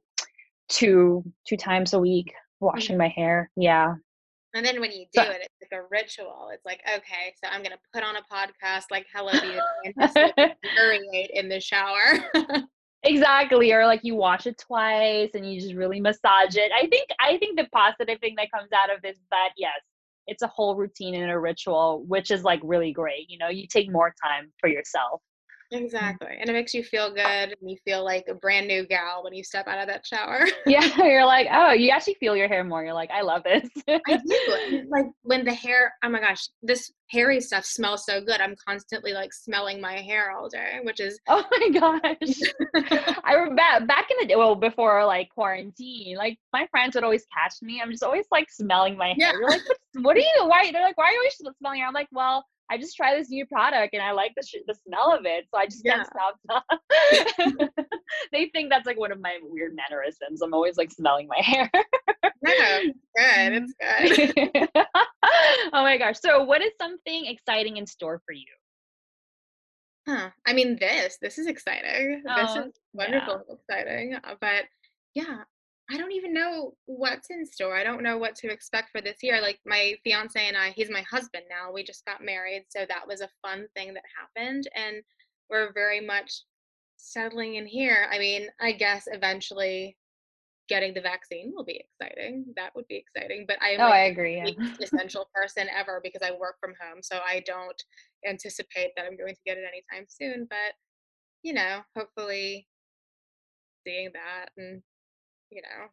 two 0.70 1.24
two 1.48 1.58
times 1.58 1.94
a 1.94 2.00
week 2.00 2.34
washing 2.60 2.94
mm-hmm. 2.94 3.00
my 3.00 3.08
hair. 3.10 3.50
Yeah. 3.56 3.96
And 4.58 4.66
then 4.66 4.82
when 4.82 4.92
you 4.92 5.06
do 5.14 5.22
it, 5.22 5.42
it's 5.42 5.72
like 5.72 5.80
a 5.80 5.86
ritual. 5.90 6.50
It's 6.52 6.66
like, 6.66 6.82
okay, 6.88 7.34
so 7.42 7.48
I'm 7.50 7.62
gonna 7.62 7.78
put 7.94 8.04
on 8.04 8.16
a 8.16 8.22
podcast 8.22 8.86
like 8.90 9.06
Hello 9.14 9.32
Beauty 9.32 9.60
and 9.86 9.94
just 10.00 10.18
in 11.34 11.48
the 11.48 11.60
shower. 11.60 12.20
exactly 13.04 13.72
or 13.72 13.86
like 13.86 14.04
you 14.04 14.16
watch 14.16 14.48
it 14.48 14.58
twice 14.58 15.30
and 15.36 15.52
you 15.52 15.62
just 15.62 15.76
really 15.76 16.02
massage 16.02 16.56
it 16.56 16.72
i 16.76 16.88
think 16.88 17.08
i 17.20 17.38
think 17.38 17.56
the 17.56 17.68
positive 17.72 18.20
thing 18.20 18.34
that 18.36 18.52
comes 18.52 18.70
out 18.74 18.94
of 18.94 19.00
this 19.04 19.16
is 19.16 19.28
that 19.30 19.50
yes 19.56 19.80
it's 20.26 20.42
a 20.42 20.48
whole 20.48 20.76
routine 20.76 21.14
and 21.14 21.32
a 21.32 21.40
ritual 21.40 22.04
which 22.08 22.32
is 22.32 22.44
like 22.44 22.60
really 22.64 22.92
great 22.92 23.30
you 23.30 23.38
know 23.38 23.50
you 23.50 23.68
take 23.68 23.92
more 23.92 24.14
time 24.24 24.52
for 24.60 24.68
yourself 24.68 25.22
Mm-hmm. 25.74 25.84
Exactly. 25.84 26.36
And 26.40 26.50
it 26.50 26.54
makes 26.54 26.74
you 26.74 26.84
feel 26.84 27.10
good 27.10 27.20
and 27.60 27.70
you 27.70 27.78
feel 27.84 28.04
like 28.04 28.26
a 28.30 28.34
brand 28.34 28.68
new 28.68 28.86
gal 28.88 29.24
when 29.24 29.34
you 29.34 29.44
step 29.44 29.68
out 29.68 29.80
of 29.80 29.88
that 29.88 30.06
shower. 30.06 30.46
yeah. 30.66 30.90
You're 31.04 31.26
like, 31.26 31.48
oh, 31.52 31.72
you 31.72 31.92
actually 31.92 32.16
feel 32.16 32.36
your 32.36 32.48
hair 32.48 32.64
more. 32.64 32.84
You're 32.84 32.94
like, 32.94 33.12
I 33.12 33.22
love 33.22 33.44
this. 33.44 33.70
I 33.88 34.00
do. 34.08 34.88
Like 34.90 35.06
when 35.24 35.44
the 35.44 35.54
hair, 35.54 35.94
oh 36.04 36.10
my 36.10 36.20
gosh, 36.20 36.48
this 36.62 36.92
Harry 37.12 37.40
stuff 37.42 37.66
smells 37.66 38.06
so 38.06 38.22
good. 38.22 38.42
I'm 38.42 38.56
constantly 38.68 39.14
like 39.14 39.34
smelling 39.34 39.82
my 39.82 39.98
hair 40.02 40.32
all 40.32 40.50
day, 40.50 40.80
which 40.84 41.00
is 41.00 41.20
Oh 41.28 41.44
my 41.52 41.80
gosh. 41.80 42.40
I 43.24 43.34
remember 43.34 43.86
back 43.86 44.10
in 44.10 44.18
the 44.20 44.28
day, 44.28 44.36
well, 44.36 44.56
before 44.56 45.06
like 45.06 45.30
quarantine, 45.30 46.16
like 46.18 46.38
my 46.54 46.68
friends 46.72 46.96
would 46.96 47.04
always 47.04 47.26
catch 47.34 47.56
me. 47.62 47.82
I'm 47.82 47.92
just 47.92 48.04
always 48.04 48.26
like 48.32 48.50
smelling 48.50 48.98
my 48.98 49.08
hair. 49.08 49.16
Yeah. 49.18 49.32
You're 49.34 49.50
like, 49.50 49.62
what 49.96 50.16
are 50.16 50.20
you, 50.20 50.46
why? 50.46 50.72
They're 50.72 50.84
like, 50.84 50.98
why 50.98 51.06
are 51.06 51.12
you 51.12 51.20
always 51.20 51.56
smelling 51.60 51.80
hair? 51.80 51.88
I'm 51.88 51.94
like, 51.94 52.10
well, 52.12 52.46
I 52.70 52.78
just 52.78 52.96
try 52.96 53.16
this 53.16 53.30
new 53.30 53.46
product 53.46 53.94
and 53.94 54.04
I 54.04 54.12
like 54.12 54.34
the 54.36 54.46
sh- 54.46 54.64
the 54.68 54.76
smell 54.86 55.14
of 55.14 55.26
it, 55.26 55.46
so 55.50 55.58
I 55.58 55.66
just 55.66 55.84
yeah. 55.86 56.04
can't 56.04 56.10
stop. 56.44 56.66
they 58.32 58.50
think 58.54 58.70
that's 58.70 58.86
like 58.86 59.00
one 59.00 59.12
of 59.12 59.22
my 59.22 59.38
weird 59.42 59.74
mannerisms. 59.76 60.42
I'm 60.42 60.54
always 60.54 60.78
like 60.78 60.92
smelling 60.92 61.28
my 61.28 61.38
hair. 61.42 61.70
yeah, 62.46 62.80
good. 63.16 63.72
It's 63.80 64.34
good. 64.54 64.70
oh 65.74 65.84
my 65.84 65.98
gosh! 65.98 66.20
So, 66.20 66.44
what 66.44 66.62
is 66.62 66.74
something 66.80 67.26
exciting 67.26 67.78
in 67.78 67.88
store 67.88 68.22
for 68.26 68.34
you? 68.34 68.46
Huh. 70.08 70.30
I 70.46 70.54
mean, 70.54 70.78
this 70.80 71.18
this 71.22 71.38
is 71.38 71.48
exciting. 71.48 72.24
Oh, 72.28 72.42
this 72.42 72.66
is 72.66 72.74
wonderful, 72.94 73.44
yeah. 73.48 73.56
exciting. 73.56 74.16
Uh, 74.16 74.36
but 74.42 74.66
yeah, 75.14 75.44
I 75.90 75.98
don't 75.98 76.12
even 76.12 76.34
know 76.34 76.74
what's 76.86 77.30
in 77.30 77.46
store. 77.46 77.76
I 77.76 77.84
don't 77.84 78.04
know 78.04 78.18
what 78.18 78.36
to 78.38 78.52
expect 78.52 78.92
for 78.92 79.02
this 79.02 79.18
year. 79.22 79.42
Like 79.42 79.60
my 79.66 79.96
fiance 80.04 80.40
and 80.40 80.58
I, 80.58 80.72
he's 80.72 80.90
my 80.90 81.04
husband 81.10 81.46
now. 81.50 81.72
We 81.72 81.84
just 81.84 82.06
got 82.06 82.24
married, 82.24 82.66
so 82.70 82.86
that 82.88 83.08
was 83.08 83.22
a 83.22 83.30
fun 83.42 83.68
thing 83.76 83.94
that 83.94 84.04
happened 84.20 84.68
and 84.76 84.98
we're 85.50 85.72
very 85.74 86.02
much 86.02 86.44
settling 86.98 87.56
in 87.56 87.66
here. 87.66 88.08
I 88.12 88.20
mean, 88.20 88.48
I 88.60 88.74
guess 88.74 89.08
eventually 89.08 89.96
getting 90.68 90.94
the 90.94 91.00
vaccine 91.00 91.54
will 91.56 91.64
be 91.64 91.82
exciting. 92.02 92.46
That 92.58 92.76
would 92.76 92.88
be 92.90 92.98
exciting, 92.98 93.46
but 93.48 93.62
I 93.62 93.70
am 93.70 93.80
Oh, 93.80 93.86
like 93.86 93.94
I 93.94 94.00
agree. 94.06 94.36
Yeah. 94.36 94.50
essential 94.82 95.30
person 95.34 95.68
ever 95.74 96.02
because 96.04 96.22
I 96.22 96.32
work 96.38 96.58
from 96.60 96.74
home, 96.82 97.02
so 97.02 97.20
I 97.26 97.42
don't 97.46 97.82
anticipate 98.28 98.92
that 98.98 99.06
I'm 99.06 99.16
going 99.16 99.34
to 99.36 99.42
get 99.46 99.58
it 99.58 99.64
anytime 99.64 100.06
soon, 100.10 100.48
but 100.50 100.74
you 101.44 101.54
know, 101.54 101.82
hopefully 101.96 102.68
seeing 103.86 104.10
that 104.14 104.48
and 104.58 104.82
you 105.52 105.62
know, 105.62 105.88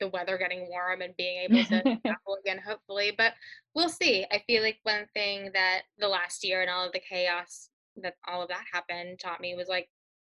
the 0.00 0.08
weather 0.08 0.38
getting 0.38 0.68
warm 0.68 1.00
and 1.02 1.16
being 1.16 1.38
able 1.38 1.64
to 1.64 1.82
travel 2.06 2.38
again, 2.40 2.60
hopefully. 2.64 3.12
But 3.16 3.34
we'll 3.74 3.88
see. 3.88 4.26
I 4.30 4.42
feel 4.46 4.62
like 4.62 4.78
one 4.82 5.06
thing 5.14 5.50
that 5.54 5.82
the 5.98 6.08
last 6.08 6.44
year 6.44 6.60
and 6.60 6.70
all 6.70 6.86
of 6.86 6.92
the 6.92 7.00
chaos 7.00 7.70
that 8.02 8.14
all 8.28 8.42
of 8.42 8.48
that 8.48 8.64
happened 8.72 9.18
taught 9.18 9.40
me 9.40 9.56
was 9.56 9.68
like 9.68 9.88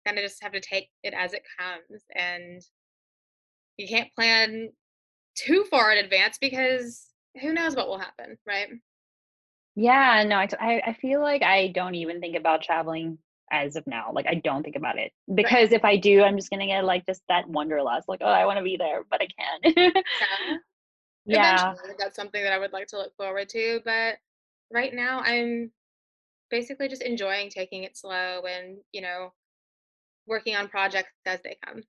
kind 0.06 0.18
of 0.18 0.24
just 0.24 0.42
have 0.42 0.52
to 0.52 0.60
take 0.60 0.88
it 1.02 1.14
as 1.14 1.32
it 1.32 1.42
comes 1.58 2.04
and 2.14 2.62
you 3.76 3.88
can't 3.88 4.14
plan 4.14 4.70
too 5.34 5.64
far 5.70 5.92
in 5.92 6.02
advance 6.04 6.38
because 6.40 7.08
who 7.40 7.52
knows 7.52 7.76
what 7.76 7.88
will 7.88 7.98
happen, 7.98 8.38
right? 8.46 8.68
Yeah, 9.74 10.24
no, 10.26 10.36
I, 10.36 10.82
I 10.86 10.92
feel 10.94 11.20
like 11.20 11.42
I 11.42 11.68
don't 11.68 11.94
even 11.96 12.20
think 12.20 12.36
about 12.36 12.62
traveling 12.62 13.18
as 13.50 13.76
of 13.76 13.86
now. 13.86 14.10
Like 14.12 14.26
I 14.26 14.34
don't 14.34 14.62
think 14.62 14.76
about 14.76 14.98
it 14.98 15.12
because 15.34 15.70
right. 15.70 15.72
if 15.72 15.84
I 15.84 15.96
do, 15.96 16.22
I'm 16.22 16.36
just 16.36 16.50
gonna 16.50 16.66
get 16.66 16.84
like 16.84 17.06
just 17.06 17.22
that 17.28 17.48
wanderlust. 17.48 18.08
Like 18.08 18.20
oh, 18.22 18.26
I 18.26 18.46
want 18.46 18.58
to 18.58 18.64
be 18.64 18.76
there, 18.76 19.02
but 19.10 19.20
I 19.22 19.26
can't. 19.26 19.76
yeah. 21.26 21.74
yeah. 21.74 21.92
that's 21.98 22.16
something 22.16 22.42
that 22.42 22.52
I 22.52 22.58
would 22.58 22.72
like 22.72 22.88
to 22.88 22.98
look 22.98 23.16
forward 23.16 23.48
to. 23.50 23.80
But 23.84 24.16
right 24.72 24.94
now, 24.94 25.20
I'm 25.20 25.70
basically 26.50 26.88
just 26.88 27.02
enjoying 27.02 27.50
taking 27.50 27.84
it 27.84 27.96
slow 27.96 28.42
and 28.48 28.78
you 28.92 29.00
know 29.00 29.32
working 30.26 30.56
on 30.56 30.68
projects 30.68 31.12
as 31.24 31.40
they 31.42 31.56
come. 31.64 31.82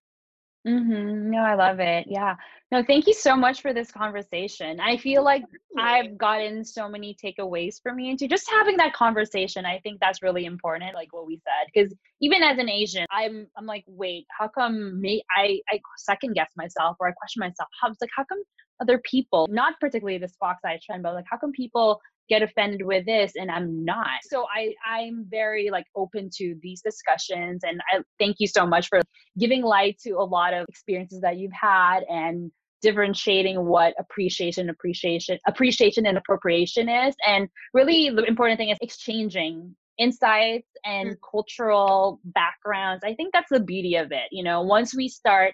Mm-hmm. 0.67 1.31
No, 1.31 1.39
I 1.39 1.55
love 1.55 1.79
it. 1.79 2.07
Yeah. 2.09 2.35
No, 2.71 2.83
thank 2.83 3.07
you 3.07 3.13
so 3.13 3.37
much 3.37 3.61
for 3.61 3.73
this 3.73 3.89
conversation. 3.89 4.81
I 4.81 4.97
feel 4.97 5.23
like 5.23 5.43
I've 5.79 6.17
gotten 6.17 6.65
so 6.65 6.89
many 6.89 7.15
takeaways 7.23 7.81
for 7.81 7.93
me 7.93 8.09
into 8.09 8.27
just 8.27 8.49
having 8.49 8.75
that 8.77 8.91
conversation. 8.91 9.65
I 9.65 9.79
think 9.79 10.01
that's 10.01 10.21
really 10.21 10.43
important, 10.43 10.93
like 10.93 11.13
what 11.13 11.25
we 11.25 11.37
said. 11.37 11.71
Because 11.73 11.95
even 12.19 12.43
as 12.43 12.57
an 12.57 12.69
Asian, 12.69 13.05
I'm 13.09 13.47
I'm 13.57 13.65
like, 13.65 13.85
wait, 13.87 14.25
how 14.37 14.49
come 14.49 14.99
me 14.99 15.23
I 15.37 15.61
I 15.71 15.79
second 15.97 16.33
guess 16.33 16.49
myself 16.57 16.97
or 16.99 17.07
I 17.07 17.11
question 17.13 17.39
myself. 17.39 17.69
How 17.81 17.89
it's 17.89 18.01
like 18.01 18.09
how 18.13 18.25
come 18.25 18.43
other 18.81 19.01
people, 19.09 19.47
not 19.49 19.79
particularly 19.79 20.17
this 20.17 20.35
fox 20.37 20.59
eye 20.65 20.79
trend, 20.85 21.03
but 21.03 21.13
like 21.13 21.25
how 21.31 21.37
come 21.37 21.53
people 21.53 22.01
get 22.29 22.41
offended 22.41 22.81
with 22.83 23.05
this 23.05 23.33
and 23.35 23.49
i'm 23.49 23.83
not. 23.83 24.19
So 24.23 24.45
i 24.53 24.73
i'm 24.85 25.25
very 25.29 25.69
like 25.69 25.85
open 25.95 26.29
to 26.37 26.55
these 26.61 26.81
discussions 26.81 27.63
and 27.63 27.81
i 27.91 27.99
thank 28.19 28.37
you 28.39 28.47
so 28.47 28.65
much 28.65 28.87
for 28.87 29.01
giving 29.39 29.63
light 29.63 29.97
to 30.03 30.11
a 30.11 30.23
lot 30.23 30.53
of 30.53 30.65
experiences 30.69 31.21
that 31.21 31.37
you've 31.37 31.53
had 31.53 32.01
and 32.09 32.51
differentiating 32.81 33.65
what 33.65 33.93
appreciation 33.99 34.69
appreciation 34.69 35.37
appreciation 35.47 36.05
and 36.05 36.17
appropriation 36.17 36.87
is. 36.89 37.15
And 37.25 37.47
really 37.73 38.09
the 38.09 38.23
important 38.23 38.59
thing 38.59 38.69
is 38.69 38.77
exchanging 38.81 39.75
insights 39.97 40.69
and 40.85 41.09
mm-hmm. 41.09 41.29
cultural 41.31 42.19
backgrounds. 42.23 43.03
I 43.03 43.15
think 43.15 43.33
that's 43.33 43.49
the 43.49 43.59
beauty 43.59 43.95
of 43.95 44.11
it 44.11 44.27
you 44.31 44.43
know 44.43 44.61
once 44.61 44.95
we 44.95 45.07
start 45.07 45.53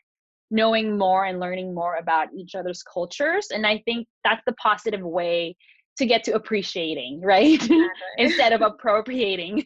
knowing 0.51 0.97
more 0.97 1.25
and 1.25 1.39
learning 1.39 1.73
more 1.73 1.95
about 1.95 2.27
each 2.37 2.53
other's 2.53 2.83
cultures 2.83 3.47
and 3.51 3.65
i 3.65 3.81
think 3.85 4.07
that's 4.23 4.43
the 4.45 4.53
positive 4.53 5.01
way 5.01 5.55
to 5.97 6.05
get 6.05 6.23
to 6.25 6.33
appreciating, 6.33 7.21
right? 7.21 7.53
Exactly. 7.61 7.87
Instead 8.17 8.53
of 8.53 8.61
appropriating. 8.65 9.65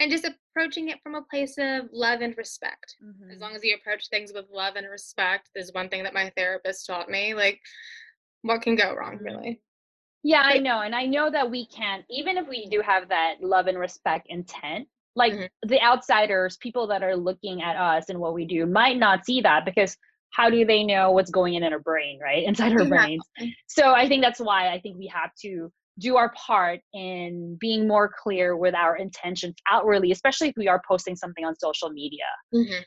and 0.00 0.10
just 0.10 0.28
approaching 0.28 0.88
it 0.88 0.98
from 1.02 1.14
a 1.14 1.22
place 1.22 1.54
of 1.58 1.88
love 1.92 2.20
and 2.20 2.36
respect. 2.36 2.96
Mm-hmm. 3.04 3.30
As 3.30 3.40
long 3.40 3.54
as 3.54 3.64
you 3.64 3.74
approach 3.74 4.08
things 4.08 4.32
with 4.34 4.46
love 4.52 4.76
and 4.76 4.88
respect, 4.88 5.50
is 5.54 5.72
one 5.72 5.88
thing 5.88 6.02
that 6.04 6.14
my 6.14 6.32
therapist 6.36 6.86
taught 6.86 7.08
me. 7.08 7.34
Like, 7.34 7.60
what 8.42 8.62
can 8.62 8.76
go 8.76 8.94
wrong, 8.94 9.16
mm-hmm. 9.16 9.24
really? 9.24 9.60
Yeah, 10.22 10.42
I 10.44 10.58
know. 10.58 10.80
And 10.80 10.94
I 10.94 11.06
know 11.06 11.30
that 11.30 11.50
we 11.50 11.66
can't, 11.66 12.04
even 12.10 12.36
if 12.36 12.48
we 12.48 12.66
do 12.66 12.80
have 12.80 13.08
that 13.08 13.36
love 13.40 13.66
and 13.66 13.78
respect 13.78 14.26
intent, 14.28 14.88
like 15.14 15.32
mm-hmm. 15.32 15.68
the 15.68 15.80
outsiders, 15.82 16.56
people 16.56 16.86
that 16.88 17.02
are 17.02 17.16
looking 17.16 17.62
at 17.62 17.76
us 17.76 18.08
and 18.08 18.18
what 18.18 18.34
we 18.34 18.44
do 18.44 18.66
might 18.66 18.98
not 18.98 19.24
see 19.24 19.40
that 19.42 19.64
because 19.64 19.96
how 20.30 20.50
do 20.50 20.64
they 20.64 20.84
know 20.84 21.10
what's 21.10 21.30
going 21.30 21.54
in 21.54 21.62
in 21.62 21.72
our 21.72 21.80
brain 21.80 22.18
right? 22.22 22.44
Inside 22.44 22.72
our 22.72 22.84
brain. 22.84 23.18
so 23.66 23.92
i 23.92 24.08
think 24.08 24.22
that's 24.22 24.40
why 24.40 24.68
i 24.72 24.80
think 24.80 24.98
we 24.98 25.06
have 25.06 25.30
to 25.42 25.70
do 25.98 26.16
our 26.16 26.32
part 26.34 26.80
in 26.94 27.56
being 27.60 27.88
more 27.88 28.08
clear 28.22 28.56
with 28.56 28.74
our 28.74 28.96
intentions 28.96 29.54
outwardly 29.70 30.12
especially 30.12 30.48
if 30.48 30.54
we 30.56 30.68
are 30.68 30.80
posting 30.86 31.16
something 31.16 31.44
on 31.44 31.54
social 31.56 31.90
media. 31.90 32.24
Mm-hmm. 32.54 32.82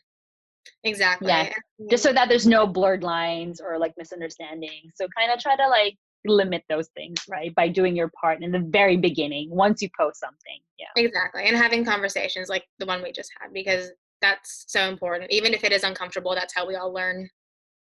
exactly. 0.83 1.27
Yeah. 1.27 1.51
Just 1.89 2.03
so 2.03 2.13
that 2.13 2.29
there's 2.29 2.47
no 2.47 2.65
blurred 2.67 3.03
lines 3.03 3.59
or 3.59 3.77
like 3.77 3.93
misunderstandings. 3.97 4.93
So 4.95 5.07
kind 5.17 5.31
of 5.31 5.39
try 5.39 5.55
to 5.55 5.67
like 5.67 5.97
limit 6.25 6.63
those 6.69 6.87
things 6.89 7.17
right 7.29 7.53
by 7.55 7.67
doing 7.67 7.95
your 7.95 8.11
part 8.19 8.43
in 8.43 8.51
the 8.51 8.59
very 8.69 8.97
beginning 8.97 9.49
once 9.49 9.81
you 9.81 9.89
post 9.99 10.19
something. 10.19 10.59
Yeah. 10.77 11.03
Exactly. 11.03 11.43
And 11.45 11.57
having 11.57 11.83
conversations 11.83 12.49
like 12.49 12.63
the 12.79 12.85
one 12.85 13.01
we 13.03 13.11
just 13.11 13.31
had 13.39 13.51
because 13.53 13.91
that's 14.21 14.65
so 14.67 14.87
important. 14.89 15.31
Even 15.31 15.53
if 15.53 15.63
it 15.63 15.71
is 15.71 15.83
uncomfortable 15.83 16.35
that's 16.35 16.53
how 16.53 16.67
we 16.67 16.75
all 16.75 16.93
learn. 16.93 17.29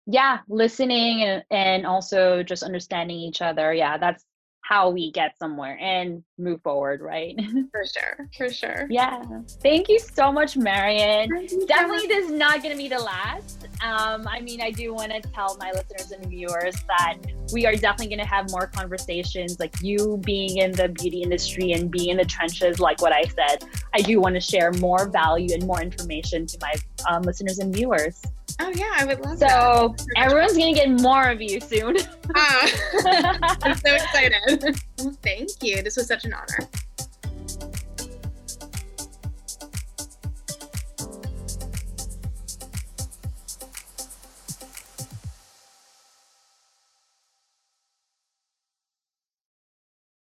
Yeah 0.07 0.39
listening 0.47 1.23
and, 1.23 1.43
and 1.51 1.85
also 1.85 2.43
just 2.43 2.63
understanding 2.63 3.17
each 3.17 3.41
other. 3.41 3.73
Yeah 3.73 3.97
that's 3.97 4.25
how 4.71 4.89
we 4.89 5.11
get 5.11 5.37
somewhere 5.37 5.77
and 5.81 6.23
move 6.37 6.61
forward, 6.61 7.01
right? 7.01 7.37
For 7.71 7.83
sure, 7.85 8.29
for 8.37 8.49
sure. 8.49 8.87
Yeah. 8.89 9.21
Thank 9.61 9.89
you 9.89 9.99
so 9.99 10.31
much, 10.31 10.55
Marianne. 10.55 11.29
Definitely, 11.67 12.07
this 12.07 12.27
is 12.27 12.31
not 12.31 12.63
going 12.63 12.71
to 12.71 12.77
be 12.77 12.87
the 12.87 12.99
last. 12.99 13.67
Um, 13.83 14.27
I 14.27 14.39
mean, 14.39 14.61
I 14.61 14.71
do 14.71 14.93
want 14.93 15.11
to 15.11 15.21
tell 15.31 15.57
my 15.57 15.71
listeners 15.71 16.11
and 16.11 16.25
viewers 16.25 16.75
that 16.87 17.17
we 17.51 17.65
are 17.65 17.75
definitely 17.75 18.15
going 18.15 18.25
to 18.25 18.33
have 18.33 18.49
more 18.49 18.67
conversations. 18.67 19.59
Like 19.59 19.75
you 19.81 20.21
being 20.23 20.57
in 20.57 20.71
the 20.71 20.87
beauty 20.87 21.21
industry 21.21 21.73
and 21.73 21.91
being 21.91 22.09
in 22.09 22.17
the 22.17 22.25
trenches, 22.25 22.79
like 22.79 23.01
what 23.01 23.11
I 23.11 23.23
said, 23.23 23.65
I 23.93 24.01
do 24.01 24.21
want 24.21 24.35
to 24.35 24.41
share 24.41 24.71
more 24.73 25.09
value 25.09 25.53
and 25.53 25.65
more 25.67 25.81
information 25.81 26.45
to 26.45 26.57
my 26.61 26.73
um, 27.09 27.23
listeners 27.23 27.59
and 27.59 27.75
viewers. 27.75 28.21
Oh 28.59 28.69
yeah, 28.75 28.91
I 28.97 29.05
would 29.05 29.19
love 29.21 29.37
so 29.37 29.45
that. 29.45 29.99
So 29.99 30.05
everyone's 30.17 30.53
gonna 30.53 30.73
get 30.73 30.89
more 30.89 31.29
of 31.29 31.41
you 31.41 31.59
soon. 31.59 31.97
Ah, 32.35 32.69
I'm 33.63 33.75
so 33.75 33.93
excited. 33.93 34.79
Thank 35.21 35.49
you. 35.61 35.81
This 35.81 35.97
was 35.97 36.07
such 36.07 36.25
an 36.25 36.33
honor. 36.33 36.69